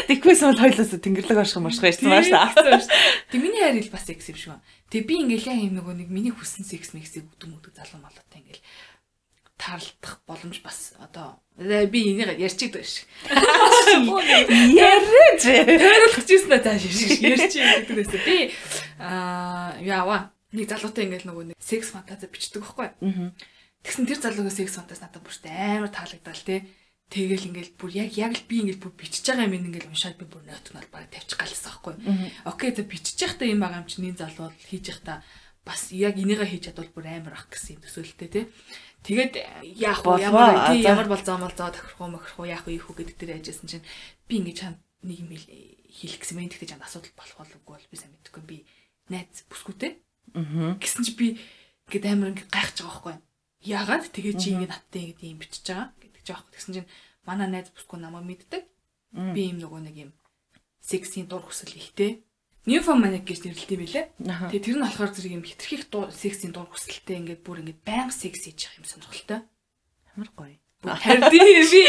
Тэгвээс 0.08 0.40
бол 0.48 0.56
хоёлоос 0.64 0.92
тэнгэрлэг 0.96 1.38
орших 1.44 1.60
марших 1.60 1.84
байсан 1.84 2.08
баа 2.08 2.24
шүү. 2.24 2.88
Тэг 3.28 3.36
миний 3.36 3.60
хайр 3.60 3.84
ил 3.84 3.92
бас 3.92 4.08
секс 4.08 4.32
юм 4.32 4.36
шиг 4.40 4.48
байна. 4.56 4.64
Тэг 4.88 5.04
би 5.04 5.20
ингээл 5.20 5.60
юм 5.60 5.76
нөгөө 5.76 5.94
нэг 6.00 6.08
миний 6.08 6.32
хүссэн 6.32 6.64
секс 6.64 6.96
мексийг 6.96 7.28
үдэн 7.36 7.60
үдэг 7.60 7.76
залуу 7.76 8.00
малуутай 8.00 8.40
ингээл 8.40 8.64
таарлах 9.60 10.24
боломж 10.24 10.56
бас 10.64 10.96
одоо 11.04 11.44
би 11.60 12.16
энийг 12.16 12.40
ярьчих 12.40 12.72
дэж. 12.72 13.04
Ярьж. 14.72 15.44
Тойруулах 15.44 16.16
гэсэн 16.16 16.48
нь 16.48 16.64
цааш 16.64 16.80
шиг 16.88 17.20
ярьчих 17.20 17.60
гэдэг 17.60 17.96
байсан. 18.00 18.20
Би 18.24 18.56
аа 18.96 19.76
яава 19.84 20.32
нэг 20.56 20.64
залуутай 20.64 21.04
ингээл 21.12 21.28
нөгөө 21.28 21.44
нэг 21.52 21.56
секс 21.60 21.92
фантази 21.92 22.24
бичдэг 22.32 22.64
байхгүй. 22.64 22.88
Аа 22.88 23.36
Тэгсэн 23.80 24.04
тэр 24.04 24.20
залуугийн 24.20 24.52
секс 24.52 24.76
фантаз 24.76 25.00
надад 25.00 25.24
бүрт 25.24 25.44
амар 25.48 25.88
таалагдал 25.88 26.44
те. 26.44 26.68
Тэгэл 27.10 27.48
ингээл 27.50 27.74
бүр 27.74 27.90
яг 27.96 28.12
яг 28.14 28.32
л 28.36 28.44
би 28.46 28.62
ингээл 28.62 28.84
бүр 28.86 28.92
бичиж 28.94 29.24
байгаа 29.24 29.48
юм 29.48 29.56
ингээл 29.56 29.90
уншаад 29.90 30.20
би 30.20 30.28
бүр 30.28 30.44
нойтнол 30.46 30.88
баг 30.92 31.10
тавьчих 31.10 31.40
галсан 31.40 31.74
байхгүй. 31.74 31.94
Окей 32.46 32.70
за 32.70 32.84
бичиж 32.86 33.18
байхдаа 33.18 33.48
юм 33.50 33.64
байгаа 33.64 33.82
юм 33.82 33.88
чинь 33.90 34.14
энэ 34.14 34.20
залуу 34.20 34.52
хийж 34.54 34.84
байхдаа 34.94 35.24
бас 35.64 35.90
яг 35.90 36.14
энийгээ 36.20 36.48
хийж 36.54 36.64
чадвал 36.70 36.92
бүр 36.92 37.08
амар 37.08 37.34
ах 37.34 37.50
гэсэн 37.50 37.80
юм 37.80 37.82
төсөөлтөө 37.82 38.28
те. 38.30 38.46
Тэгээд 39.02 39.32
яах 39.80 40.04
вэ 40.04 40.28
ямар 40.28 40.76
ямар 40.76 41.08
бол 41.08 41.24
заамал 41.24 41.50
заа 41.56 41.72
тохирох 41.72 41.98
уу 41.98 42.14
мохирох 42.14 42.38
уу 42.44 42.52
яах 42.52 42.68
вэ 42.68 42.78
ийхүү 42.78 42.94
гэдэг 42.94 43.16
дээр 43.16 43.42
яжсэн 43.42 43.66
чинь 43.66 43.86
би 44.28 44.44
ингэж 44.44 44.56
чам 44.60 44.76
нэг 45.02 45.18
юм 45.24 45.32
хэлэх 45.34 46.20
гэсэн 46.20 46.36
мэн 46.36 46.52
тэгтээ 46.52 46.76
чанд 46.76 46.84
асуудал 46.84 47.16
болох 47.16 47.36
боловгүй 47.42 47.74
бол 47.74 47.90
би 47.90 47.96
сайн 47.96 48.12
мэдэхгүй 48.12 48.44
би 48.44 48.56
найз 49.08 49.40
бүсгүүтэй. 49.48 49.98
Аа. 50.36 50.76
Гэсэн 50.76 51.02
чи 51.08 51.12
би 51.16 51.26
ингээд 51.88 52.06
амар 52.12 52.36
ингээд 52.36 52.52
гайхаж 52.52 52.76
байгаа 52.84 53.16
байхгүй 53.16 53.29
яагаад 53.61 54.09
тэгээ 54.09 54.35
чи 54.40 54.57
ингэ 54.57 54.68
надтай 54.73 55.12
ингэ 55.12 55.31
юм 55.31 55.38
бичиж 55.40 55.64
байгаа 55.68 55.92
гэдэг 56.01 56.23
жоох. 56.25 56.44
Тэгсэн 56.53 56.73
чинь 56.81 56.90
манай 57.29 57.49
найз 57.49 57.68
бүсгүй 57.73 58.01
намайг 58.01 58.25
мэддэг. 58.25 58.62
Би 59.12 59.53
юм 59.53 59.59
нөгөө 59.61 59.81
нэг 59.85 59.96
юм 60.09 60.11
сексийн 60.81 61.29
дур 61.29 61.44
хүсэл 61.44 61.77
ихтэй. 61.77 62.25
Nymphomaniac 62.64 63.25
гэж 63.25 63.44
нэрлэлт 63.44 63.73
юм 63.73 63.83
билэ. 63.85 64.03
Тэгээ 64.20 64.64
тэр 64.64 64.77
нь 64.77 64.85
болохоор 64.85 65.12
зэрэг 65.12 65.37
юм 65.37 65.44
хитрхих 65.44 65.88
сексийн 66.12 66.53
дур 66.53 66.68
хүсэлтэй 66.68 67.16
ингээд 67.20 67.40
бүр 67.44 67.64
ингээд 67.64 67.81
баян 67.85 68.12
секс 68.12 68.44
хийж 68.44 68.68
явах 68.68 68.81
юм 68.81 68.87
сонирхолтой. 68.88 69.40
Ямар 70.12 70.31
гоё. 70.37 70.57
Харди 70.85 71.38
би. 71.40 71.83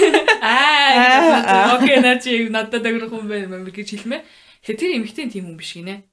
Аа. 0.42 1.76
Окей 1.76 2.00
наа 2.00 2.20
чи 2.20 2.48
надад 2.48 2.82
даграх 2.82 3.12
юм 3.12 3.28
байна 3.28 3.60
гэж 3.64 3.92
хэлмэ. 3.92 4.24
Тэгэхээр 4.64 4.80
тэр 4.80 4.96
эмхтэн 5.00 5.30
тийм 5.32 5.52
хүн 5.52 5.56
биш 5.60 5.76
гинэ. 5.76 6.04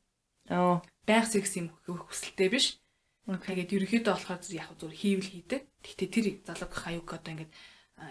Оо. 0.52 0.84
Баян 1.08 1.28
секс 1.28 1.56
юм 1.56 1.72
хүсэлтэй 1.88 2.52
биш. 2.52 2.83
Тэгээд 3.24 3.72
ерөнхийдөө 3.72 4.14
болохоор 4.14 4.42
яг 4.52 4.70
зүгээр 4.76 5.00
хийвэл 5.00 5.32
хийдэг. 5.32 5.62
Гэхдээ 5.80 6.10
тэр 6.12 6.26
залууг 6.44 6.74
хаюуг 6.76 7.08
одоо 7.08 7.32
ингээд 7.32 7.52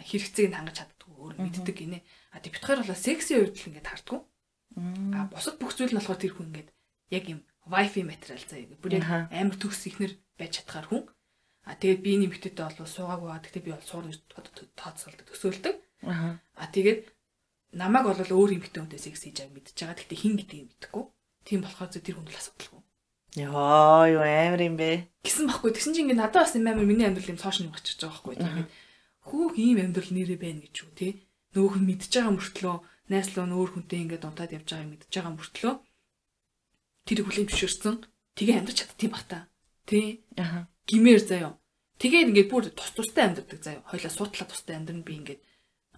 хэрэгцээг 0.09 0.49
нь 0.49 0.57
хангаж 0.57 0.77
чаддгүй 0.81 1.13
өөр 1.13 1.35
мэддэг 1.37 1.77
гинэ. 1.77 2.01
А 2.33 2.41
тэг 2.41 2.57
битгаар 2.57 2.81
болоо 2.81 2.97
секси 2.97 3.37
үед 3.37 3.61
л 3.61 3.69
ингээд 3.69 3.91
хардггүй. 3.93 4.21
А 5.13 5.29
бусад 5.29 5.61
бүх 5.61 5.77
зүйл 5.77 5.93
нь 5.93 6.01
болохоор 6.01 6.17
тэр 6.17 6.33
хүн 6.33 6.49
ингээд 6.49 6.71
яг 7.13 7.25
юм 7.29 7.41
wifi 7.69 8.03
материал. 8.09 8.41
Бүр 8.81 8.93
яг 8.97 9.05
амар 9.29 9.57
төгс 9.61 9.85
ихнэр 9.93 10.17
байж 10.41 10.65
чадхаар 10.65 10.89
хүн. 10.89 11.05
А 11.69 11.77
тэгээд 11.77 12.01
би 12.01 12.11
энэ 12.17 12.27
эмгтээтэй 12.33 12.65
бол 12.65 12.89
суугаагүй 12.89 13.29
ба 13.29 13.39
тэгтээ 13.45 13.65
би 13.69 13.71
бол 13.77 13.85
суур 13.85 14.09
тооцоолдог 14.75 15.29
төсөөлдөг. 15.29 15.77
А 16.03 16.67
тэгээд 16.73 17.01
намайг 17.79 18.05
бол 18.09 18.19
өөр 18.19 18.59
эмгтээ 18.59 18.81
хүнтэй 18.83 18.99
секс 18.99 19.23
хийж 19.23 19.45
байгааг 19.45 19.55
мэдчихэж 19.55 19.79
байгаа. 19.79 20.01
Тэгтээ 20.03 20.19
хин 20.19 20.35
гэдгийг 20.41 20.67
мэдэхгүй. 20.73 21.05
Тийм 21.47 21.61
болохоор 21.63 21.91
тэр 21.95 22.17
хүн 22.19 22.27
л 22.27 22.41
асуудалгүй. 22.41 22.82
Яа, 23.33 24.05
юу 24.13 24.21
амар 24.21 24.61
юм 24.61 24.77
бэ? 24.77 25.09
Гисэн 25.25 25.49
баггүй. 25.49 25.73
Тэгсэн 25.73 25.97
чинь 25.97 26.13
ингээ 26.13 26.21
надад 26.21 26.45
бас 26.45 26.53
юм 26.53 26.69
амар 26.69 26.85
миний 26.85 27.09
амьдрал 27.09 27.33
юм 27.33 27.41
цоошин 27.41 27.69
юм 27.69 27.73
гачиж 27.73 27.97
байгаа 27.97 28.13
байхгүй. 28.13 28.37
Тэгээд 28.37 28.69
хүүх 29.25 29.55
ийм 29.57 29.79
амьдрал 29.81 30.11
нэрээ 30.13 30.39
байна 30.41 30.61
гэж 30.61 30.75
юу 30.85 30.93
те. 30.93 31.09
Нөөх 31.57 31.81
нь 31.81 31.87
мэдж 31.89 32.13
байгаа 32.13 32.33
мөртлөө 32.37 32.77
найслуу 33.09 33.47
нөөр 33.49 33.71
хүнтэй 33.73 34.01
ингээ 34.05 34.21
дунтаад 34.21 34.53
явж 34.53 34.69
байгааг 34.69 34.91
мэдж 34.93 35.09
байгаа 35.09 35.33
мөртлөө 35.33 35.75
тэр 37.09 37.19
хүлээн 37.25 37.49
зөвшөөрсөн. 37.49 37.97
Тэгээ 38.37 38.57
амьдрч 38.61 38.77
чаддсан 38.85 39.11
баг 39.11 39.25
та. 39.25 39.39
Тэ. 39.89 40.23
Аха. 40.37 40.69
Гимээр 40.87 41.21
заяа. 41.25 41.57
Тэгээд 41.99 42.29
ингээд 42.37 42.51
бүр 42.51 42.69
тус 42.73 42.91
тустай 42.95 43.33
амьдардаг 43.33 43.61
заяа. 43.63 43.83
Хойлоо 43.89 44.13
суутлаа 44.13 44.47
тустай 44.49 44.77
амьдрын 44.77 45.03
би 45.03 45.13
ингээд 45.21 45.41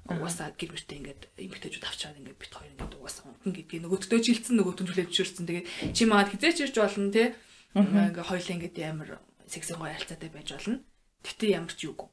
угаасаа 0.09 0.53
гэр 0.53 0.71
бүлтэй 0.77 0.99
ингээд 1.01 1.23
эмгтээжүүд 1.41 1.85
авчаад 1.89 2.19
ингээд 2.21 2.41
бит 2.41 2.53
хоёр 2.53 2.73
ингээд 2.77 2.97
угаасаа 3.01 3.25
унтан 3.31 3.53
гэдгийг 3.57 3.83
нөгөөдөө 3.89 4.21
жилдсэн 4.21 4.55
нөгөө 4.61 4.75
төлөвлөж 4.77 5.09
зөвшөөрсөн. 5.09 5.47
Тэгээд 5.49 5.67
чи 5.97 6.03
маад 6.05 6.29
хизээч 6.29 6.59
ирж 6.69 6.77
болно 6.77 7.09
те. 7.09 7.33
Ингээд 7.73 8.29
хоёлаа 8.29 8.55
ингээд 8.61 8.77
ямар 8.85 9.11
сексийн 9.49 9.81
гоё 9.81 9.97
харилцаатай 9.97 10.29
байж 10.29 10.49
болно. 10.53 10.85
Гэтэ 11.25 11.45
ямар 11.57 11.73
ч 11.73 11.81
юугүй. 11.89 12.09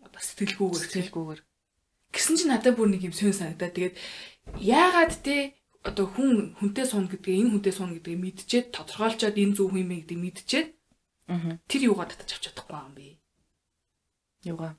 Одоо 0.00 0.20
сэтгэлгүйгээр 0.24 0.84
сэтгэлгүйгээр 0.88 1.40
Гэсэн 2.10 2.36
чи 2.36 2.44
надад 2.50 2.74
бүр 2.74 2.90
нэг 2.90 3.06
юм 3.06 3.14
сонь 3.14 3.30
санагдаад 3.30 3.70
тэгээд 3.70 3.94
яагаад 4.58 5.14
те 5.22 5.54
одоо 5.86 6.10
хүн 6.10 6.58
хүнтэй 6.58 6.82
суун 6.82 7.06
гэдгээ 7.06 7.38
энэ 7.38 7.50
хүнтэй 7.54 7.74
суун 7.74 7.94
гэдгийг 7.94 8.18
мэдчихэд 8.18 8.66
тодорхойлцоод 8.74 9.38
энэ 9.38 9.54
зөв 9.54 9.70
хүн 9.70 9.82
юм 9.86 9.92
гэдгийг 10.02 10.20
мэдчихэд 10.20 10.68
тэр 11.70 11.80
юугаа 11.86 12.10
татаж 12.10 12.34
авч 12.34 12.44
чадахгүй 12.50 12.78
юм 12.82 12.94
бэ? 12.98 13.06
Юугаа? 14.50 14.74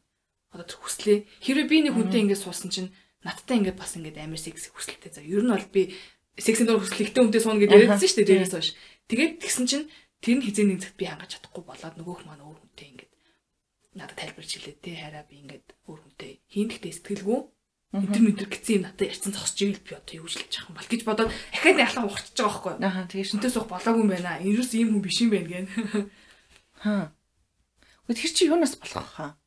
Одоо 0.52 0.68
тэр 0.68 0.80
хүслээ. 0.84 1.18
Хэрвээ 1.40 1.68
би 1.68 1.78
нэг 1.88 1.96
хүнтэй 1.96 2.22
ингээд 2.28 2.44
суусан 2.44 2.70
чинь 2.72 2.92
надтай 3.24 3.64
ингээд 3.64 3.80
бас 3.80 3.96
ингээд 3.96 4.20
амар 4.20 4.40
секс 4.40 4.68
хүсэлтэй 4.72 5.12
за 5.12 5.24
ер 5.24 5.44
нь 5.44 5.52
бол 5.52 5.68
би 5.72 5.96
сексийн 6.36 6.68
дор 6.68 6.84
хүслэгтэй 6.84 7.24
хүнтэй 7.24 7.42
сууна 7.42 7.64
гэдээ 7.64 7.88
яриадсан 7.88 8.08
шүү 8.08 8.20
дээ 8.20 8.30
тэрээс 8.36 8.54
хойш. 8.56 8.70
Тэгээд 9.08 9.34
тэгсэн 9.40 9.66
чинь 9.68 9.86
тэр 10.20 10.36
нь 10.40 10.44
хизээ 10.44 10.66
нэг 10.68 10.80
цагт 10.84 10.98
би 11.00 11.06
хангаж 11.08 11.32
чадахгүй 11.40 11.64
болоод 11.64 11.96
нөгөөх 11.96 12.22
маань 12.28 12.44
өөр 12.44 12.60
хүнтэй 12.60 12.88
ингээд 12.92 13.12
надад 13.96 14.18
тайлбарч 14.20 14.50
хэлээ 14.60 14.76
тий 14.84 14.96
хараа 15.00 15.24
би 15.28 15.36
ингээд 15.40 15.68
өөр 15.88 16.00
хүнтэй 16.04 16.32
хийндэгтэй 16.52 16.94
сэтгэлгүй. 17.00 17.40
Энэ 17.92 18.24
мэтэр 18.24 18.48
гэсэн 18.48 18.76
юм 18.80 18.84
надад 18.88 19.04
ярьсан 19.04 19.36
зогсож 19.36 19.60
ивэл 19.60 19.84
би 19.84 19.92
одоо 20.00 20.16
юу 20.16 20.28
хэлж 20.32 20.48
байгаа 20.48 20.68
юм 20.72 20.78
бол 20.80 20.92
гэж 20.92 21.02
бодоод 21.04 21.32
ахаад 21.32 21.76
нэг 21.76 21.88
алхам 21.92 22.08
ухчихж 22.08 22.38
байгаа 22.40 22.52
байхгүй 22.56 22.88
аа 22.88 23.04
тэгээд 23.12 23.30
шинтэй 23.36 23.52
суух 23.52 23.68
болоогүй 23.68 24.04
юм 24.08 24.12
байна. 24.16 24.40
Ерөөс 24.40 24.72
ийм 24.80 24.96
хүн 24.96 25.04
биш 25.04 25.20
юм 25.20 25.32
байна 25.36 25.52
гэн 25.52 25.68
хаа 26.80 27.12
Үгүй 28.08 28.16
тэр 28.16 28.32
чи 28.36 28.48
юунаас 28.48 28.76
болох 28.76 29.08
хаа 29.16 29.40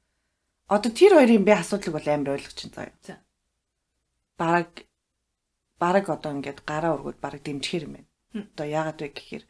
Одоо 0.68 0.90
тэр 0.92 1.12
хоёрын 1.20 1.44
би 1.44 1.52
асуудлыг 1.52 1.92
бол 1.92 2.08
амар 2.08 2.34
ойлгож 2.36 2.54
чинь 2.56 2.72
заяа. 2.72 3.20
Бараг 4.38 4.88
бараг 5.78 6.06
одоо 6.08 6.32
ингээд 6.32 6.64
гараа 6.64 6.96
өргөд 6.96 7.18
бараг 7.20 7.42
дэмжихэр 7.44 7.84
юм 7.84 7.92
байна. 8.00 8.08
Одоо 8.54 8.66
яагаад 8.66 8.98
вэ 9.04 9.08
гэхээр 9.12 9.44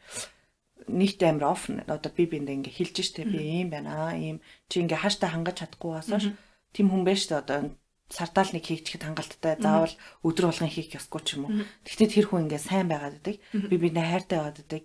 нэгт 0.91 1.21
амар 1.23 1.55
оф 1.55 1.71
одоо 1.71 2.11
би 2.11 2.23
биэндээ 2.27 2.57
ингээ 2.59 2.77
хэлж 2.77 2.95
штэ 3.01 3.23
би 3.25 3.39
ийм 3.41 3.69
байна 3.71 4.11
аа 4.11 4.13
ийм 4.19 4.37
чи 4.69 4.83
ингээ 4.83 5.01
хааштай 5.01 5.29
хангаж 5.31 5.63
чадахгүй 5.63 5.91
басааш 5.95 6.25
тийм 6.75 6.87
хүн 6.91 7.07
байж 7.07 7.25
штэ 7.25 7.41
одоо 7.41 7.57
сардаал 8.09 8.51
нэг 8.53 8.65
хийчихэд 8.65 9.03
хангалттай 9.07 9.57
заавал 9.57 9.95
өдөр 10.21 10.45
болгон 10.51 10.69
хийх 10.69 10.93
ёсгүй 10.93 11.21
ч 11.25 11.29
юм 11.39 11.49
уу. 11.49 11.65
Гэхдээ 11.87 12.09
тэр 12.13 12.25
хүн 12.29 12.45
ингээ 12.45 12.61
сайн 12.61 12.87
байгаад 12.91 13.17
байдаг. 13.17 13.41
Би 13.49 13.75
биэндээ 13.81 14.05
хайртай 14.05 14.37
байгаад 14.37 14.57
байдаг. 14.61 14.81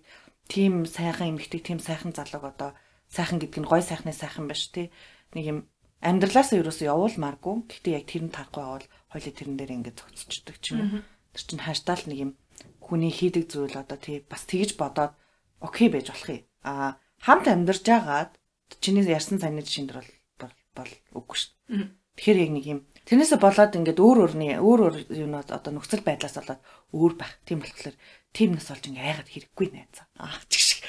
Тим 0.49 0.73
сайхан 0.89 1.37
эмэгтэй, 1.37 1.61
тим 1.61 1.77
сайхан 1.77 2.17
залууг 2.17 2.49
одоо 2.49 2.73
сайхан 3.13 3.37
гэдэг 3.37 3.61
нь 3.61 3.69
гой 3.69 3.85
сайхны 3.85 4.09
сайхан 4.09 4.49
биш 4.49 4.73
тий. 4.73 4.89
Нэг 5.37 5.45
юм 5.45 5.59
амьдралаасаа 6.01 6.59
ерөөсөө 6.61 6.89
явуулмааргүй. 6.89 7.55
Гэхдээ 7.69 7.93
яг 7.95 8.05
тэр 8.09 8.23
нь 8.25 8.33
тарахгүй 8.33 8.65
бол 8.65 8.85
хоёул 9.13 9.37
тэрэн 9.37 9.57
дээр 9.57 9.75
ингээд 9.77 9.97
зогцчихдаг 10.01 10.57
ч 10.61 10.73
юм 10.73 10.79
уу. 10.81 11.05
Тэр 11.33 11.43
чинь 11.45 11.65
хаштаал 11.65 12.03
нэг 12.09 12.19
юм 12.19 12.31
хүний 12.81 13.13
хийдэг 13.13 13.45
зүйл 13.47 13.77
одоо 13.77 13.97
тий 14.01 14.25
бас 14.25 14.43
тэгж 14.49 14.75
бодоод 14.81 15.13
окей 15.61 15.87
байж 15.93 16.09
болох 16.09 16.29
юм. 16.29 16.43
Аа 16.65 16.97
хамт 17.21 17.45
амьдарч 17.47 17.85
агаад 17.85 18.31
чиний 18.81 19.05
ярьсан 19.05 19.37
саяны 19.37 19.61
жишээн 19.61 19.87
дээр 19.87 20.01
бол 20.41 20.53
бол 20.75 20.91
үгүй 21.21 21.37
шүү. 21.37 21.51
Тэгэхээр 22.17 22.41
яг 22.43 22.51
нэг 22.51 22.65
юм 22.65 22.79
тэрнээсээ 23.05 23.39
болоод 23.39 23.77
ингээд 23.77 23.99
өөр 24.01 24.17
өөрний 24.25 24.51
өөр 24.59 24.79
өөр 24.81 24.95
юунууд 25.09 25.49
одоо 25.53 25.71
нөхцөл 25.73 26.03
байдлаас 26.03 26.35
болоод 26.37 26.61
өөр 26.91 27.13
байх. 27.15 27.33
Тийм 27.45 27.61
болохоор 27.61 27.95
тийм 28.35 28.49
нас 28.57 28.67
болж 28.67 28.83
ингээ 28.89 29.05
айгаад 29.05 29.29
хэрэггүй 29.31 29.67
найзаа. 29.71 30.07
Аа 30.19 30.41
чиг 30.51 30.63
шиг. 30.65 30.79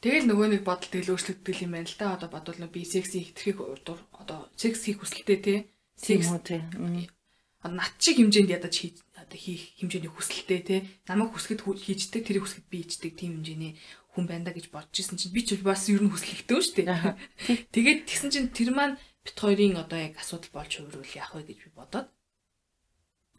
Тэгэл 0.00 0.26
нөгөө 0.28 0.48
нэг 0.56 0.62
бодолт 0.64 0.92
илүүшлэгдэл 0.96 1.64
юм 1.68 1.72
байна 1.76 1.88
л 1.88 1.96
да. 2.00 2.16
Одоо 2.16 2.28
бодвол 2.32 2.58
нөө 2.60 2.72
би 2.72 2.88
секси 2.88 3.20
хитрхийг 3.20 3.60
урдуур 3.60 4.00
одоо 4.16 4.48
секс 4.56 4.88
хийх 4.88 5.04
хүсэлтэй 5.04 5.38
те. 5.44 5.54
Секс 5.96 6.32
одоо 6.32 6.60
над 7.76 7.92
шиг 8.00 8.16
хэмжээнд 8.16 8.54
ядаж 8.56 8.74
хийж 8.80 8.96
одоо 9.12 9.36
хийх 9.36 9.76
хэмжээний 9.76 10.08
хүсэлтэй 10.08 10.60
те. 10.64 10.76
Намайг 11.04 11.36
хүсгэд 11.36 11.60
хийждэг, 11.60 12.24
тэрийг 12.24 12.48
хүсгэд 12.48 12.66
би 12.72 12.80
хийждэг 12.80 13.12
тийм 13.20 13.44
хэмжээний 13.44 13.76
хүн 14.16 14.24
байна 14.24 14.48
да 14.48 14.56
гэж 14.56 14.72
бодож 14.72 14.96
исэн 14.96 15.20
чинь 15.20 15.36
би 15.36 15.44
ч 15.44 15.60
бас 15.60 15.84
ер 15.92 16.00
нь 16.00 16.08
хүслэгтэй 16.08 16.56
шүү 16.56 16.76
дээ. 16.80 17.20
Тэгээд 17.76 18.08
тэгсэн 18.08 18.30
чинь 18.32 18.48
тэр 18.48 18.72
маань 18.72 18.96
бит 19.20 19.36
хоёрын 19.36 19.76
одоо 19.76 20.00
яг 20.00 20.16
асуудал 20.16 20.48
болж 20.56 20.72
хувирвал 20.80 21.12
яах 21.12 21.36
вэ 21.36 21.44
гэж 21.44 21.58
би 21.68 21.70
бодоод 21.76 22.08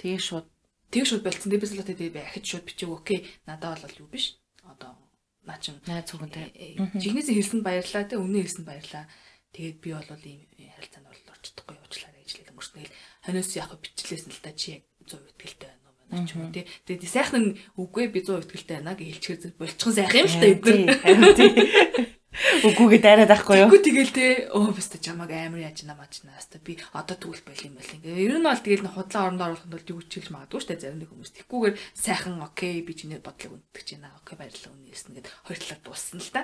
Тэгээ 0.02 0.18
шууд 0.18 0.48
тэг 0.90 1.06
шууд 1.06 1.22
болцсон. 1.22 1.54
Солиотой 1.54 1.94
тэгээ 1.94 2.16
би 2.18 2.22
ахиж 2.26 2.46
шууд 2.50 2.66
бичэв. 2.66 2.90
Окей. 2.90 3.30
Надад 3.46 3.86
бол 3.86 4.00
юу 4.02 4.10
биш. 4.10 4.42
Одоо 4.66 4.98
наа 5.46 5.58
чин 5.58 5.82
найз 5.90 6.12
хүнтэй. 6.12 6.78
Жигнэсээ 6.98 7.36
хэлсэнд 7.38 7.64
баярлаа 7.66 8.04
те 8.06 8.16
үнэ 8.18 8.46
хэлсэнд 8.46 8.68
баярлаа. 8.68 9.06
Тэгээд 9.52 9.78
би 9.84 9.90
бол 9.92 10.12
ийм 10.24 10.70
харилцаанд 10.78 11.08
бол 11.12 11.34
орчдохгүй 11.34 11.76
уучлаарай 11.82 12.22
гэж 12.24 12.32
хэлээд 12.32 12.52
өнгөрсөн. 12.56 12.78
Тэгэл 12.80 12.96
хониос 13.26 13.52
яг 13.60 13.72
бичлээсэн 13.82 14.32
л 14.32 14.44
та 14.46 14.52
чи 14.56 14.80
яг 14.80 14.84
100% 15.04 15.28
итгэлтэй 15.36 15.68
байна 15.68 15.90
уу 15.92 16.08
байна 16.08 16.28
ч 16.28 16.32
юм 16.40 16.54
те. 16.56 16.64
Тэгээд 16.88 17.04
сайхан 17.12 17.44
нь 17.44 17.58
үгүй 17.76 18.06
би 18.14 18.24
100% 18.24 18.48
итгэлтэй 18.48 18.76
байна 18.80 18.96
гэж 18.96 19.08
хэлчихээр 19.12 19.60
болчихсон 19.60 19.94
сайхан 19.98 20.24
юм 20.24 20.30
л 20.32 20.40
та 20.40 20.48
эдгээр. 20.56 22.21
Үгүйгээ 22.32 23.02
дайраад 23.04 23.32
ахгүй 23.36 23.60
юу? 23.60 23.68
Тэггүй 23.68 23.84
тэгэл 23.84 24.16
те 24.16 24.26
өө 24.56 24.72
бэстэ 24.72 25.04
чамаг 25.04 25.36
амар 25.36 25.68
яаж 25.68 25.84
намаачнаа 25.84 26.40
хаста 26.40 26.64
би 26.64 26.80
одоо 26.96 27.20
тэгвэл 27.20 27.44
байл 27.44 27.68
юм 27.68 27.76
байл 27.76 27.92
ингээ. 27.92 28.24
Ер 28.24 28.40
нь 28.40 28.48
бол 28.48 28.56
тэгэл 28.56 28.88
н 28.88 28.94
худлаа 28.96 29.28
орондоо 29.28 29.46
оруулахын 29.52 29.72
тулд 29.76 29.92
юу 29.92 30.02
ч 30.08 30.12
хэлж 30.16 30.30
магадгүй 30.32 30.64
дээ 30.64 30.80
зарим 30.80 31.00
нэг 31.04 31.12
хүмүүс. 31.12 31.32
Тэгхгүйгээр 31.36 31.76
сайхан 31.92 32.40
окей 32.40 32.80
би 32.88 32.94
чиний 32.96 33.20
бодлыг 33.20 33.52
үндэтгэж 33.52 33.88
байна. 34.00 34.16
Окей 34.24 34.36
баярлалаа 34.40 34.72
үнэ 34.72 34.88
хэлсэн 34.96 35.14
гэд 35.20 35.28
хоёр 35.28 35.60
талаар 35.60 35.82
дууссан 35.84 36.20
л 36.24 36.32
та. 36.32 36.42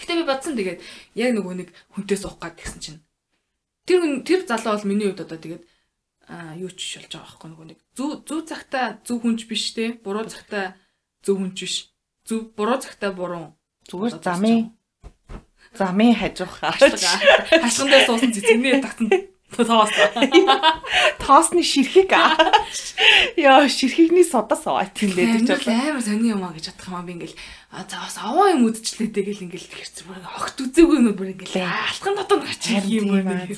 Гэхдээ 0.00 0.16
би 0.16 0.24
бодсон 0.24 0.54
тэгээд 0.56 0.80
яг 1.12 1.30
нөгөө 1.36 1.54
нэг 1.60 1.68
хүнтэй 1.92 2.16
суух 2.16 2.40
гад 2.40 2.56
гэсэн 2.56 2.80
чинь 2.80 3.00
тэр 3.84 4.00
хүн 4.00 4.24
тэр 4.24 4.48
залуу 4.48 4.80
бол 4.80 4.88
миний 4.88 5.12
хувьд 5.12 5.28
одоо 5.28 5.36
тэгээд 5.36 5.64
аа 6.24 6.56
юу 6.56 6.72
ч 6.72 6.96
болж 6.96 7.12
байгаа 7.12 7.28
байхгүй 7.28 7.48
нөгөө 7.52 7.66
нэг 7.68 7.78
зүв 7.92 8.10
зүв 8.24 8.40
цагта 8.48 8.80
зөв 9.04 9.18
хүнч 9.20 9.44
биш 9.44 9.76
те 9.76 9.98
буруу 10.00 10.24
цагта 10.24 10.78
зөв 11.20 11.36
хүнч 11.36 11.58
биш 11.58 11.76
зөв 12.24 12.54
буруу 12.56 12.78
цагта 12.78 13.12
буруу 13.12 13.59
Зүгээр 13.90 14.22
замын 14.22 14.70
замын 15.74 16.14
хажуух 16.14 16.62
хашган 16.62 17.88
дээр 17.90 18.06
суусан 18.06 18.30
цэцэгний 18.30 18.78
татсан. 18.78 19.10
Тоос. 19.50 19.90
Тоосны 21.18 21.62
ширхэг. 21.66 22.14
Яа 23.34 23.66
ширхэгний 23.66 24.22
содос 24.22 24.62
аваа 24.66 24.86
тэлээд 24.86 25.42
гэж 25.42 25.66
бодлоо. 25.66 25.74
амар 25.74 26.02
сони 26.06 26.30
юм 26.30 26.46
а 26.46 26.54
гэж 26.54 26.70
бодох 26.70 26.86
юм 26.86 26.94
а 26.94 27.02
би 27.02 27.12
ингээл 27.18 27.34
за 27.34 27.96
бас 27.98 28.16
аваа 28.22 28.54
юм 28.54 28.70
үдчлээ 28.70 29.10
тэгэл 29.10 29.44
ингээл 29.50 29.68
хэрц 29.74 30.06
бүр 30.06 30.22
огт 30.22 30.54
үзээгүй 30.54 30.96
юм 31.02 31.10
бүр 31.18 31.34
ингээл 31.34 31.66
алхам 31.66 32.14
дотор 32.14 32.46
гачиг 32.46 32.86
юм 32.86 33.10
байна. 33.26 33.50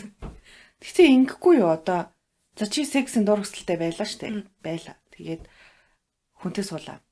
Гэтэ 0.80 1.12
ингэхгүй 1.12 1.60
юу 1.60 1.76
одоо? 1.76 2.08
За 2.56 2.66
чи 2.66 2.88
сексийн 2.88 3.28
дур 3.28 3.44
хүсэлтэй 3.44 3.76
байлаа 3.76 4.08
штэ. 4.08 4.48
Байла. 4.64 4.96
Тэгээд 5.12 5.44
хүнтэй 6.40 6.64
суулаа. 6.64 7.04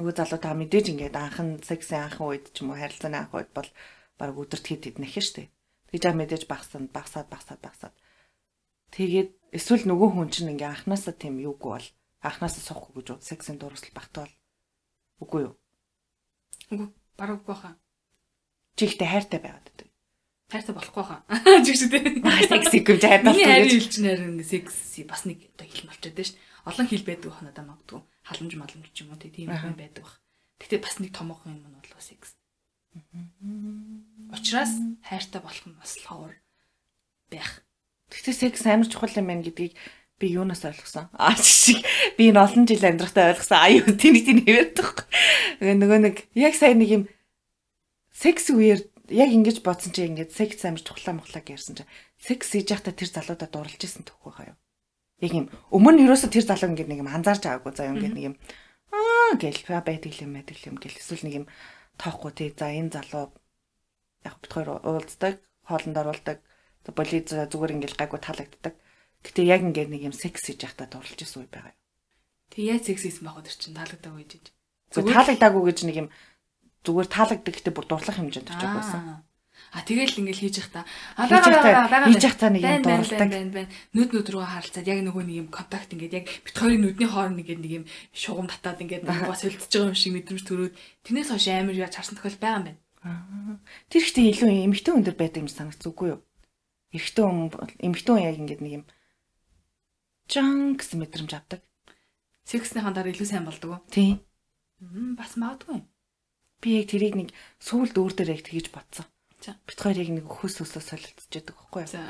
Нөгөө 0.00 0.16
залуу 0.16 0.40
та 0.40 0.56
мэдээж 0.56 0.96
ингээд 0.96 1.12
анхан 1.12 1.60
сексийн 1.60 2.08
анхан 2.08 2.32
үед 2.32 2.56
ч 2.56 2.64
юм 2.64 2.72
уу 2.72 2.80
харилцааны 2.80 3.20
анх 3.20 3.36
үед 3.36 3.52
бол 3.52 3.68
баг 4.16 4.32
өдөрт 4.32 4.64
хэд 4.64 4.96
идэх 4.96 5.04
нэх 5.04 5.20
штэ. 5.20 5.52
Тэгж 5.92 6.04
аа 6.08 6.16
мэдээж 6.16 6.48
багсан 6.48 6.88
багсаад 6.88 7.28
багсаад 7.28 7.60
багсаад. 7.60 7.92
Тэгээд 8.96 9.52
эсвэл 9.52 9.84
нөгөө 9.84 10.08
хүн 10.16 10.32
чинь 10.32 10.56
ингээ 10.56 10.72
анханасаа 10.72 11.12
тийм 11.12 11.36
юугүй 11.36 11.70
бол 11.76 11.88
анханасаа 12.24 12.64
суухгүй 12.64 12.92
гэж 12.96 13.06
үү 13.12 13.18
сексийн 13.28 13.60
дур 13.60 13.76
хүсэл 13.76 13.92
багтаал. 13.92 14.32
Үгүй 15.20 15.40
юу? 15.52 15.54
Үгүй 16.72 16.88
бараг 17.20 17.44
үгүй 17.44 17.56
хаа. 17.60 17.74
Чи 18.80 18.88
ихтэй 18.88 19.04
хайртай 19.04 19.36
байгаад 19.36 19.68
байдаг. 19.68 19.89
Хайртай 20.50 20.74
болохгүй 20.74 21.04
хаа. 21.06 21.22
Жигш 21.64 21.86
үү. 21.86 22.26
Аа 22.26 22.42
секси 22.42 22.82
гэмж 22.82 23.02
хайртай 23.06 23.30
Миний 23.30 23.46
хайрын 23.46 23.70
гэж. 23.70 23.74
хэлж 23.78 23.94
нэрэн 24.02 24.36
секси 24.42 25.06
бас 25.06 25.22
нэг 25.22 25.46
одоо 25.54 25.66
хэл 25.70 25.86
болчиход 25.86 26.14
байна 26.18 26.26
ш. 26.26 26.34
Олон 26.66 26.86
хэл 26.90 27.06
байдаг 27.06 27.28
бах 27.30 27.42
надад 27.46 27.66
магадгүй. 27.70 28.00
Халамж 28.26 28.52
маламж 28.58 28.88
ч 28.90 28.98
юм 29.06 29.14
уу 29.14 29.20
тийм 29.22 29.54
юм 29.54 29.78
байдаг 29.78 30.02
бах. 30.02 30.18
Гэтэ 30.58 30.82
бас 30.82 30.98
нэг 30.98 31.14
томоохон 31.14 31.54
юм 31.54 31.70
нь 31.70 31.78
бол 31.78 32.02
секс. 32.02 32.34
Учираас 34.34 34.74
хайртай 35.06 35.40
болох 35.40 35.66
нь 35.70 35.78
бас 35.78 35.94
ховор 36.02 36.34
байх. 37.30 37.62
Гэхдээ 38.10 38.34
секс 38.34 38.66
амар 38.66 38.90
чухал 38.90 39.14
юм 39.14 39.30
байна 39.30 39.46
гэдгийг 39.46 39.78
би 40.18 40.26
юунаас 40.34 40.66
ойлгосон? 40.66 41.08
Аа 41.14 41.38
шиг 41.38 41.86
би 42.18 42.34
энэ 42.34 42.42
олон 42.42 42.66
жил 42.66 42.82
амьдрахтаа 42.82 43.38
ойлгосон. 43.38 43.58
Аа 43.62 43.70
юу 43.70 43.94
тэнийг 43.94 44.26
тийм 44.26 44.42
хэвээр 44.42 44.68
тахгүй. 44.74 45.06
Нөгөө 45.62 45.98
нэг 46.10 46.16
яг 46.34 46.58
сайн 46.58 46.82
нэг 46.82 46.90
юм 46.90 47.02
секс 48.10 48.50
үеэр 48.50 48.82
яг 49.10 49.30
ингэж 49.34 49.60
бодсон 49.66 49.92
чи 49.92 50.06
ингэж 50.06 50.30
секс 50.30 50.64
амар 50.64 50.80
чухлаа 50.80 51.18
мохлаа 51.18 51.42
гэсэн 51.42 51.82
чи 51.82 51.84
секс 52.16 52.54
хийж 52.54 52.70
байхдаа 52.70 52.94
тэр 52.94 53.10
залуудаа 53.10 53.48
дурлж 53.50 53.82
исэн 53.82 54.06
төгөө 54.06 54.32
хаяа. 54.32 54.56
Яг 55.20 55.32
юм 55.34 55.46
өмнө 55.74 56.00
нь 56.00 56.04
ерөөсө 56.06 56.30
тэр 56.30 56.46
залуу 56.46 56.70
ингэ 56.72 56.86
нэг 56.86 57.02
юм 57.04 57.10
анзаарч 57.10 57.44
байгаагүй 57.44 57.72
заа 57.74 57.90
юм 57.92 57.98
ингэ 58.00 58.14
нэг 58.14 58.24
юм 58.30 58.36
аа 58.94 59.36
гэл 59.36 59.62
байдаг 59.68 60.14
юм 60.22 60.32
байдаг 60.38 60.58
юм 60.64 60.76
гэл 60.78 60.96
эсвэл 60.96 61.24
нэг 61.26 61.34
юм 61.44 61.46
тоохгүй 62.00 62.32
тий 62.32 62.48
за 62.54 62.72
энэ 62.72 62.94
залуу 62.94 63.34
яг 64.24 64.34
бит 64.40 64.52
хоёр 64.54 64.80
уулздаг 64.80 65.42
хоолнд 65.68 65.96
оруулдаг 66.00 66.38
болид 66.88 67.28
зүгээр 67.28 67.74
ингээл 67.76 68.00
гайгүй 68.00 68.20
таалагддаг. 68.24 68.74
Гэтэ 69.20 69.44
яг 69.44 69.60
ингээд 69.60 69.92
нэг 69.92 70.02
юм 70.10 70.14
секс 70.16 70.48
хийж 70.48 70.64
байхдаа 70.64 70.88
дурлж 70.88 71.20
исэн 71.20 71.44
үе 71.44 71.50
байгаа. 71.52 71.76
Тэг 72.48 72.64
яа 72.64 72.80
секс 72.80 73.04
хийсэн 73.04 73.24
баг 73.28 73.44
өдөр 73.44 73.54
чинь 73.54 73.76
таалагддаг 73.76 74.12
байж. 74.16 74.50
Зүгээр 74.90 75.12
таалагдаагүй 75.12 75.62
гэж 75.68 75.78
нэг 75.84 75.96
юм 76.00 76.08
зүгээр 76.84 77.08
таалагддаг 77.12 77.54
гэтээ 77.56 77.74
бүр 77.76 77.86
дурлах 77.86 78.16
хэмжээнд 78.16 78.50
очиж 78.50 78.70
байсан. 78.72 79.02
А 79.70 79.84
тэгэл 79.86 80.18
ингээл 80.18 80.42
хийж 80.50 80.56
явах 80.58 80.72
та. 80.72 80.82
Хийж 81.30 81.46
явахдаа- 81.46 82.08
хийж 82.10 82.22
явахдаа 82.26 82.50
нэг 82.50 82.62
юм 82.64 83.50
байна. 83.54 83.70
Нүд 83.94 84.10
нүд 84.16 84.28
рүү 84.32 84.42
харалцаад 84.50 84.86
яг 84.88 84.98
нөгөө 85.06 85.22
нэг 85.30 85.36
юм 85.46 85.48
контакт 85.52 85.90
ингээд 85.94 86.16
яг 86.16 86.24
бит 86.26 86.56
хоёрын 86.58 86.80
нүдний 86.82 87.06
хооронд 87.06 87.38
ингээд 87.38 87.60
нэг 87.62 87.72
юм 87.78 87.84
шугам 88.10 88.48
татаад 88.50 88.80
ингээд 88.82 89.04
бас 89.06 89.44
хөлдөж 89.46 89.70
байгаа 89.70 89.92
юм 89.92 89.98
шиг 90.00 90.12
мэдрэмж 90.16 90.42
төрөөд 90.48 90.74
тэрнээс 91.06 91.30
хойш 91.30 91.46
амар 91.54 91.76
яаж 91.78 91.94
харсан 91.94 92.16
тохиол 92.18 92.40
байгаа 92.40 92.58
юм 92.58 92.66
байна. 92.66 92.80
Тэр 93.92 94.02
ихтэй 94.02 94.24
илүү 94.34 94.50
эмхтэн 94.66 94.96
өндөр 94.98 95.14
байдаг 95.20 95.40
юм 95.44 95.50
санагц 95.52 95.84
үгүй 95.86 96.08
юу? 96.18 96.20
Эрэгтэн 96.90 97.22
хүн 97.22 97.48
хүн 97.54 98.18
яг 98.26 98.36
ингээд 98.42 98.62
нэг 98.64 98.72
юм 98.82 98.84
жан 100.26 100.74
гэсэн 100.74 100.98
мэдрэмж 100.98 101.32
авдаг. 101.36 101.60
Секснийхэн 102.48 102.94
дараа 102.96 103.12
илүү 103.14 103.28
сайн 103.28 103.46
болдог 103.46 103.70
уу? 103.70 103.80
Тийм. 103.92 104.18
Бас 105.14 105.36
магадгүй. 105.38 105.84
Би 106.60 106.80
яг 106.80 106.92
тэрийг 106.92 107.14
нэг 107.16 107.28
сүүлд 107.64 107.96
өөр 107.96 108.12
дээр 108.14 108.34
яг 108.36 108.42
тэгж 108.44 108.68
бодсон. 108.72 109.08
За. 109.40 109.56
Бит 109.64 109.80
хоёр 109.80 109.96
яг 109.96 110.10
нэг 110.12 110.26
хөлс 110.28 110.60
өсөө 110.60 110.84
солилцчихдаг 110.84 111.56
байхгүй 111.56 111.80
юу? 111.84 111.88
За. 111.88 112.04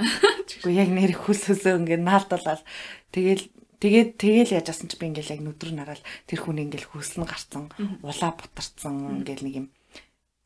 Гэхдээ 0.50 0.74
яг 0.74 0.90
нэр 0.90 1.14
хөлс 1.14 1.54
өсөө 1.54 1.86
ингээд 1.86 2.02
наалдуулаад 2.02 2.62
тэгэл 3.14 3.46
тэгээд 3.78 4.10
тэгэл 4.18 4.54
яаж 4.58 4.74
асан 4.74 4.90
ч 4.90 4.98
би 4.98 5.06
ингээл 5.06 5.38
яг 5.38 5.40
нүдрүү 5.46 5.74
нараал 5.78 6.02
тэр 6.26 6.42
хүн 6.42 6.66
ингээл 6.66 6.90
хөлс 6.90 7.14
нь 7.14 7.22
гарцсан, 7.22 7.70
улаа 8.02 8.34
бутарцсан 8.34 9.22
ингээл 9.22 9.46
нэг 9.46 9.54
юм 9.62 9.66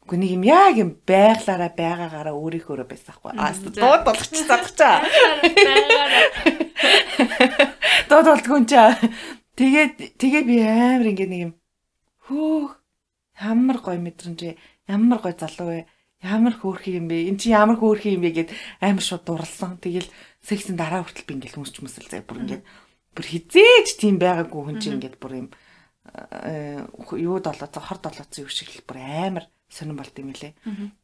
Үгүй 0.05 0.21
нэг 0.21 0.31
юм 0.37 0.45
яг 0.45 0.77
юм 0.77 0.91
байглаараа 1.09 1.73
байгаагаараа 1.73 2.37
өөрийнхөөрөө 2.37 2.89
байсан 2.93 3.17
хгүй. 3.17 3.33
Аа 3.41 3.57
дууд 3.57 4.05
болгоч 4.05 4.37
задагчаа. 4.37 5.01
Дууд 8.13 8.27
болдгүй 8.29 8.57
юм 8.61 8.69
чаа. 8.69 8.93
Тэгээд 9.57 10.21
тэгээ 10.21 10.43
би 10.45 10.61
амар 10.61 11.09
ингээ 11.09 11.29
нэг 11.33 11.41
юм 11.49 11.53
хөөх 12.29 12.84
ямар 13.39 13.79
гоё 13.83 13.99
мэдрэмж 13.99 14.41
ямар 14.89 15.19
гоё 15.19 15.35
залуу 15.35 15.69
вэ? 15.71 15.87
Ямар 16.25 16.55
хөөрхий 16.57 16.97
юм 16.97 17.09
бэ? 17.09 17.29
Эн 17.29 17.37
чи 17.37 17.51
ямар 17.53 17.77
хөөрхий 17.77 18.17
юм 18.17 18.25
бэ 18.25 18.31
гэд 18.33 18.51
амар 18.81 19.05
шууд 19.05 19.25
дурлсан. 19.29 19.77
Тэгэл 19.83 20.09
сексийн 20.41 20.79
дараа 20.79 21.05
хүртэл 21.05 21.29
би 21.29 21.35
ингээл 21.37 21.57
хүмүүсч 21.61 21.77
мэсэл 21.85 22.09
заяа 22.09 22.25
бүр 22.25 22.41
ингээд 22.45 22.65
бүр 23.13 23.27
хизээж 23.29 23.89
тийм 24.01 24.17
байгаагүй 24.21 24.63
хүн 24.65 24.79
чи 24.81 24.89
ингээд 24.95 25.17
бүр 25.21 25.33
юм 25.45 25.49
э, 26.11 26.85
юуд 27.19 27.45
болоо 27.45 27.69
хорд 27.69 28.03
болооцсон 28.05 28.45
юу 28.45 28.53
шиг 28.53 28.73
л 28.73 28.87
бүр 28.89 28.99
амар 29.01 29.45
сонирн 29.69 30.01
болт 30.01 30.17
юм 30.17 30.33
лээ. 30.33 30.55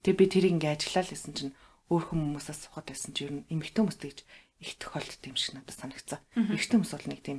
Тэгээ 0.04 0.18
би 0.18 0.24
тэрийг 0.28 0.54
ингээ 0.56 0.74
ажиллаа 0.76 1.04
л 1.04 1.12
гэсэн 1.12 1.32
чинь 1.36 1.52
өөр 1.90 2.04
хүмүүсээс 2.10 2.60
сухад 2.70 2.86
байсан 2.86 3.10
чи 3.12 3.26
ер 3.26 3.32
нь 3.34 3.46
эмэгтэй 3.50 3.82
хүмүүс 3.82 3.98
тэгж 3.98 4.18
их 4.62 4.72
тохиолддог 4.78 5.26
юм 5.26 5.36
шиг 5.36 5.58
надад 5.58 5.74
санагцсан. 5.74 6.20
Эмэгтэй 6.38 6.76
хүмүүс 6.78 6.92
бол 6.94 7.08
нэг 7.10 7.20
тийм 7.24 7.38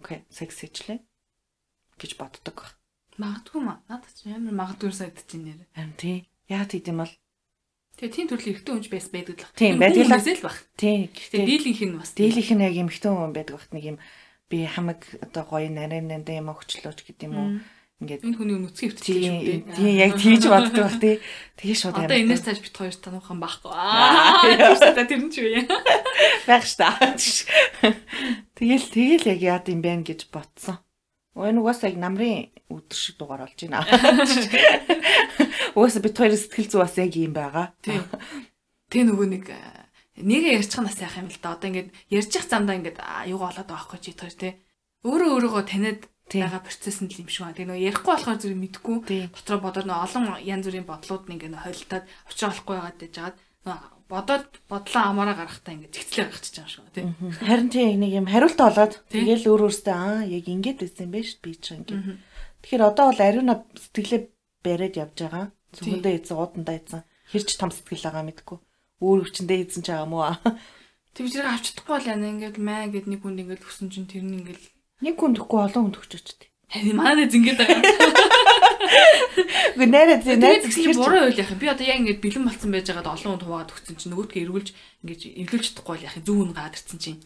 окей 0.00 0.24
секс 0.32 0.64
хийчлээ 0.64 0.98
гэж 2.00 2.10
боддог 2.16 2.56
баг. 2.56 2.76
Магадгүй 3.16 3.60
маа. 3.64 3.78
Надад 3.88 4.12
ч 4.12 4.28
амар 4.28 4.54
магадгүй 4.54 4.92
санагдаж 4.92 5.24
байна 5.32 5.56
нэр. 5.56 5.68
Харин 5.72 5.94
тий. 5.96 6.18
Яа 6.48 6.64
тийм 6.68 6.84
юм 6.92 6.98
бол 7.02 7.12
Тэгээ 7.96 8.12
тийм 8.12 8.26
төрлийн 8.28 8.52
эрэгтэй 8.60 8.72
хүнч 8.76 8.86
байс 8.92 9.08
байдаг 9.08 9.36
л. 9.40 9.56
Тийм, 9.56 9.80
байдаг 9.80 10.04
л. 10.04 10.44
баг. 10.44 10.56
тий. 10.76 11.08
Тэгээ 11.08 11.16
Гэхдээ 11.16 11.44
дийлийнх 11.48 11.80
нь 11.88 11.96
бас. 11.96 12.10
дийлийнх 12.12 12.52
нь 12.52 12.64
яг 12.68 12.74
эмэгтэй 12.76 13.08
хүн 13.08 13.32
байдаг 13.32 13.54
багт 13.56 13.72
нэг 13.72 13.84
юм 13.88 13.98
би 14.52 14.56
хамаг 14.68 15.00
одоо 15.24 15.42
гоё 15.48 15.68
нарийнанда 15.72 16.32
юм 16.36 16.52
өгчлөөч 16.52 17.00
гэдэг 17.08 17.24
юм 17.24 17.34
уу. 17.40 17.48
ингээд 18.04 18.20
Энэ 18.28 18.36
хүний 18.36 18.58
нүцгэн 18.60 18.88
өвтчих 18.92 19.16
тийм 19.16 19.32
шүү 19.32 19.40
дээ. 19.48 19.60
тийм 19.80 19.94
яг 19.96 20.12
тийж 20.20 20.44
боддог 20.44 20.84
баг 20.84 20.96
тий. 21.00 21.16
Тэгээ 21.56 21.76
шууд 21.80 21.96
Одоо 22.04 22.20
энэс 22.20 22.44
цааш 22.44 22.60
бит 22.60 22.76
хоёр 22.76 22.92
тануухан 23.00 23.40
байхгүй. 23.40 23.72
Аа 23.72 24.44
тэр 25.08 25.20
нь 25.24 25.32
ч 25.32 25.36
үе. 25.40 25.64
байх 26.44 26.68
штаа. 26.68 27.00
Тэгэл 28.60 28.86
тэгэл 28.92 29.24
яг 29.32 29.40
яад 29.40 29.66
юм 29.72 29.80
бэ 29.80 30.04
гэж 30.04 30.28
ботсон. 30.28 30.76
Энэ 31.36 31.60
угаасаа 31.60 31.92
яг 31.92 31.98
намрын 32.00 32.48
өдөр 32.72 32.96
шиг 32.96 33.20
дугаар 33.20 33.44
болж 33.44 33.60
байна. 33.60 33.84
Угаасаа 35.76 36.00
бит 36.00 36.16
хоёр 36.16 36.32
сэтгэл 36.32 36.72
зүй 36.72 36.80
бас 36.80 36.96
яг 36.96 37.12
юм 37.12 37.36
байгаа. 37.36 37.76
Тийм. 37.84 38.00
Тэ 38.88 39.04
нөгөө 39.04 39.26
нэг 39.28 39.44
нэгэ 40.16 40.56
ярьчих 40.56 40.80
нас 40.80 40.96
яах 40.96 41.20
юм 41.20 41.28
л 41.28 41.36
да. 41.36 41.52
Одоо 41.52 41.68
ингээд 41.68 41.92
ярьчих 42.08 42.48
замдаа 42.48 42.80
ингээд 42.80 42.98
юугаа 43.28 43.52
болоод 43.52 43.68
байгаа 43.68 43.84
хгүй 43.84 44.00
чи 44.00 44.12
тэр 44.16 44.32
тий. 44.32 44.52
Өөрөө 45.04 45.28
өөрийгөө 45.36 45.64
таниад 45.68 46.00
байгаа 46.32 46.64
процесс 46.64 47.04
нь 47.04 47.12
л 47.12 47.20
юм 47.20 47.28
шиг 47.28 47.44
байна. 47.44 47.56
Тэгээ 47.60 47.68
нөгөө 47.68 47.86
ярихгүй 47.92 48.12
болохоор 48.16 48.40
зүрх 48.40 48.56
мэдгүй. 48.56 48.96
Дотроо 49.36 49.60
нөгөө 49.60 50.04
олон 50.08 50.24
янз 50.40 50.64
бүрийн 50.64 50.88
бодлууд 50.88 51.24
нь 51.28 51.34
ингээд 51.36 51.60
хойлтаад 51.60 52.04
учраа 52.32 52.48
болохгүй 52.48 52.74
байгаад 52.80 53.00
жагаад 53.12 53.36
нөгөө 53.68 53.95
бодоод 54.06 54.62
бодлоо 54.70 55.02
амаараа 55.10 55.34
гаргахтаа 55.34 55.74
ингээд 55.74 55.94
зэгцлээ 55.98 56.26
гаргачих 56.30 56.62
юм 56.62 56.68
шиг 56.70 56.82
байна 56.86 56.94
тий. 56.94 57.04
Харин 57.42 57.70
тийм 57.74 57.98
нэг 57.98 58.12
юм 58.14 58.26
хариулт 58.30 58.60
олоод 58.62 58.94
тэгэл 59.10 59.50
өөр 59.50 59.62
өөртөө 59.66 59.96
аа 59.98 60.22
яг 60.30 60.46
ингэж 60.46 60.76
байсан 60.86 61.10
ш 61.10 61.30
би 61.42 61.52
ч 61.58 61.74
ингээд. 61.74 62.22
Тэгэхээр 62.62 62.86
одоо 62.86 63.04
бол 63.10 63.20
ариуна 63.26 63.54
сэтгэлээ 63.74 64.20
бариад 64.62 64.94
явж 64.94 65.16
байгаа. 65.26 65.46
Зүгэндээ 65.74 66.14
эзэн 66.22 66.38
уудандаа 66.38 66.76
эзэн 66.78 67.02
хэрч 67.34 67.48
том 67.58 67.70
сэтгэл 67.74 68.06
байгаа 68.06 68.24
мэдгүй. 68.30 68.58
Өөр 69.02 69.18
өвчөндөө 69.26 69.58
эзэн 69.66 69.82
ч 69.82 69.88
байгаа 69.90 70.06
мó. 70.06 70.22
Би 71.16 71.26
зэрэг 71.26 71.50
авч 71.50 71.64
чадахгүй 71.74 71.94
бол 71.98 72.10
яна 72.12 72.30
ингээд 72.30 72.56
маа 72.62 72.86
гэд 72.86 73.10
нэг 73.10 73.20
хүнд 73.26 73.42
ингээд 73.42 73.64
хүсэн 73.64 73.88
чинь 73.90 74.06
тэр 74.06 74.22
нь 74.22 74.38
ингээд 74.38 74.62
нэг 75.02 75.14
хүн 75.16 75.34
төхгүй 75.34 75.60
олон 75.64 75.88
хүн 75.88 75.94
төгчөөчтэй. 75.96 76.48
Харин 76.70 76.96
манай 76.96 77.26
зингээд 77.26 77.58
байгаа. 77.58 78.45
Үгүй 79.76 79.88
нэрээ 79.90 80.18
тийм 80.24 80.40
найз 80.40 80.64
чинь 80.72 80.96
буруу 80.96 81.28
үйл 81.28 81.40
яах 81.40 81.52
юм. 81.52 81.60
Би 81.60 81.68
одоо 81.68 81.86
яг 81.86 81.98
ингээд 82.00 82.22
бэлэн 82.22 82.46
болцсон 82.46 82.70
байж 82.72 82.86
байгаад 82.88 83.12
олон 83.12 83.30
хүн 83.36 83.44
хуваагаад 83.44 83.72
өгсөн 83.76 83.96
чинь 84.00 84.12
нөгөөдгөө 84.14 84.42
эргүүлж 84.46 84.68
ингээд 85.04 85.22
эвлүүлж 85.46 85.64
чадахгүй 85.66 85.92
бол 85.92 86.06
яах 86.06 86.16
юм. 86.16 86.24
Зөв 86.26 86.36
хүн 86.40 86.52
гадарсан 86.56 86.98
чинь. 87.02 87.22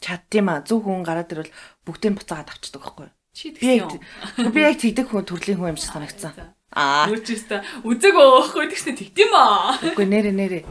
Чаддсан 0.00 0.44
маа. 0.44 0.64
Зөв 0.64 0.80
хүн 0.84 1.04
гараад 1.04 1.32
ирвэл 1.34 1.52
бүгдийг 1.84 2.14
буцаагаад 2.16 2.50
авчдаг 2.50 2.80
байхгүй 2.80 3.04
юу? 3.08 3.14
Чи 3.36 3.52
тэгсэн 3.52 4.00
юм. 4.40 4.52
Би 4.54 4.60
яг 4.64 4.76
тэгдэг 4.80 5.06
хүн 5.06 5.28
төрлийн 5.28 5.58
хүн 5.60 5.72
юм 5.74 5.78
шиг 5.78 5.92
санагдсан. 5.92 6.56
Аа. 6.70 7.10
Нүчээстэй 7.10 7.60
үзэг 7.82 8.14
өөхөө 8.14 8.70
тэгснэ 8.70 8.94
тэгдэм 8.94 9.32
аа. 9.34 9.74
Үгүй 9.82 10.06
нэрээ 10.06 10.34
нэрээ. 10.34 10.64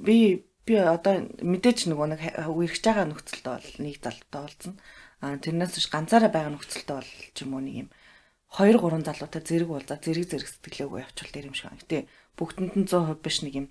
Би 0.00 0.40
би 0.64 0.74
одоо 0.80 1.28
мэдээч 1.44 1.92
нөгөө 1.92 2.06
нэг 2.16 2.20
үерхэж 2.48 2.84
байгаа 2.88 3.06
нөхцөлд 3.12 3.44
бол 3.44 3.68
нэг 3.84 4.00
залуутай 4.00 4.40
болсон. 4.40 4.72
Аа 5.20 5.36
тэрнээс 5.36 5.76
биш 5.76 5.88
ганцаараа 5.92 6.32
байгаа 6.32 6.52
нөхцөлтэй 6.56 6.96
бол 6.96 7.12
ч 7.36 7.36
юм 7.44 7.52
уу 7.52 7.60
нэг 7.60 7.76
юм 7.84 7.88
2 8.54 8.78
3 8.78 9.02
залуутай 9.02 9.42
зэрэг 9.42 9.70
уулзаа 9.70 9.98
зэрэг 9.98 10.24
зэрэг 10.30 10.48
сэтгэлээгүй 10.48 11.00
явуул 11.02 11.30
тэр 11.34 11.48
юм 11.50 11.56
шиг 11.58 11.74
байна. 11.74 11.82
Гэтэ 11.82 11.98
бүгдэнд 12.38 12.74
нь 12.78 12.86
100% 12.86 13.18
биш 13.18 13.42
нэг 13.42 13.54
юм 13.58 13.66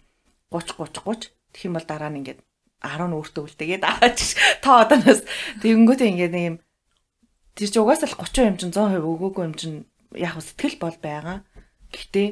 30 0.51 0.75
30 0.75 1.31
30 1.31 1.31
тэгэх 1.55 1.67
юм 1.71 1.75
бол 1.79 1.88
дараа 1.88 2.11
нь 2.11 2.19
ингээд 2.19 2.39
10 2.84 3.07
нь 3.07 3.15
өөртөө 3.15 3.43
үлдээгээд 3.47 3.84
аач 3.88 4.19
та 4.59 4.84
одоноос 4.84 5.21
тэгэнгүүтээ 5.63 6.11
ингээд 6.11 6.34
нэг 6.36 6.43
юм 6.51 6.57
тэр 7.55 7.69
чи 7.71 7.79
угаасаа 7.79 8.11
л 8.11 8.19
30 8.19 8.49
юм 8.51 8.57
чинь 8.59 8.75
100% 8.75 9.07
өгөөгүй 9.07 9.43
юм 9.47 9.55
чинь 9.55 9.77
яг 10.19 10.36
сэтгэл 10.43 10.77
бол 10.84 10.97
байгаа. 10.99 11.38
Гэхдээ 11.95 12.27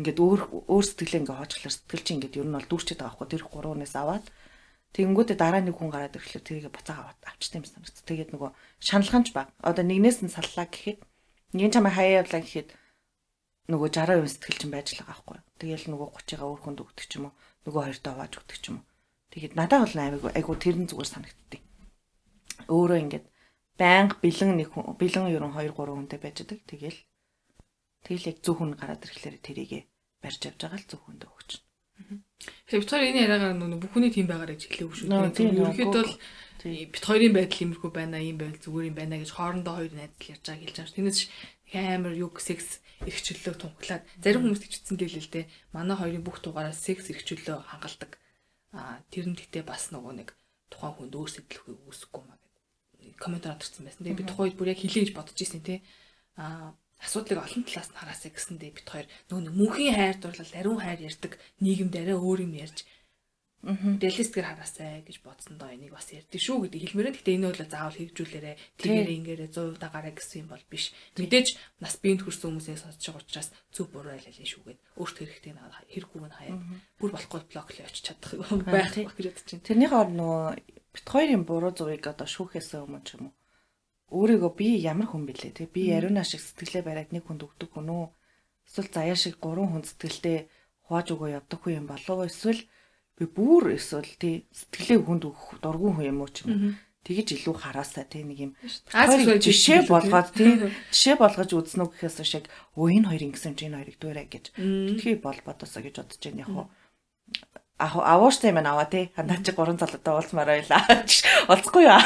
ингээд 0.00 0.18
өөр 0.18 0.40
өөр 0.72 0.84
сэтгэлээ 0.88 1.20
ингээд 1.28 1.36
хоожглохлоор 1.36 1.76
сэтгэл 1.76 2.04
чинь 2.08 2.16
ингээд 2.24 2.38
ер 2.40 2.48
нь 2.48 2.56
бол 2.56 2.68
дүүрчээд 2.72 3.00
байгаа 3.04 3.16
хгүй 3.20 3.28
тэр 3.28 3.44
3-аас 3.44 3.94
аваад 4.00 4.24
Тэгэнгүүтээ 4.92 5.36
дараа 5.40 5.64
нэг 5.64 5.76
хүн 5.76 5.88
гараад 5.88 6.16
ирэхлээр 6.20 6.44
тэрийг 6.44 6.68
буцаага 6.68 7.16
аваад 7.16 7.20
авчтай 7.24 7.56
юм 7.60 7.64
санагц. 7.64 8.04
Тэгээд 8.04 8.36
нөгөө 8.36 8.52
шаналханч 8.76 9.32
баг. 9.32 9.48
Одоо 9.64 9.88
нэгнээс 9.88 10.20
нь 10.20 10.28
саллаа 10.28 10.68
гэхэд 10.68 11.00
нэг 11.52 11.72
чамаа 11.72 11.92
хаяа 11.92 12.24
явлаа 12.24 12.40
гэхэд 12.42 12.68
нөгөө 13.70 13.88
60% 13.94 14.28
сэтгэл 14.32 14.58
чинь 14.58 14.74
байж 14.74 14.86
л 14.92 15.00
байгаа 15.00 15.12
байхгүй. 15.12 15.38
Тэгээл 15.60 15.86
нөгөө 15.92 16.08
30-аа 16.18 16.48
өөр 16.50 16.60
хүнд 16.66 16.82
өгдөг 16.82 17.06
ч 17.06 17.12
юм 17.16 17.24
уу. 17.30 17.34
Нөгөө 17.64 17.82
хоёртоо 17.86 18.12
аваад 18.12 18.34
өгдөг 18.40 18.58
ч 18.58 18.64
юм 18.68 18.76
уу. 18.82 18.86
Тэгээд 19.32 19.54
надад 19.56 19.80
бол 19.86 19.96
аймаг 20.02 20.22
айгу 20.34 20.52
тэрэн 20.58 20.86
зүгээр 20.90 21.10
санагдтыг. 21.12 21.62
Өөрөө 22.68 22.98
ингээд 23.06 23.26
байнга 23.78 24.16
бэлэн 24.20 24.50
нэг 24.58 24.68
хүн 24.74 24.84
бэлэн 24.98 25.32
ерөн 25.32 25.54
2 25.56 25.72
3 25.72 25.94
хүнтэй 25.94 26.20
байж 26.20 26.36
байгаа. 26.42 26.60
Тэгээл 26.68 27.00
тэгэл 28.04 28.28
яг 28.28 28.38
зөв 28.42 28.54
хүн 28.58 28.70
гараад 28.76 29.04
ирэхлээр 29.06 29.36
тэрийгэ 29.40 29.80
барьж 30.20 30.42
авч 30.50 30.60
байгаа 30.60 30.80
л 30.82 30.90
зөв 30.90 31.00
хүндээ 31.06 31.30
өгч. 31.30 31.50
Тэгэхээр 32.66 32.82
бит 32.82 32.90
хоёр 32.90 33.08
энэ 33.08 33.22
яриагаар 33.24 33.54
нүг 33.56 33.80
бүх 33.80 33.92
хүний 33.94 34.10
тийм 34.10 34.26
гэж 34.26 34.60
хэлээгүй 34.66 34.96
шүү 34.96 35.08
дээ. 35.08 35.54
Ерөнхийдөө 35.54 36.02
л 36.02 36.14
бит 36.64 37.04
хоёрын 37.04 37.34
байдал 37.34 37.62
иймэрхүү 37.62 37.90
байна, 37.90 38.22
ийм 38.22 38.38
байвал 38.38 38.60
зүгээр 38.62 38.90
юм 38.90 38.96
байна 38.96 39.18
гэж 39.18 39.30
хоорондоо 39.34 39.74
хоёр 39.78 39.92
найзал 39.92 40.30
ярьж 40.30 40.44
байгааг 40.46 40.62
хэлж 40.62 40.76
байгаа. 40.78 40.94
Тэрнээс 40.94 41.20
амар 41.72 42.14
юг 42.14 42.34
секс 42.38 42.82
эрхчлөлөө 43.02 43.54
тунхлаад 43.58 44.02
зарим 44.22 44.42
хүмүүс 44.46 44.62
тэгчихсэн 44.62 44.96
гэлээ 45.00 45.22
л 45.24 45.32
дээ. 45.32 45.50
Манай 45.74 45.96
хоёрын 45.98 46.22
бүх 46.22 46.38
дугаараа 46.44 46.76
секс 46.76 47.10
эрхчлөлөө 47.10 47.58
хангалдаг. 47.66 48.20
Аа 48.76 49.02
тэр 49.10 49.26
нь 49.32 49.38
гэтээ 49.38 49.64
бас 49.66 49.90
нөгөө 49.90 50.12
нэг 50.22 50.28
тухайн 50.70 50.94
хүнд 50.96 51.16
өөр 51.16 51.30
сэтлэхийг 51.32 51.80
үүсэхгүй 51.88 52.22
маа 52.24 52.38
гэдэг 52.38 53.18
комментар 53.18 53.56
орсон 53.58 53.84
байсан. 53.88 54.04
Тэгээ 54.04 54.20
би 54.20 54.28
тухайд 54.28 54.54
бүр 54.56 54.72
яг 54.72 54.80
хэлээ 54.80 55.10
гэж 55.10 55.12
бодож 55.16 55.38
ирсэн 55.40 55.64
тий. 55.64 55.82
Аа 56.38 56.72
асуудлыг 57.02 57.42
олон 57.42 57.62
талаас 57.66 57.90
нь 57.90 57.98
хараасаа 57.98 58.30
гэсэндээ 58.30 58.72
бит 58.78 58.88
хоёр 58.88 59.06
нөгөө 59.26 59.52
мөнхийн 59.58 59.96
хайр 59.98 60.16
дурлал 60.22 60.54
ариун 60.54 60.80
хайр 60.80 61.00
ярьдаг 61.10 61.32
нийгэмд 61.58 61.94
арай 61.98 62.16
өөр 62.16 62.46
юм 62.46 62.54
ярьж 62.54 62.86
реалистикээр 63.62 64.46
хараасаа 64.58 65.06
гэж 65.06 65.22
бодсон 65.22 65.54
доо 65.54 65.70
энийг 65.70 65.94
бас 65.94 66.10
ярьдээ 66.10 66.42
шүү 66.42 66.66
гэдэг 66.66 66.82
хэлмээрээ. 66.82 67.14
Гэтэ 67.14 67.34
энэ 67.38 67.46
бол 67.46 67.62
заавал 67.62 67.94
хэрэгжүүлээрэ 67.94 68.52
тэгээрээ 68.82 69.16
ингээрээ 69.22 69.48
100% 69.54 69.78
дагаараа 69.78 70.14
гэсэн 70.18 70.38
юм 70.42 70.48
бол 70.50 70.64
биш. 70.66 70.90
Мэдээж 71.14 71.48
нас 71.78 71.94
биед 72.02 72.26
хүрсэн 72.26 72.58
хүмүүсээ 72.58 72.82
сонсож 72.82 73.06
байгаа 73.06 73.22
учраас 73.22 73.48
зөв 73.70 73.86
буруу 73.94 74.18
айлалаа 74.18 74.34
шүүгээд 74.34 74.80
өөрт 74.98 75.16
хэрэгтэй 75.22 75.52
хэрэггүй 75.54 76.20
нь 76.26 76.34
хаяа. 76.34 76.58
Бүр 76.98 77.10
болохгүй 77.14 77.40
блоклээ 77.54 77.86
очиж 77.86 78.02
чадах 78.02 78.34
юм 78.34 78.66
байх 78.74 78.90
гэж 78.98 79.06
бодож 79.14 79.46
байна. 79.46 79.66
Тэрнийхээ 79.70 80.02
орд 80.02 80.12
нөгөө 80.18 80.42
бит 80.90 81.06
хоёрын 81.06 81.44
буруу 81.46 81.70
зургийг 81.70 82.06
одоо 82.10 82.26
шүүхээс 82.26 82.82
өмнө 82.82 83.06
ч 83.06 83.14
юм 83.14 83.30
уу? 83.30 83.34
Өөрийгөө 84.10 84.52
би 84.58 84.68
ямар 84.82 85.06
хүн 85.06 85.22
бэлээ? 85.22 85.54
Те 85.54 85.70
би 85.70 85.94
ариуна 85.94 86.26
шиг 86.26 86.42
сэтгэлээ 86.42 86.82
бариад 86.82 87.14
нэг 87.14 87.30
хүнд 87.30 87.46
өгдөг 87.46 87.70
хүн 87.72 87.88
үү? 87.88 88.06
Эсвэл 88.66 88.90
заяа 88.90 89.16
шиг 89.16 89.40
гурван 89.40 89.72
хүн 89.72 89.86
сэтгэлдээ 89.88 90.38
хувааж 90.90 91.06
өгөө 91.14 91.28
явдаг 91.38 91.58
хүн 91.62 91.78
юм 91.80 91.86
болов 91.88 92.28
эсвэл 92.28 92.60
би 93.18 93.24
бүр 93.26 93.76
эсвэл 93.76 94.08
тий 94.18 94.48
сэтгэлээ 94.52 94.98
хүнд 95.04 95.24
өгөх 95.28 95.60
дургуун 95.60 96.00
хүн 96.00 96.10
юм 96.12 96.20
уу 96.24 96.30
ч 96.32 96.48
юм 96.48 96.76
тэгэж 97.02 97.28
илүү 97.34 97.56
хараасаа 97.58 98.06
тий 98.06 98.22
нэг 98.22 98.38
юм. 98.38 98.52
Жишээ 99.42 99.90
болгоод 99.90 100.30
тий 100.38 100.70
жишээ 100.94 101.16
болгож 101.18 101.50
үзнэ 101.50 101.90
гэхээс 101.90 102.22
шиг 102.22 102.46
өө 102.78 103.02
энэ 103.02 103.08
хоёр 103.10 103.22
ингэсэн 103.26 103.58
чи 103.58 103.66
энэ 103.66 103.78
хоёрыг 103.82 103.98
дүүрэ 103.98 104.24
гэж. 104.30 104.44
Тэтгий 104.54 105.16
бол 105.18 105.38
бодосоо 105.42 105.82
гэж 105.82 105.94
бодож 105.98 106.20
байна 106.22 106.42
яг 106.46 106.50
хуу 106.54 106.66
авууштай 107.82 108.54
юм 108.54 108.62
аваа 108.62 108.86
тий. 108.86 109.10
Хандаа 109.16 109.42
чи 109.42 109.50
гурван 109.50 109.78
залуутай 109.82 110.14
уулзмаар 110.14 110.50
байлаа. 110.54 110.82
Олцохгүй 111.50 111.90
юу. 111.90 111.98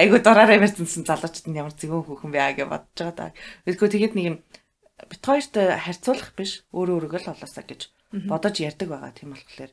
Айгу 0.00 0.16
дураараа 0.24 0.56
ярьсан 0.56 0.88
залуучууд 0.88 1.52
нь 1.52 1.58
ямар 1.60 1.76
зэгөө 1.76 2.08
хөөхөн 2.08 2.32
бэ 2.32 2.64
гэж 2.64 2.68
бодож 2.72 2.96
байгаа 2.96 3.12
даа. 3.12 3.30
Тэгэхгүй 3.68 3.88
тэгээд 3.92 4.14
нэг 4.16 4.24
юм 4.24 4.36
бит 5.04 5.20
хоёрт 5.20 5.52
харьцуулах 5.52 6.32
биш 6.32 6.64
өөр 6.72 6.96
өөргөө 6.96 7.20
л 7.28 7.32
олоосаа 7.36 7.64
гэж 7.68 7.92
бодож 8.24 8.54
ярьдаг 8.64 8.88
байгаа 8.88 9.12
тийм 9.12 9.36
болохоор 9.36 9.72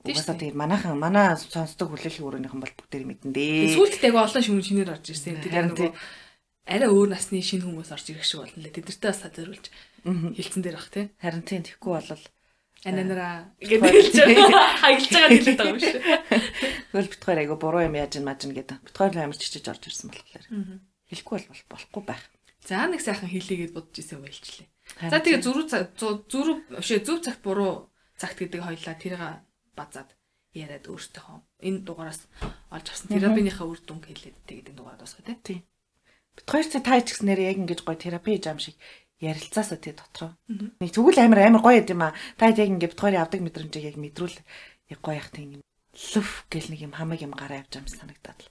Угаасаа 0.00 0.36
тэгээд 0.40 0.56
манайхан 0.56 0.96
манай 0.96 1.36
сонсдог 1.36 1.92
хүлээлгийн 1.92 2.24
өрөөнийхэн 2.24 2.62
бол 2.64 2.72
бүгдээр 2.72 3.04
мэдэн 3.04 3.32
дээ. 3.36 3.76
Сүүлдээ 3.76 4.08
айгу 4.08 4.24
олон 4.24 4.40
шүмэн 4.40 4.64
шинээр 4.64 4.92
орж 4.96 5.06
ирсэн. 5.12 5.44
Тэгээд 5.44 5.76
нөгөө 5.76 5.92
арай 6.72 6.88
өөр 6.88 7.08
насны 7.12 7.44
шинэ 7.44 7.68
хүмүүс 7.68 7.92
орж 7.92 8.06
ирэх 8.08 8.24
шиг 8.24 8.40
болно 8.40 8.64
лээ. 8.64 8.76
Тэдэртээ 8.80 9.10
бас 9.12 9.22
зориулж 9.28 9.66
хилцэн 10.08 10.62
дээр 10.64 10.76
бах 10.80 10.88
тий. 10.88 11.04
Харин 11.20 11.44
тийм 11.44 11.62
тэгэхгүй 11.68 11.92
болол 11.92 12.24
ананара 12.88 13.52
гэдэг 13.60 13.84
хаягдж 14.80 15.12
байгаа 15.12 15.30
хэлээд 15.36 15.58
байгаа 15.60 15.72
юм 15.76 15.80
шиг. 15.84 16.00
Тэгвэл 16.96 17.12
бит 17.12 17.20
хоёр 17.20 17.40
айгу 17.44 17.56
буруу 17.60 17.84
юм 17.84 17.96
яаж 18.00 18.16
маж 18.24 18.40
гэдэг. 18.48 18.80
Бит 18.80 18.96
хоёр 18.96 19.12
амар 19.20 19.36
чичиж 19.36 19.68
орж 19.68 19.84
ирсэн 19.84 20.08
болохоор. 20.08 20.44
Хэлэхгүй 21.12 21.36
бол 21.44 21.64
болохгүй 21.76 22.02
байх. 22.08 22.24
За 22.64 22.88
нэг 22.88 23.04
сайхан 23.04 23.28
хэлийгээд 23.28 23.76
бодож 23.76 24.00
исэн 24.00 24.24
байлчлаа. 24.24 24.64
За 25.12 25.20
тэгээ 25.20 25.44
зүрх 25.44 25.68
зүрх 26.00 26.64
зөв 27.04 27.20
цагт 27.20 27.44
буруу 27.44 27.92
цагт 28.16 28.40
гэдэг 28.40 28.64
хоёлаа 28.64 28.96
тэрийг 28.96 29.44
базаад 29.80 30.10
яриад 30.52 30.84
өөртөөхөө 30.90 31.38
энэ 31.66 31.78
дугаараас 31.86 32.20
олж 32.74 32.86
авсан 32.90 33.08
терапийнхаа 33.08 33.66
үр 33.70 33.80
дүнг 33.80 34.04
хэлээд 34.04 34.36
тэгээд 34.44 34.68
энэ 34.74 34.78
дугаараа 34.78 35.00
дуусгая 35.00 35.38
тий. 35.40 35.64
Бит 36.36 36.46
хоёр 36.50 36.66
цаа 36.68 36.82
таа 36.82 37.00
ч 37.00 37.14
гэснээр 37.14 37.40
яг 37.48 37.56
ингэж 37.62 37.80
гоё 37.86 37.96
терапи 37.96 38.36
жам 38.42 38.58
шиг 38.58 38.76
ярилцаасаа 39.22 39.78
тий 39.78 39.94
дотроо. 39.94 40.34
Нэг 40.50 40.90
тэгвэл 40.90 41.22
амар 41.22 41.40
амар 41.46 41.62
гоё 41.62 41.80
юм 41.86 42.02
а. 42.02 42.16
Та 42.34 42.50
яг 42.50 42.66
ингээд 42.66 42.92
битгаар 42.98 43.20
явдаг 43.22 43.40
мэдрэмжийг 43.40 43.94
яг 43.94 43.96
мэдрүүл 44.00 44.36
яг 44.90 45.00
гоё 45.00 45.22
их 45.22 45.30
тийм 45.30 45.62
лөф 45.94 46.46
гэл 46.50 46.70
нэг 46.70 46.80
юм 46.86 46.94
хамаг 46.98 47.20
юм 47.22 47.34
гараа 47.34 47.62
явж 47.62 47.70
байгаа 47.76 47.94
санагдаад 47.94 48.40
л. 48.42 48.48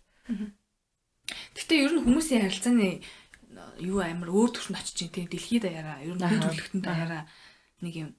Гэтэ 1.56 1.74
ер 1.84 1.92
нь 1.94 2.04
хүмүүсийн 2.06 2.46
харилцааны 2.48 3.02
юу 3.82 4.00
амар 4.04 4.30
өөр 4.30 4.50
төвшөнд 4.56 4.80
очиж 4.80 5.10
тийм 5.10 5.28
дэлхийд 5.28 5.66
даяараа 5.66 6.04
ер 6.06 6.16
нь 6.16 6.24
төрөлхтөнд 6.24 6.86
даяараа 6.86 7.24
нэг 7.82 7.94
юм 7.96 8.10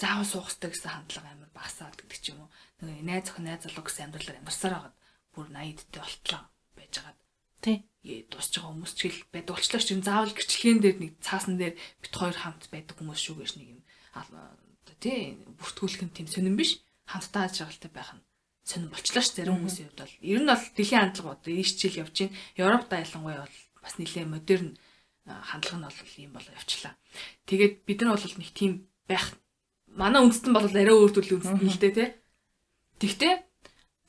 заавал 0.00 0.24
суухстай 0.24 0.72
гэсэн 0.72 0.90
хандлага 0.90 1.28
амар 1.28 1.50
багасаад 1.52 1.94
гэдэг 2.00 2.18
ч 2.18 2.32
юм 2.32 2.48
уу. 2.48 2.50
Нэг 2.80 3.04
найз 3.04 3.28
охин 3.28 3.44
найз 3.44 3.62
залуу 3.68 3.84
гэсэн 3.84 4.04
амьдралаар 4.08 4.40
амьдарсаар 4.40 4.74
байгаад 4.74 4.96
бүр 5.36 5.46
80-д 5.52 5.96
болтлоо 6.00 6.42
байж 6.76 6.92
байгаад 6.96 7.20
Тий. 7.60 7.84
дуусч 8.32 8.56
байгаа 8.56 8.72
хүмүүс 8.72 8.92
ч 8.96 9.00
хэл 9.12 9.28
бай 9.28 9.42
дуулчлаач 9.44 9.86
юм 9.92 10.00
заавал 10.00 10.32
гэрчлэгэн 10.32 10.80
дээр 10.80 10.96
нэг 11.04 11.12
цаасан 11.20 11.60
дээр 11.60 11.76
бит 11.76 12.14
хоёр 12.16 12.32
хамт 12.32 12.72
байдаг 12.72 12.96
хүмүүс 12.96 13.20
шүү 13.20 13.36
гэж 13.44 13.52
нэг 13.60 13.68
юм. 13.76 13.80
Тий 14.96 15.36
бүртгүүлэх 15.60 16.08
юм 16.08 16.12
тийм 16.16 16.24
сонирн 16.24 16.56
биш. 16.56 16.80
Хамтдаа 17.04 17.52
ажиглалтай 17.52 17.92
байх 17.92 18.16
нь 18.16 18.24
сонирн 18.64 18.92
болчлаа 18.96 19.20
ш 19.20 19.36
зарим 19.36 19.60
хүмүүсийн 19.60 19.92
хувьд 19.92 20.00
бол. 20.00 20.16
Ер 20.24 20.40
нь 20.40 20.48
бол 20.48 20.64
дэлхийн 20.72 21.00
хандлага 21.04 21.36
одоо 21.36 21.52
ийшчил 21.52 22.00
явж 22.00 22.16
байна 22.16 22.36
Европ 22.56 22.88
ялангуяа 22.88 23.44
бол 23.44 23.58
бас 23.84 23.94
нэлээд 24.00 24.32
модерн 24.32 24.70
хандлага 25.28 25.76
нь 25.76 25.84
бол 25.84 26.16
ийм 26.16 26.32
болоо 26.32 26.52
явчлаа. 26.56 26.96
Тэгээд 27.44 27.74
бид 27.84 27.98
нар 28.00 28.16
бол 28.16 28.36
нэг 28.40 28.50
тийм 28.56 28.72
байх 29.04 29.36
манай 29.94 30.20
үндэстэн 30.22 30.52
бол 30.54 30.66
арай 30.66 30.94
өөр 30.94 31.12
төрлийн 31.14 31.40
үндэстэн 31.40 31.70
л 31.70 31.82
дээ 31.82 31.94
тий. 31.94 32.08
Тэгтээ 33.00 33.34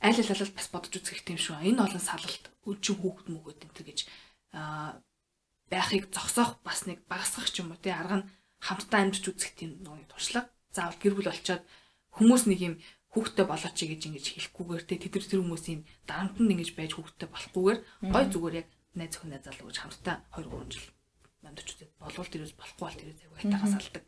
айл 0.01 0.19
алал 0.21 0.53
бас 0.57 0.67
бодож 0.73 0.93
үзэх 0.97 1.25
юм 1.25 1.39
шүү. 1.39 1.61
Энэ 1.65 1.81
олон 1.85 2.01
салалт 2.01 2.45
өчиг 2.65 2.97
хүүхэд 3.01 3.27
мөгөөд 3.29 3.59
энэ 3.65 3.85
гэж 3.85 3.99
аа 4.57 5.01
байхыг 5.71 6.11
зогсоох 6.11 6.59
бас 6.65 6.85
нэг 6.89 7.05
багасгах 7.07 7.49
ч 7.49 7.63
юм 7.63 7.71
уу 7.71 7.79
тий. 7.79 7.93
Арга 7.93 8.21
нь 8.21 8.29
хамтдаа 8.59 8.99
амьдч 9.01 9.25
үзэх 9.25 9.55
тийм 9.55 9.81
нэг 9.81 10.09
туршлага. 10.11 10.49
Заавал 10.75 10.99
гэр 10.99 11.15
бүл 11.15 11.31
олцоод 11.31 11.63
хүмүүс 12.17 12.43
нэг 12.49 12.59
юм 12.59 12.75
хүүхдтэй 13.11 13.45
болооч 13.47 13.77
гэж 13.79 14.01
ингэж 14.07 14.25
хэлэхгүйгээр 14.37 14.83
тий. 14.85 14.97
Тэд 14.99 15.13
нар 15.15 15.27
тэр 15.27 15.41
хүмүүсийн 15.43 15.81
дарамтнд 16.07 16.51
ингэж 16.51 16.69
байж 16.75 16.91
хүүхдтэй 16.95 17.29
болохгүйгээр 17.31 17.79
гой 18.11 18.25
зүгээр 18.29 18.59
яг 18.61 18.67
найз 18.95 19.11
зөвхөн 19.15 19.31
найз 19.31 19.43
залуу 19.47 19.67
гэж 19.71 19.77
хамтдаа 19.79 20.15
2 20.35 20.51
3 20.51 20.71
жил 20.75 20.87
амьдч 21.47 21.67
үзээд 21.73 21.91
болвол 21.97 22.29
тэрээс 22.29 22.53
болохгүй 22.59 22.85
бол 22.85 22.99
тэрээс 22.99 23.19
аягүй 23.23 23.37
хайтагаас 23.39 23.75
алдаг 23.79 24.03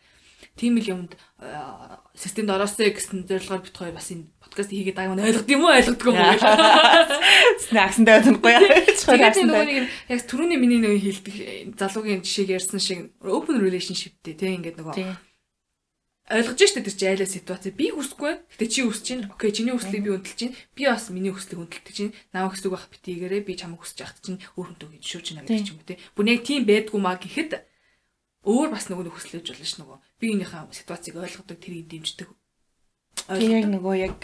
тийм 0.54 0.78
л 0.78 0.86
юмд 0.86 1.12
системд 2.14 2.54
ороосэй 2.54 2.94
гэсэн 2.94 3.26
зорилгоор 3.26 3.66
бит 3.66 3.74
хоёр 3.74 3.98
бас 3.98 4.14
энэ 4.14 4.30
подкаст 4.38 4.70
хийгээд 4.70 4.98
байгаа 4.98 5.18
нь 5.18 5.26
ойлгох 5.26 5.50
юм 5.50 5.66
уу? 5.66 5.74
Ойлгодгүй 5.74 6.14
юм 6.14 6.22
уу? 6.22 6.38
Снаксандаа 7.66 8.22
тунахгүй 8.22 8.54
тэгээд 8.94 9.38
нөгөө 9.50 9.66
нэг 9.66 9.90
яг 10.14 10.22
түрүүний 10.30 10.60
миний 10.62 10.78
нөгөө 10.78 11.02
хэлдэг 11.02 11.36
залуугийн 11.74 12.22
жишээг 12.22 12.54
ярьсан 12.62 12.78
шиг 12.78 13.10
open 13.26 13.58
relationship 13.66 14.14
тийм 14.22 14.62
ингээд 14.62 14.78
нөгөө 14.78 15.18
ойлгож 16.32 16.56
штэ 16.56 16.88
тэр 16.88 16.96
чи 16.96 17.06
айлаа 17.06 17.28
ситуац 17.28 17.68
би 17.76 17.92
хүсэхгүй 17.92 18.48
гэтээ 18.56 18.70
чи 18.72 18.82
хүсэж 18.88 19.04
чинь 19.04 19.24
окей 19.28 19.52
чиний 19.52 19.76
хүслийг 19.76 20.08
би 20.08 20.12
хүндэлж 20.16 20.40
чинь 20.40 20.56
би 20.72 20.88
бас 20.88 21.12
миний 21.12 21.36
хүслийг 21.36 21.60
хүндэлдэг 21.60 21.92
чинь 21.92 22.16
намайг 22.32 22.56
хүсдэг 22.56 22.72
байх 22.72 22.88
битгээрээ 22.88 23.44
би 23.44 23.54
чамайг 23.60 23.84
хүсэж 23.84 24.08
яхад 24.08 24.24
чинь 24.24 24.40
өөр 24.56 24.68
хүнтэй 24.72 24.88
гэж 24.88 25.04
шүүж 25.04 25.24
чинь 25.28 25.40
гэдэг 25.44 25.68
юм 25.68 25.84
те 25.84 26.00
бүр 26.16 26.24
нэг 26.32 26.48
тийм 26.48 26.64
байдгүй 26.64 27.00
маа 27.04 27.20
гэхэд 27.20 27.52
өөр 28.44 28.70
бас 28.76 28.92
нөгөө 28.92 29.08
хүслэж 29.08 29.46
болно 29.56 29.68
ш 29.68 29.74
нөгөө 29.80 29.98
би 30.20 30.26
энийхээ 30.36 30.62
ситуацийг 30.76 31.16
ойлгодог 31.16 31.58
тэрийг 31.64 31.88
дэмждэг. 31.88 32.30
Тэгээ 33.32 33.56
яг 33.64 33.68
нөгөө 33.72 33.96
яг 34.04 34.18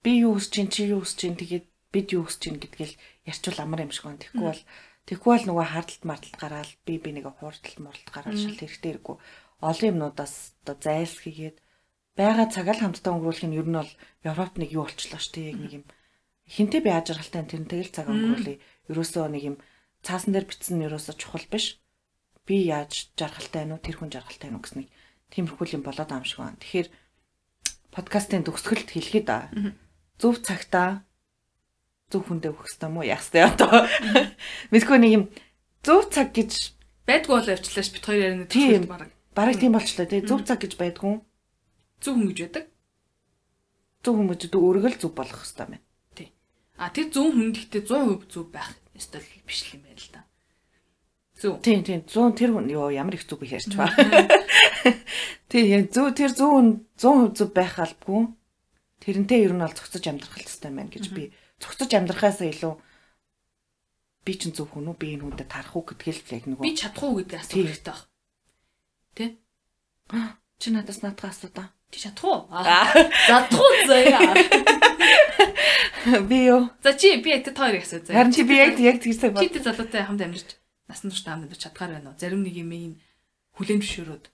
би 0.00 0.12
юу 0.24 0.40
хүсэж 0.40 0.52
чинь 0.56 0.72
чи 0.72 0.88
юу 0.88 1.04
хүсэж 1.04 1.18
чинь 1.20 1.36
тэгээд 1.36 1.66
бид 1.92 2.08
юу 2.16 2.24
хүсэж 2.24 2.40
чинь 2.40 2.60
гэдгээл 2.64 2.94
ярьчвал 3.28 3.60
амар 3.60 3.84
юм 3.84 3.92
шиг 3.92 4.08
байна. 4.08 4.22
Тэгэхгүй 4.24 4.46
бол 4.48 4.62
тэгэхгүй 5.04 5.32
бол 5.36 5.46
нөгөө 5.52 5.66
хардталт 5.68 6.04
марталт 6.08 6.36
гараад 6.40 6.70
би 6.88 6.94
би 6.96 7.10
нэг 7.12 7.28
хуурталт 7.28 7.76
мурталт 7.76 8.10
гараад 8.14 8.38
шал 8.40 8.56
хэрэгтэй 8.56 8.90
хэрэггүй. 8.96 9.16
Олон 9.60 9.90
юмнуудаас 9.92 10.34
одоо 10.64 10.76
зайлсхийгээд 10.80 11.56
байгаа 12.16 12.46
цагаал 12.48 12.80
хамтдаа 12.80 13.12
өнгөрүүлэх 13.20 13.48
нь 13.52 13.58
ер 13.60 13.68
нь 13.68 13.76
бол 13.76 13.92
Европт 14.24 14.56
нэг 14.56 14.70
юу 14.72 14.88
болчлоо 14.88 15.20
шүү 15.20 15.34
дээ. 15.36 15.48
Яг 15.52 15.58
нэг 15.60 15.72
юм 15.76 15.84
хинтээ 16.48 16.80
би 16.80 16.90
ажиргалтай 16.92 17.44
тэрнтэй 17.44 17.80
л 17.84 17.92
цаг 17.92 18.08
өнгөрүүлээ. 18.08 18.56
Ерөөсөө 18.88 19.24
нэг 19.28 19.42
юм 19.44 19.56
цаасан 20.00 20.32
дээр 20.32 20.48
бичсэн 20.48 20.80
нь 20.80 20.86
ерөөсөө 20.88 21.14
чухал 21.20 21.46
биш 21.52 21.76
би 22.46 22.56
яаж 22.70 23.10
жаргалтай 23.18 23.66
байна 23.66 23.74
уу 23.76 23.82
тэр 23.82 23.98
хүн 23.98 24.14
жаргалтай 24.14 24.48
байна 24.48 24.58
уу 24.58 24.64
гэснийг 24.64 24.88
тиймэрхүү 25.34 25.74
юм 25.74 25.82
болоод 25.82 26.10
юм 26.14 26.24
шиг 26.24 26.40
байна. 26.40 26.62
Тэгэхээр 26.62 26.88
подкастын 27.90 28.46
төгсгөлд 28.46 28.88
хэлэхэд 28.94 29.28
зөв 30.22 30.34
цагтаа 30.46 31.02
зөв 32.08 32.22
хүндээ 32.30 32.54
өгөх 32.54 32.70
хэрэгтэй 32.70 32.90
мó 32.90 33.02
яах 33.02 33.22
хэрэгтэй 33.26 33.44
одоо. 33.44 33.88
Мэдгүй 34.72 34.98
нэг 35.02 35.12
юм 35.12 35.24
зөв 35.82 36.06
цаг 36.12 36.30
гэж 36.30 36.76
байдгүй 37.08 37.34
бол 37.34 37.50
явчлаач 37.50 37.88
бит 37.90 38.04
хоёр 38.06 38.20
ярианы 38.22 38.46
төгсгөлд 38.46 38.86
баг. 38.86 39.10
Бараг 39.34 39.56
тийм 39.58 39.74
болчлоо 39.74 40.06
тий 40.06 40.22
зөв 40.22 40.46
цаг 40.46 40.62
гэж 40.62 40.78
байдгүй. 40.78 41.18
Зөв 41.98 42.14
хүн 42.14 42.30
гэж 42.30 42.38
байдаг. 42.46 42.64
Зөв 44.06 44.14
хүн 44.14 44.28
гэж 44.30 44.42
өөргөл 44.54 44.96
зөв 45.02 45.12
болох 45.18 45.42
хэрэгтэй 45.42 45.66
байна. 45.66 45.82
Тий. 46.14 46.28
А 46.78 46.94
тэр 46.94 47.10
зөв 47.10 47.34
хүн 47.34 47.50
гэхдээ 47.50 47.82
100% 47.82 48.30
зөв 48.30 48.46
байх 48.54 48.70
ёстой 48.94 49.24
биш 49.42 49.66
юм 49.74 49.82
байна 49.82 49.98
л 49.98 50.10
да. 50.14 50.25
Зүг. 51.36 51.60
Тийм 51.60 51.84
тийм 51.84 52.00
100 52.08 52.32
тэр 52.32 52.50
хүн 52.56 52.72
ёо 52.72 52.88
ямар 52.88 53.20
их 53.20 53.28
зүг 53.28 53.44
ярьч 53.44 53.76
ба. 53.76 53.92
Тийм 55.52 55.84
зүг 55.92 56.16
тэр 56.16 56.32
100 56.32 56.96
100% 56.96 57.36
зүг 57.36 57.50
байх 57.52 57.76
албагүй. 57.76 58.32
Тэрнтэй 59.04 59.44
ер 59.44 59.52
нь 59.52 59.60
бол 59.60 59.76
цогцож 59.76 60.00
амьдрах 60.08 60.32
хэрэгтэй 60.32 60.72
байна 60.72 60.88
гэж 60.88 61.12
би 61.12 61.36
цогцож 61.60 61.92
амьдрахаас 61.92 62.40
илүү 62.40 62.74
би 64.24 64.32
ч 64.32 64.48
зөв 64.48 64.72
хүн 64.72 64.88
үү 64.88 64.96
би 64.96 65.12
энэ 65.12 65.28
хүнтэй 65.28 65.44
тарах 65.44 65.76
уу 65.76 65.84
гэдгээл 65.84 66.40
яг 66.40 66.44
нөгөө 66.48 66.64
би 66.64 66.72
чадах 66.72 67.04
уу 67.04 67.20
гэдэг 67.20 67.36
асуулт 67.36 67.68
хэрэгтэй 67.68 67.92
баг. 67.92 68.00
Тэ? 69.12 69.24
Чи 70.60 70.72
надаас 70.72 71.04
наадгаа 71.04 71.30
асуудаа. 71.36 71.68
Чи 71.92 72.00
чадах 72.00 72.24
уу? 72.24 72.48
Задах 73.28 73.60
уу 73.60 73.72
заяа. 73.84 74.32
Би 76.30 76.48
юу? 76.48 76.70
За 76.82 76.94
чи 76.94 77.18
би 77.20 77.34
яг 77.34 77.44
тэр 77.44 77.58
хоёрыг 77.58 77.82
асуу 77.82 78.00
заяа. 78.00 78.24
Харин 78.24 78.32
чи 78.32 78.42
би 78.46 78.54
яг 78.56 78.78
яг 78.78 79.02
тэгсэй 79.02 79.30
бод. 79.34 79.42
Чи 79.42 79.50
тэр 79.50 79.66
залуутай 79.66 80.06
хамт 80.06 80.22
амьдарч 80.22 80.54
насан 80.88 81.10
турш 81.10 81.22
таамд 81.26 81.46
амьдарч 81.46 81.62
чадгаар 81.66 81.98
байна 81.98 82.10
уу? 82.14 82.20
Зарим 82.20 82.42
нэг 82.46 82.54
юм 82.54 82.70
ийм 82.70 82.92
хүлэн 83.58 83.82
зөвшөөрөөд. 83.82 84.24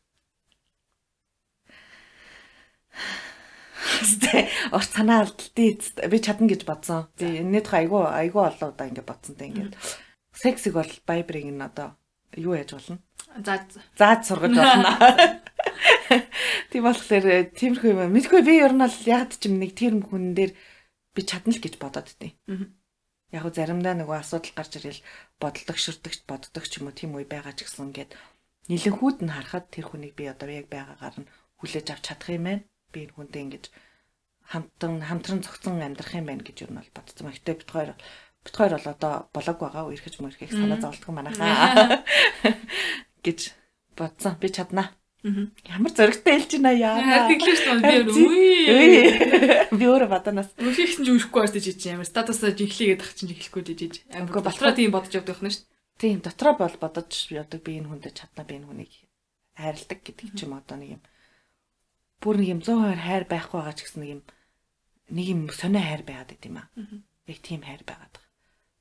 Тэ 4.23 4.49
урт 4.75 4.91
санаа 4.93 5.25
алдтыг 5.25 5.81
би 6.13 6.19
чадна 6.21 6.47
гэж 6.51 6.63
бодсон. 6.69 7.09
Би 7.17 7.41
энэ 7.41 7.65
тухай 7.65 7.89
айгүй 7.89 8.03
айгүй 8.05 8.43
олоо 8.53 8.69
удаа 8.73 8.87
ингэ 8.89 9.05
бодсонтэй 9.07 9.49
ингээд. 9.49 9.75
Сексиг 10.37 10.77
бол 10.77 10.93
байбрыг 11.09 11.49
нь 11.49 11.63
одоо 11.63 11.97
юу 12.37 12.57
яаж 12.59 12.77
болно? 12.77 13.01
За 13.41 13.65
заад 13.97 14.27
сургаж 14.29 14.53
болно. 14.53 14.93
Тийм 16.71 16.83
болохоор 16.85 17.53
тиймэрхүү 17.57 17.91
юм. 17.97 18.13
Мэдгүй 18.13 18.43
би 18.45 18.61
ер 18.61 18.77
нь 18.77 18.85
бол 18.85 18.99
яг 19.09 19.33
ч 19.33 19.49
юм 19.49 19.57
нэг 19.63 19.73
тийм 19.73 20.05
хүн 20.05 20.37
дээр 20.37 20.53
би 21.17 21.21
чадна 21.25 21.53
л 21.53 21.63
гэж 21.63 21.81
бодоод 21.81 22.13
тээ. 22.21 22.37
Аа 22.49 22.82
яг 23.33 23.43
уу 23.45 23.53
заримдаа 23.57 23.95
нөгөө 23.97 24.19
асуудал 24.21 24.53
гарч 24.57 24.73
ирэл 24.79 25.01
бодолдог 25.41 25.79
шүрдэгч 25.81 26.21
боддог 26.29 26.65
ч 26.69 26.73
юм 26.79 26.87
уу 26.89 26.95
тийм 26.95 27.17
үе 27.17 27.25
байгаа 27.25 27.57
ч 27.57 27.65
гэсэн 27.65 27.89
ингээд 27.89 28.13
нилэнхүүд 28.69 29.19
нь 29.25 29.35
харахад 29.35 29.67
тэр 29.73 29.87
хүнийг 29.89 30.15
би 30.15 30.29
одоо 30.29 30.49
яг 30.53 30.69
байгаагаар 30.69 31.17
нь 31.25 31.31
хүлээж 31.59 31.87
авч 31.91 32.05
чадах 32.07 32.31
юм 32.37 32.45
байна. 32.47 32.65
Би 32.93 32.99
энэ 33.09 33.15
хүнтэй 33.17 33.43
ингэж 33.43 33.65
хамтан 34.53 34.93
хамтран 35.03 35.41
цогцсон 35.43 35.81
амьдрах 35.81 36.15
юм 36.15 36.27
байна 36.29 36.45
гэж 36.45 36.57
юу 36.63 36.71
нь 36.71 36.79
бол 36.79 36.93
бодсон. 36.95 37.33
Гэтэ 37.33 37.59
бит 37.59 37.71
хоёр 37.73 37.91
бит 38.45 38.55
хоёр 38.55 38.73
бол 38.77 38.89
одоо 38.95 39.15
болоог 39.35 39.59
байгаа 39.59 39.85
үерхэж 39.89 40.15
мөрхийг 40.21 40.53
санаа 40.53 40.79
зовлтгоо 40.83 41.13
манайхаа 41.15 42.05
гэж 43.27 43.41
бодсон. 43.99 44.37
Би 44.39 44.49
чаднаа. 44.53 44.93
Ямар 45.23 45.93
зөрөгтэй 45.95 46.35
хэлж 46.35 46.53
байна 46.59 46.73
яа. 46.75 47.31
Тэглэж 47.31 47.61
байна 47.63 48.03
би 48.11 48.11
үе. 48.11 49.71
Би 49.71 49.85
өөрөө 49.87 50.11
баданаас. 50.11 50.51
Үхийхсэн 50.59 51.07
ч 51.07 51.15
үрэхгүй 51.15 51.47
байж 51.47 51.63
чи 51.63 51.95
ямар 51.95 52.11
статусаа 52.11 52.51
жинхлийгээд 52.51 53.07
ах 53.07 53.15
чинь 53.15 53.31
жинхлэхгүй 53.31 53.63
жижиж. 53.63 54.03
Амар 54.11 54.43
дотроо 54.43 54.75
тийм 54.75 54.91
бодож 54.91 55.15
явдаг 55.15 55.39
юм 55.39 55.47
шүү 55.47 55.63
дээ. 55.63 55.71
Тийм 56.03 56.19
дотроо 56.27 56.59
бол 56.59 56.75
бодож 56.75 57.31
явдаг 57.31 57.63
би 57.63 57.79
энэ 57.79 57.87
хүнтэй 57.87 58.11
чадна 58.11 58.43
би 58.43 58.59
энэ 58.59 58.67
хүнийг 58.67 58.93
хайрладаг 59.55 60.01
гэдэг 60.03 60.29
ч 60.35 60.39
юм 60.43 60.59
одоо 60.59 60.77
нэг 60.83 60.99
юм 60.99 61.03
бүр 62.19 62.37
нэг 62.43 62.49
юм 62.59 62.61
100% 62.67 63.07
хайр 63.07 63.25
байхгүй 63.31 63.59
байгаа 63.63 63.77
ч 63.79 63.81
гэсэн 63.87 64.03
нэг 64.03 64.11
юм 64.11 64.23
нэг 65.15 65.27
юм 65.31 65.41
сонио 65.55 65.83
хайр 65.87 66.03
байгаад 66.03 66.31
байт 66.35 66.47
юм 66.51 66.59
аа. 66.59 66.69
Яг 67.31 67.39
тийм 67.47 67.63
хайр 67.63 67.87
байгаад 67.87 68.15
байгаа. 68.19 68.31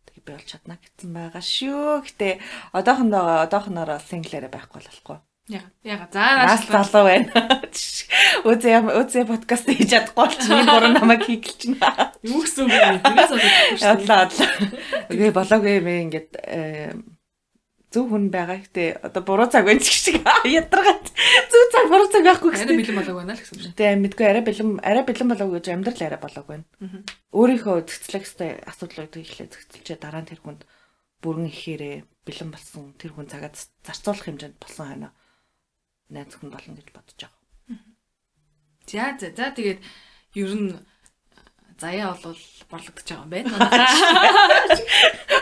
Тэгээ 0.09 0.25
би 0.25 0.31
бол 0.33 0.47
чадна 0.49 0.75
гэсэн 0.81 1.11
байгаа 1.13 1.43
шүү. 1.45 2.01
Гэтэ 2.01 2.41
одоохондоо 2.73 3.45
одоохоноор 3.45 4.01
синглэрэ 4.01 4.49
байхгүй 4.49 4.81
болохгүй. 4.81 5.21
Яга. 5.49 5.71
Яга. 5.83 6.07
За 6.13 6.19
нас 6.19 6.67
залуу 6.67 7.05
байна. 7.09 7.59
Үзээ 8.49 8.77
үзээ 9.01 9.25
подкаст 9.25 9.65
хийж 9.65 9.89
чадахгүй 9.89 10.21
бол 10.21 10.35
чи 10.37 10.49
буруу 10.53 10.91
намайг 10.93 11.25
хийгэлч 11.25 11.61
нэ. 11.73 11.81
Юу 12.29 12.45
гэсэн 12.45 12.69
үг 12.69 12.73
вэ? 12.77 13.01
Тэрээс 13.01 13.31
бодохгүй 13.33 13.77
шүү. 13.77 13.89
Ядлаа 13.89 14.19
ядлаа. 14.29 14.49
Үгүй 15.09 15.29
болоогүй 15.33 15.73
юм 15.81 15.87
ингээд 15.89 16.31
зөв 17.91 18.05
хүн 18.07 18.29
байгаа 18.29 18.61
гэхдээ 18.61 18.89
одоо 19.01 19.21
буруу 19.25 19.49
цаг 19.49 19.65
байна 19.65 19.81
ч 19.81 19.89
шиг 19.91 20.21
ядаргаад 20.45 21.05
зөв 21.09 21.63
цаг 21.73 21.85
буруу 21.89 22.07
цаг 22.07 22.23
байхгүй 22.23 22.49
гэсэн. 22.53 22.69
Арай 22.69 22.79
бэлэн 22.79 22.99
болоог 23.01 23.17
байна 23.19 23.33
л 23.35 23.41
гэсэн 23.41 23.55
үг. 23.57 23.75
Тэгээ 23.75 23.97
мэдгүй 23.97 24.25
арай 24.29 24.43
бэлэн 24.45 24.69
арай 24.79 25.03
бэлэн 25.03 25.29
болоог 25.33 25.51
гэж 25.57 25.65
амьдрал 25.73 26.01
арай 26.05 26.21
болоог 26.21 26.47
байна. 26.47 26.65
Өөрийнхөө 27.35 27.77
зэгцлэх 27.89 28.23
хэвээр 28.29 28.57
асуудлыг 28.69 29.11
ихлэ 29.19 29.51
зэгцэлчээ 29.51 29.97
дараа 29.99 30.23
нь 30.23 30.29
тэр 30.31 30.39
хүнд 30.39 30.63
бүрэн 31.19 31.51
ихээрээ 31.51 31.95
бэлэн 32.23 32.49
болсон 32.55 32.95
тэр 32.95 33.11
хүн 33.11 33.27
цагаа 33.27 33.51
зарцуулах 33.83 34.23
хэмжээнд 34.23 34.55
болсон 34.55 34.87
хайна 34.87 35.09
найз 36.11 36.35
хүн 36.35 36.51
болно 36.51 36.75
гэж 36.75 36.91
бодож 36.91 37.15
байгаа. 37.17 37.41
За 38.85 39.15
за 39.19 39.27
за 39.31 39.45
тэгээд 39.55 39.79
ер 40.35 40.51
нь 40.51 40.75
заяа 41.79 42.13
бол 42.19 42.35
борлогдож 42.69 43.07
байгаа 43.07 43.23
юм 43.23 43.31
байна. 43.31 43.49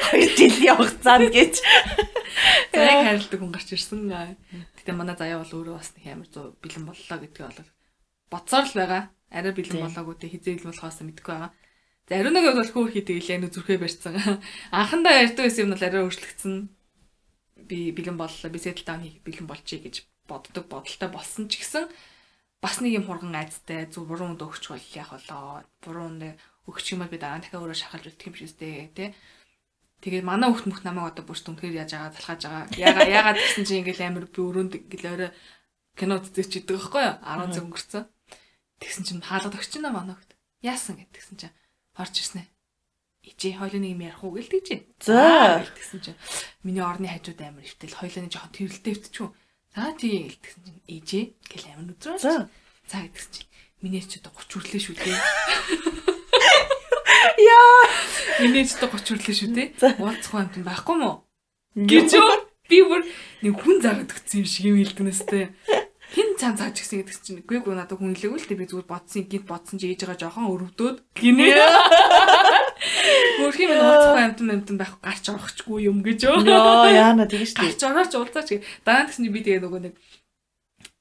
Хоёр 0.10 0.32
жил 0.38 0.56
явах 0.64 0.94
цаанд 1.04 1.34
гэж. 1.34 1.54
Заяаг 2.72 3.06
хайрладаг 3.06 3.40
хүн 3.42 3.54
гарч 3.54 3.70
ирсэн. 3.74 4.02
Гэтэ 4.78 4.92
манай 4.94 5.18
заяа 5.18 5.42
бол 5.42 5.56
өөрөө 5.58 5.76
бас 5.82 5.92
нэг 5.98 6.06
амар 6.14 6.30
зөө 6.30 6.46
бэлэн 6.62 6.86
боллоо 6.88 7.18
гэдгийг 7.20 7.50
бол 7.50 7.70
бодсоор 8.32 8.66
л 8.70 8.78
байгаа. 8.78 9.04
Арай 9.30 9.54
бэлэн 9.54 9.84
болоогүй 9.84 10.16
тэ 10.18 10.32
хизээл 10.34 10.70
болохоос 10.70 11.02
мэдгүй 11.04 11.34
байгаа. 11.34 11.52
За 12.10 12.18
ариунагийн 12.18 12.58
бол 12.58 12.74
хөөх 12.74 12.90
хийдэг 12.94 13.22
илээ 13.22 13.38
нүү 13.46 13.52
зүрхээ 13.54 13.78
барьсан. 13.82 14.18
Анхандаа 14.74 15.22
ярьдаг 15.22 15.46
байсан 15.46 15.70
юм 15.70 15.72
бол 15.78 15.86
арай 15.86 16.02
өөрчлөгдсөн. 16.02 16.56
Би 17.70 17.94
бэлэн 17.94 18.18
боллоо. 18.18 18.50
Би 18.50 18.58
сэтэл 18.58 18.88
тааны 18.88 19.22
бэлэн 19.22 19.46
болчихъя 19.46 19.86
гэж 19.86 19.96
боддог 20.30 20.66
бодолтой 20.70 21.10
болсон 21.10 21.50
ч 21.50 21.60
гэсэн 21.60 21.90
бас 22.62 22.80
нэг 22.80 23.02
юм 23.02 23.06
хурган 23.10 23.34
айцтай 23.34 23.90
зүг 23.90 24.06
буруу 24.06 24.32
үнд 24.32 24.46
өгч 24.46 24.70
бол 24.70 24.86
яах 24.94 25.12
болоо. 25.18 25.66
Буруу 25.82 26.06
үнд 26.14 26.38
өгч 26.70 26.86
юм 26.94 27.02
бол 27.02 27.12
би 27.12 27.18
дараа 27.18 27.40
нь 27.40 27.44
дахиад 27.44 27.64
өөрөө 27.66 27.80
шахалж 27.82 28.06
үлдэх 28.14 28.28
юм 28.30 28.34
биш 28.38 28.46
үстэй 28.46 28.94
тий. 28.94 29.10
Тэгээд 30.00 30.24
манай 30.28 30.48
хүүхд 30.52 30.68
мөх 30.70 30.82
намайг 30.84 31.12
одоо 31.12 31.24
бүрт 31.28 31.50
үнэхээр 31.50 31.84
яаж 31.84 31.92
байгаа 31.92 32.16
талхааж 32.16 32.42
байгаа. 32.46 32.64
Яга 32.80 33.04
ягаад 33.04 33.40
гэсэн 33.40 33.64
чинь 33.68 33.80
ингээл 33.84 34.06
амар 34.08 34.26
би 34.32 34.40
өрөөнд 34.40 34.74
ингээл 34.80 35.12
орой 35.12 35.32
кино 36.00 36.24
үзэж 36.24 36.64
идэг 36.64 36.80
байхгүй 36.80 37.04
юу? 37.04 37.16
10 37.20 37.52
цаг 37.52 37.64
өнгөрцөн. 37.68 38.04
Тэгсэн 38.80 39.04
чинь 39.04 39.28
хаалгад 39.28 39.60
өгч 39.60 39.70
чинь 39.76 39.84
манай 39.84 40.16
хүүхд. 40.16 40.32
Яасан 40.64 40.96
гэдгсэн 41.04 41.36
чинь 41.36 41.56
орж 42.00 42.16
ирсэн 42.16 42.48
ээ. 42.48 42.48
Ичээ 43.28 43.60
хойлоо 43.60 43.82
нэг 43.84 43.92
юм 44.00 44.04
ярих 44.08 44.24
уу 44.24 44.40
гэлдэг 44.40 44.62
чи. 44.64 44.76
За 45.04 45.60
тэгсэн 45.68 46.00
чинь 46.00 46.20
миний 46.64 46.80
орны 46.80 47.12
хажууд 47.12 47.40
амар 47.44 47.68
өвтөл 47.68 48.00
хойлооны 48.00 48.32
жоохон 48.32 48.56
тэрэлтэй 48.56 48.96
өвтчихв. 48.96 49.36
За 49.76 49.94
тий 49.94 50.26
гэлтгсэн 50.26 50.62
чинь 50.66 50.82
ээжээ 50.90 51.26
гэл 51.46 51.68
амин 51.78 51.94
өдрөө. 51.94 52.18
За. 52.18 52.50
Гэдгсэн 52.90 53.32
чинь 53.32 53.50
миний 53.86 54.02
ч 54.02 54.18
одоо 54.18 54.34
30 54.34 54.50
хүрлээ 54.50 54.82
шүү 54.82 54.96
дээ. 54.98 55.14
яа 57.54 57.82
Миний 58.42 58.66
ч 58.66 58.74
одоо 58.82 58.98
30 58.98 59.22
хүрлээ 59.22 59.38
шүү 59.38 59.52
дээ. 59.54 59.68
За. 59.78 59.94
Уулзах 60.02 60.34
юм 60.34 60.50
тийм 60.50 60.66
байхгүй 60.66 60.96
мó? 60.98 61.30
Гэж 61.78 62.10
юу? 62.18 62.50
Би 62.66 62.82
бүр 62.82 63.06
нэг 63.46 63.54
хүн 63.62 63.78
заагаад 63.82 64.10
өгсөн 64.10 64.42
юм 64.42 64.48
шиг 64.50 64.66
юм 64.74 64.78
хэлдэнэстэй. 64.82 65.54
Хин 66.10 66.34
цан 66.42 66.58
цааж 66.58 66.74
гисэн 66.74 67.06
гэдэг 67.06 67.22
чинь 67.22 67.42
үгүй 67.46 67.62
гүй 67.62 67.78
надад 67.78 68.02
хүн 68.02 68.18
хэлээгүй 68.18 68.42
л 68.42 68.48
дээ 68.50 68.58
би 68.58 68.66
зүгээр 68.66 68.90
бодсон 68.90 69.30
гинт 69.30 69.46
бодсон 69.46 69.78
чи 69.78 69.94
ээж 69.94 70.10
байгаа 70.10 70.18
жоохон 70.26 70.50
өрөвдөөд 70.50 70.98
гинэ. 71.14 71.54
Хөрх 73.40 73.60
юм 73.64 73.72
уулзах 73.72 74.20
амтан 74.20 74.50
амтан 74.52 74.78
байх 74.78 74.94
гарч 75.00 75.26
орохчгүй 75.32 75.88
юм 75.88 76.04
гэж 76.04 76.20
юу? 76.28 76.44
ёо 76.44 76.92
яана 76.92 77.26
тэгэж 77.26 77.52
тий. 77.56 77.64
гарч 77.72 77.82
орооч 77.88 78.14
уулзаач 78.16 78.48
гэ. 78.52 78.64
Дараа 78.84 79.04
нь 79.04 79.10
тэгсний 79.10 79.32
би 79.32 79.40
тэгээ 79.44 79.64
нөгөө 79.64 79.82
нэг 79.88 79.94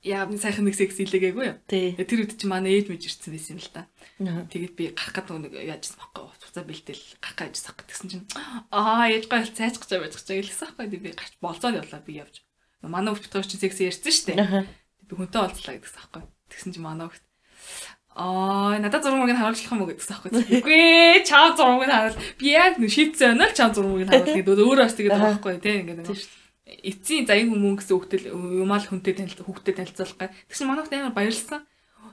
яа 0.06 0.24
нэг 0.30 0.38
сайхан 0.38 0.64
нэг 0.64 0.78
секс 0.78 0.98
илээгээгүй 1.02 1.44
юу? 1.50 1.56
Тэр 1.66 2.22
үед 2.22 2.38
чи 2.38 2.46
манай 2.46 2.78
ээж 2.78 2.86
мэж 2.88 3.02
ирсэн 3.10 3.34
байсан 3.34 3.58
юм 3.58 3.62
л. 3.66 3.70
Аа. 3.74 4.46
Тэгээд 4.46 4.74
би 4.78 4.84
гарах 4.94 5.14
гэдэг 5.18 5.36
нэг 5.42 5.52
яажсан 5.58 5.98
байхгүй 5.98 6.22
хуцаа 6.38 6.64
бэлтэл 6.64 7.02
гарах 7.18 7.38
гэж 7.50 7.54
сах 7.58 7.76
гэсэн 7.82 8.08
чинь 8.08 8.26
аа 8.70 9.10
ээж 9.10 9.26
гой 9.26 9.42
цайцгаж 9.42 9.90
байж 9.90 10.14
гэж 10.14 10.28
хэлсэн 10.48 10.78
байхгүй 10.78 11.02
би 11.02 11.10
гарч 11.18 11.34
болцоод 11.42 11.74
явлаа 11.82 12.00
би 12.06 12.14
явж. 12.22 12.46
Манай 12.82 13.14
битгаар 13.14 13.46
чи 13.46 13.58
секс 13.58 13.82
ярьсан 13.82 14.14
шүү 14.14 14.26
дээ. 14.38 14.70
Би 15.10 15.12
хүнтэй 15.18 15.40
уулзлаа 15.42 15.74
гэдэгсэн 15.74 15.98
байхгүй. 15.98 16.22
Тэгсэн 16.46 16.72
чи 16.72 16.80
манай 16.80 17.10
хүүхд 17.10 17.24
Аа 18.18 18.82
надад 18.82 19.06
зураг 19.06 19.22
мөрийг 19.22 19.38
харуулах 19.38 19.70
юм 19.70 19.82
уу 19.86 19.90
гэдэгсэн 19.94 20.14
байхгүй. 20.18 20.58
Үгүй 20.58 20.74
ээ 20.74 21.22
чаа 21.22 21.54
зураг 21.54 21.78
мөрийг 21.78 21.94
харуул. 21.94 22.18
Би 22.34 22.46
яг 22.50 22.74
нэг 22.82 22.90
шийдсэн 22.90 23.38
байна 23.38 23.46
л 23.46 23.54
чаа 23.54 23.70
зураг 23.70 23.94
мөрийг 23.94 24.10
харуулах 24.10 24.34
гэдэг 24.42 24.58
өөрөө 24.58 24.84
бас 24.90 24.96
тэгээд 24.98 25.14
байгаа 25.14 25.30
байхгүй 25.38 25.54
тий 25.62 25.76
ингээд 25.86 26.02
эцсийн 26.68 27.24
за 27.30 27.38
энэ 27.38 27.54
хүмүүс 27.54 27.78
гэсэн 27.78 27.94
хөвгтөл 27.94 28.26
юмал 28.58 28.84
хүнтэй 28.84 29.14
танилцуулах 29.14 29.48
хүүхдэд 29.48 29.76
танилцуулах 29.78 30.18
гай. 30.18 30.28
Тэгсэн 30.50 30.66
манай 30.66 30.82
хүүхд 30.82 30.98
амар 30.98 31.14
баярлсан. 31.14 31.62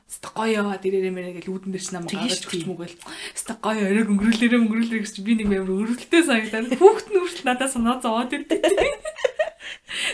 Хэвээ 0.06 0.32
гоё 0.38 0.62
дээрээ 0.78 1.10
мэрэ 1.10 1.32
гэж 1.42 1.46
үүдэн 1.50 1.72
дээр 1.74 1.82
ч 1.82 1.90
намайг 1.90 2.14
гаргаж 2.14 2.46
өгч 2.46 2.64
мөгөл. 2.70 2.94
Хэвээ 2.94 3.58
гоё 3.66 3.84
оройг 3.90 4.10
өнгөрүүлээрээ 4.14 4.62
өнгөрүүлээ 4.62 5.02
гэж 5.02 5.16
би 5.26 5.34
нэг 5.34 5.50
амар 5.50 5.74
өрөвдөлтэй 5.74 6.22
санагдаад 6.22 6.78
хүүхд 6.78 7.08
нь 7.10 7.20
хүртэл 7.26 7.48
надад 7.50 7.74
санаа 7.74 7.98
зовоод 7.98 8.30
ирдэг. 8.30 8.62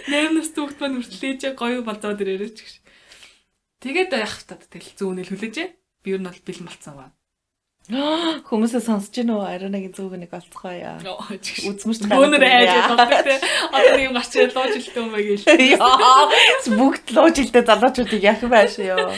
Нэр 0.08 0.32
нас 0.32 0.50
хүүхд 0.56 0.78
маань 0.80 0.96
хүртэл 1.04 1.28
ээж 1.28 1.42
гоё 1.60 1.84
болзоод 1.84 2.24
ирээрээ 2.24 2.52
ч 2.56 2.60
гэж. 2.64 2.76
Тэгээд 3.84 4.16
яах 4.16 4.40
тат 4.48 4.64
тэгэл 4.72 4.96
зүүнэл 4.96 5.28
хүлээжээ. 5.28 5.70
Би 6.04 6.16
ер 6.16 6.22
нь 6.22 6.28
бол 6.30 6.46
бэлэн 6.46 6.68
болцсон 6.68 6.96
ба. 6.98 7.12
Хүмүүсээ 8.48 8.82
сонсож 8.86 9.10
гинөө 9.10 9.42
ариунагийн 9.42 9.94
зүг 9.98 10.14
нэг 10.14 10.30
олцгоё. 10.30 11.02
Үзмэрч 11.02 12.06
Бөөнөр 12.06 12.46
айж 12.46 12.94
болдог 12.94 13.10
те. 13.26 13.42
Одоо 13.74 13.94
нэг 13.98 14.06
юм 14.06 14.14
гарч 14.14 14.34
лууж 14.38 14.74
илтэй 14.78 15.02
юм 15.02 15.10
байг 15.10 15.28
ил. 15.34 15.46
Яа 15.76 16.30
бүгд 16.78 17.06
лууж 17.10 17.36
илтэй 17.42 17.66
залуучуудыг 17.66 18.22
яах 18.22 18.46
байш 18.46 18.78
ёо. 18.78 19.10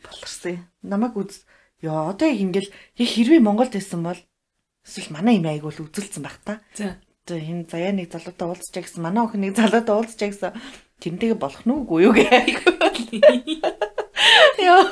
Болорсон. 0.00 0.64
Намайг 0.80 1.12
үз. 1.20 1.44
Яа 1.84 2.08
одоо 2.08 2.24
яг 2.24 2.40
ингээл 2.40 2.72
яг 2.72 3.08
хэрвээ 3.12 3.44
Монголд 3.44 3.76
байсан 3.76 4.00
бол 4.00 4.20
эсвэл 4.88 5.12
манай 5.12 5.36
юм 5.36 5.44
айгуул 5.44 5.76
үзэлцсэн 5.76 6.24
байх 6.24 6.40
та. 6.40 6.64
За. 6.72 6.96
Одоо 7.28 7.36
энэ 7.36 7.68
заяа 7.68 7.92
нэг 7.92 8.08
залуутай 8.16 8.48
уулзчаа 8.48 8.80
гэсэн 8.80 9.04
манай 9.04 9.28
охин 9.28 9.44
нэг 9.44 9.60
залуутай 9.60 9.92
уулзчаа 9.92 10.28
гэсэн 10.32 10.56
тэрнтэйгээ 11.04 11.36
болох 11.36 11.68
нь 11.68 11.74
үгүй 11.74 12.00
юу 12.08 12.16
гээ. 12.16 12.32
Яа 14.60 14.82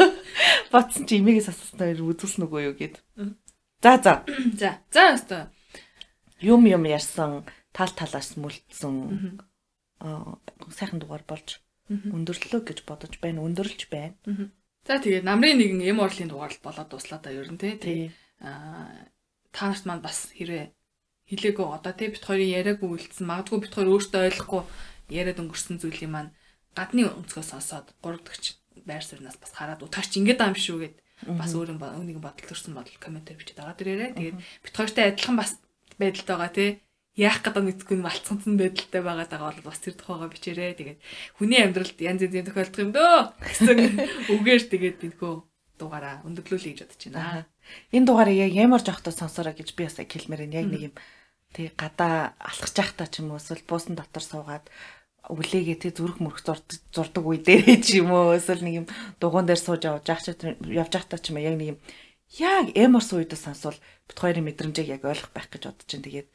батсан 0.72 1.06
чи 1.06 1.18
имигээс 1.20 1.50
асууснаар 1.50 2.00
үзүүлсэн 2.00 2.44
үгүй 2.46 2.62
юу 2.68 2.74
гэд. 2.74 3.00
За 3.82 3.98
за 4.02 4.24
За. 4.58 4.80
За 4.90 5.02
өстой. 5.14 5.42
юм 6.40 6.66
юм 6.66 6.84
ярьсан 6.84 7.44
тал 7.72 7.92
талаас 7.94 8.36
мүлдсэн 8.36 9.40
аа 10.00 10.38
сайхан 10.70 11.00
дугаар 11.00 11.24
болж 11.26 11.60
өндөрлөө 11.88 12.60
гэж 12.64 12.78
бодож 12.88 13.18
байна 13.20 13.44
өндөрлж 13.44 13.88
байна. 13.90 14.16
За 14.84 15.00
тэгээд 15.00 15.24
намрын 15.24 15.58
нэгэн 15.58 15.80
эм 15.84 15.98
орлын 16.04 16.28
дугаарлал 16.28 16.64
болоод 16.64 16.88
дуслаа 16.92 17.20
да 17.20 17.30
ер 17.32 17.48
нь. 17.48 17.58
Тий. 17.60 18.12
Аа 18.40 19.08
та 19.52 19.70
нарт 19.70 19.84
маань 19.86 20.04
бас 20.04 20.32
хэрэг 20.36 20.74
хилээгөө 21.30 21.68
одоо 21.72 21.92
те 21.96 22.12
бит 22.12 22.24
хоёрын 22.24 22.52
яриаг 22.52 22.84
үйлдэлсэн 22.84 23.24
магадгүй 23.24 23.58
бит 23.64 23.72
хоёр 23.72 23.88
өөртөө 23.96 24.22
ойлгохгүй 24.28 24.62
яриад 25.08 25.40
өнгөрсөн 25.40 25.80
зүйлийг 25.80 26.10
маань 26.12 26.34
гадны 26.76 27.08
өнцгөөс 27.08 27.48
сонсоод 27.54 27.96
гуравдагч 28.02 28.58
байр 28.82 29.04
сууриас 29.06 29.38
бас 29.38 29.52
хараад 29.54 29.86
утгаарч 29.86 30.18
ингэж 30.18 30.36
байгаа 30.38 30.52
юм 30.52 30.58
шүү 30.58 30.78
гэд 30.82 30.94
бас 31.38 31.52
өөр 31.54 31.78
нэг 31.78 32.18
бодол 32.18 32.46
төрсэн 32.50 32.74
бодол 32.74 32.98
комментээр 32.98 33.38
бичиж 33.38 33.54
байгаа 33.54 33.78
дээрээ 33.78 34.10
тэгээд 34.18 34.38
бит 34.66 34.74
хоёртай 34.74 35.04
адилхан 35.14 35.36
бас 35.38 35.50
байдалтай 35.98 36.34
байгаа 36.34 36.50
те 36.50 36.66
яах 37.14 37.46
гэдэг 37.46 37.62
мэдгүй 37.62 37.96
нь 37.98 38.02
малцгансан 38.02 38.58
байдалтай 38.58 39.02
байгаа 39.02 39.26
даа 39.30 39.46
бол 39.54 39.70
бас 39.70 39.78
тэр 39.78 39.94
тухайгаа 39.94 40.34
бичээрэй. 40.34 40.74
Тэгээд 40.74 41.00
хүний 41.38 41.62
амьдралд 41.62 41.98
янз 42.02 42.26
янзын 42.26 42.46
тохиолдох 42.50 42.82
юм 42.82 42.90
дөө 42.90 43.14
гэсэн 43.38 43.78
үгээр 44.34 44.62
тэгээд 44.66 44.98
энэхүү 45.06 45.32
дугаараа 45.78 46.26
өндөрлүүлэе 46.26 46.74
гэж 46.74 46.80
бодож 46.82 47.02
байна. 47.14 47.46
Энэ 47.94 48.06
дугаарыг 48.10 48.34
яг 48.34 48.52
ямар 48.58 48.82
жоохтой 48.82 49.14
сонсороо 49.14 49.54
гэж 49.54 49.78
би 49.78 49.86
бас 49.86 49.98
хэлмээр 50.02 50.42
байна. 50.42 50.58
Яг 50.58 50.66
нэг 50.66 50.82
юм 50.90 50.94
тий 51.54 51.70
гадаа 51.70 52.34
алхаж 52.42 52.74
байхдаа 52.74 53.06
ч 53.06 53.22
юм 53.22 53.30
уу 53.30 53.38
эсвэл 53.38 53.62
буусан 53.62 53.94
дотор 53.94 54.22
суугаад 54.26 54.66
өглээгээ 55.32 55.78
тий 55.80 55.92
зүрх 55.94 56.20
мөрөх 56.20 56.44
зурдаг 56.92 57.24
үе 57.24 57.40
дээр 57.40 57.80
ч 57.84 58.04
юм 58.04 58.12
уу 58.12 58.36
эсвэл 58.36 58.60
нэг 58.60 58.74
юм 58.84 58.86
дугуун 59.16 59.48
дээр 59.48 59.60
сууж 59.60 59.88
явж 59.88 60.04
явж 60.04 60.26
явж 60.68 60.92
байхдаа 60.92 61.20
ч 61.20 61.32
юм 61.32 61.40
яг 61.40 61.56
нэг 61.56 61.68
юм 61.76 61.78
яг 62.38 62.66
эморс 62.76 63.10
үедээ 63.14 63.40
сонсвол 63.40 63.78
бит 64.08 64.18
хоёрын 64.18 64.44
мэдрэмжийг 64.44 64.88
яг 64.90 65.02
ойлгох 65.08 65.32
байх 65.32 65.48
гэж 65.48 65.62
бодож 65.70 65.88
байна. 65.88 66.04
Тэгээд 66.04 66.28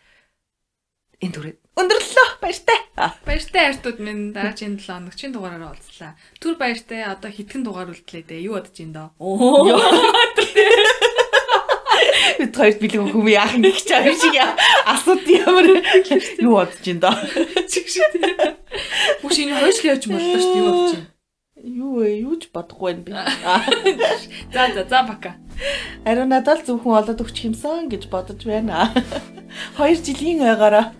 энэ 1.20 1.34
түрээ 1.36 1.56
өндөрлөө 1.76 2.28
баяртай. 2.42 2.80
Баяртай 3.28 3.62
хайртууд 3.68 4.00
минь 4.00 4.32
дараагийн 4.34 4.80
7 4.80 4.88
хоногчийн 4.88 5.34
дугаараараа 5.36 5.76
уулзлаа. 5.76 6.16
Түр 6.40 6.56
баяртай 6.56 7.04
одоо 7.04 7.30
хитгэн 7.32 7.64
дугаар 7.64 7.92
үлдлээ 7.92 8.24
дээ. 8.26 8.48
Юу 8.48 8.58
бодож 8.58 8.78
ин 8.80 8.96
доо? 8.96 9.12
Оо. 9.20 9.76
Бид 12.40 12.56
хоёрт 12.56 12.80
бэлэн 12.80 13.12
хүмүүс 13.12 13.36
яах 13.36 13.54
нэг 13.60 13.76
ч 13.84 13.92
юм 13.92 14.16
шиг 14.16 14.36
асууд 14.88 15.28
ямар 15.28 15.68
юу 16.40 16.56
бодож 16.56 16.86
ин 16.88 17.04
доо. 17.04 17.12
Чигшээ. 17.68 18.56
Бүш 19.20 19.36
энэ 19.44 19.60
хойшлоо 19.60 19.92
явж 19.92 20.04
боллоо 20.08 20.40
шүү 20.40 20.56
дээ. 20.56 20.64
Юу 20.64 20.72
бодож 20.72 20.96
ин? 20.96 21.04
Юу 21.60 21.92
вэ? 22.00 22.08
Юу 22.24 22.36
ч 22.40 22.48
бодохгүй 22.56 23.04
байна 23.04 23.28
би. 23.28 23.92
За 24.56 24.72
за 24.72 24.88
за 24.88 25.04
бака. 25.04 25.36
Ариун 26.08 26.32
надад 26.32 26.64
зөвхөн 26.64 27.04
олоод 27.04 27.20
өгчих 27.20 27.52
юмсан 27.52 27.92
гэж 27.92 28.08
бодож 28.08 28.40
байна. 28.48 28.96
Хоёр 29.76 30.00
жилийн 30.00 30.40
ойгоороо. 30.48 30.96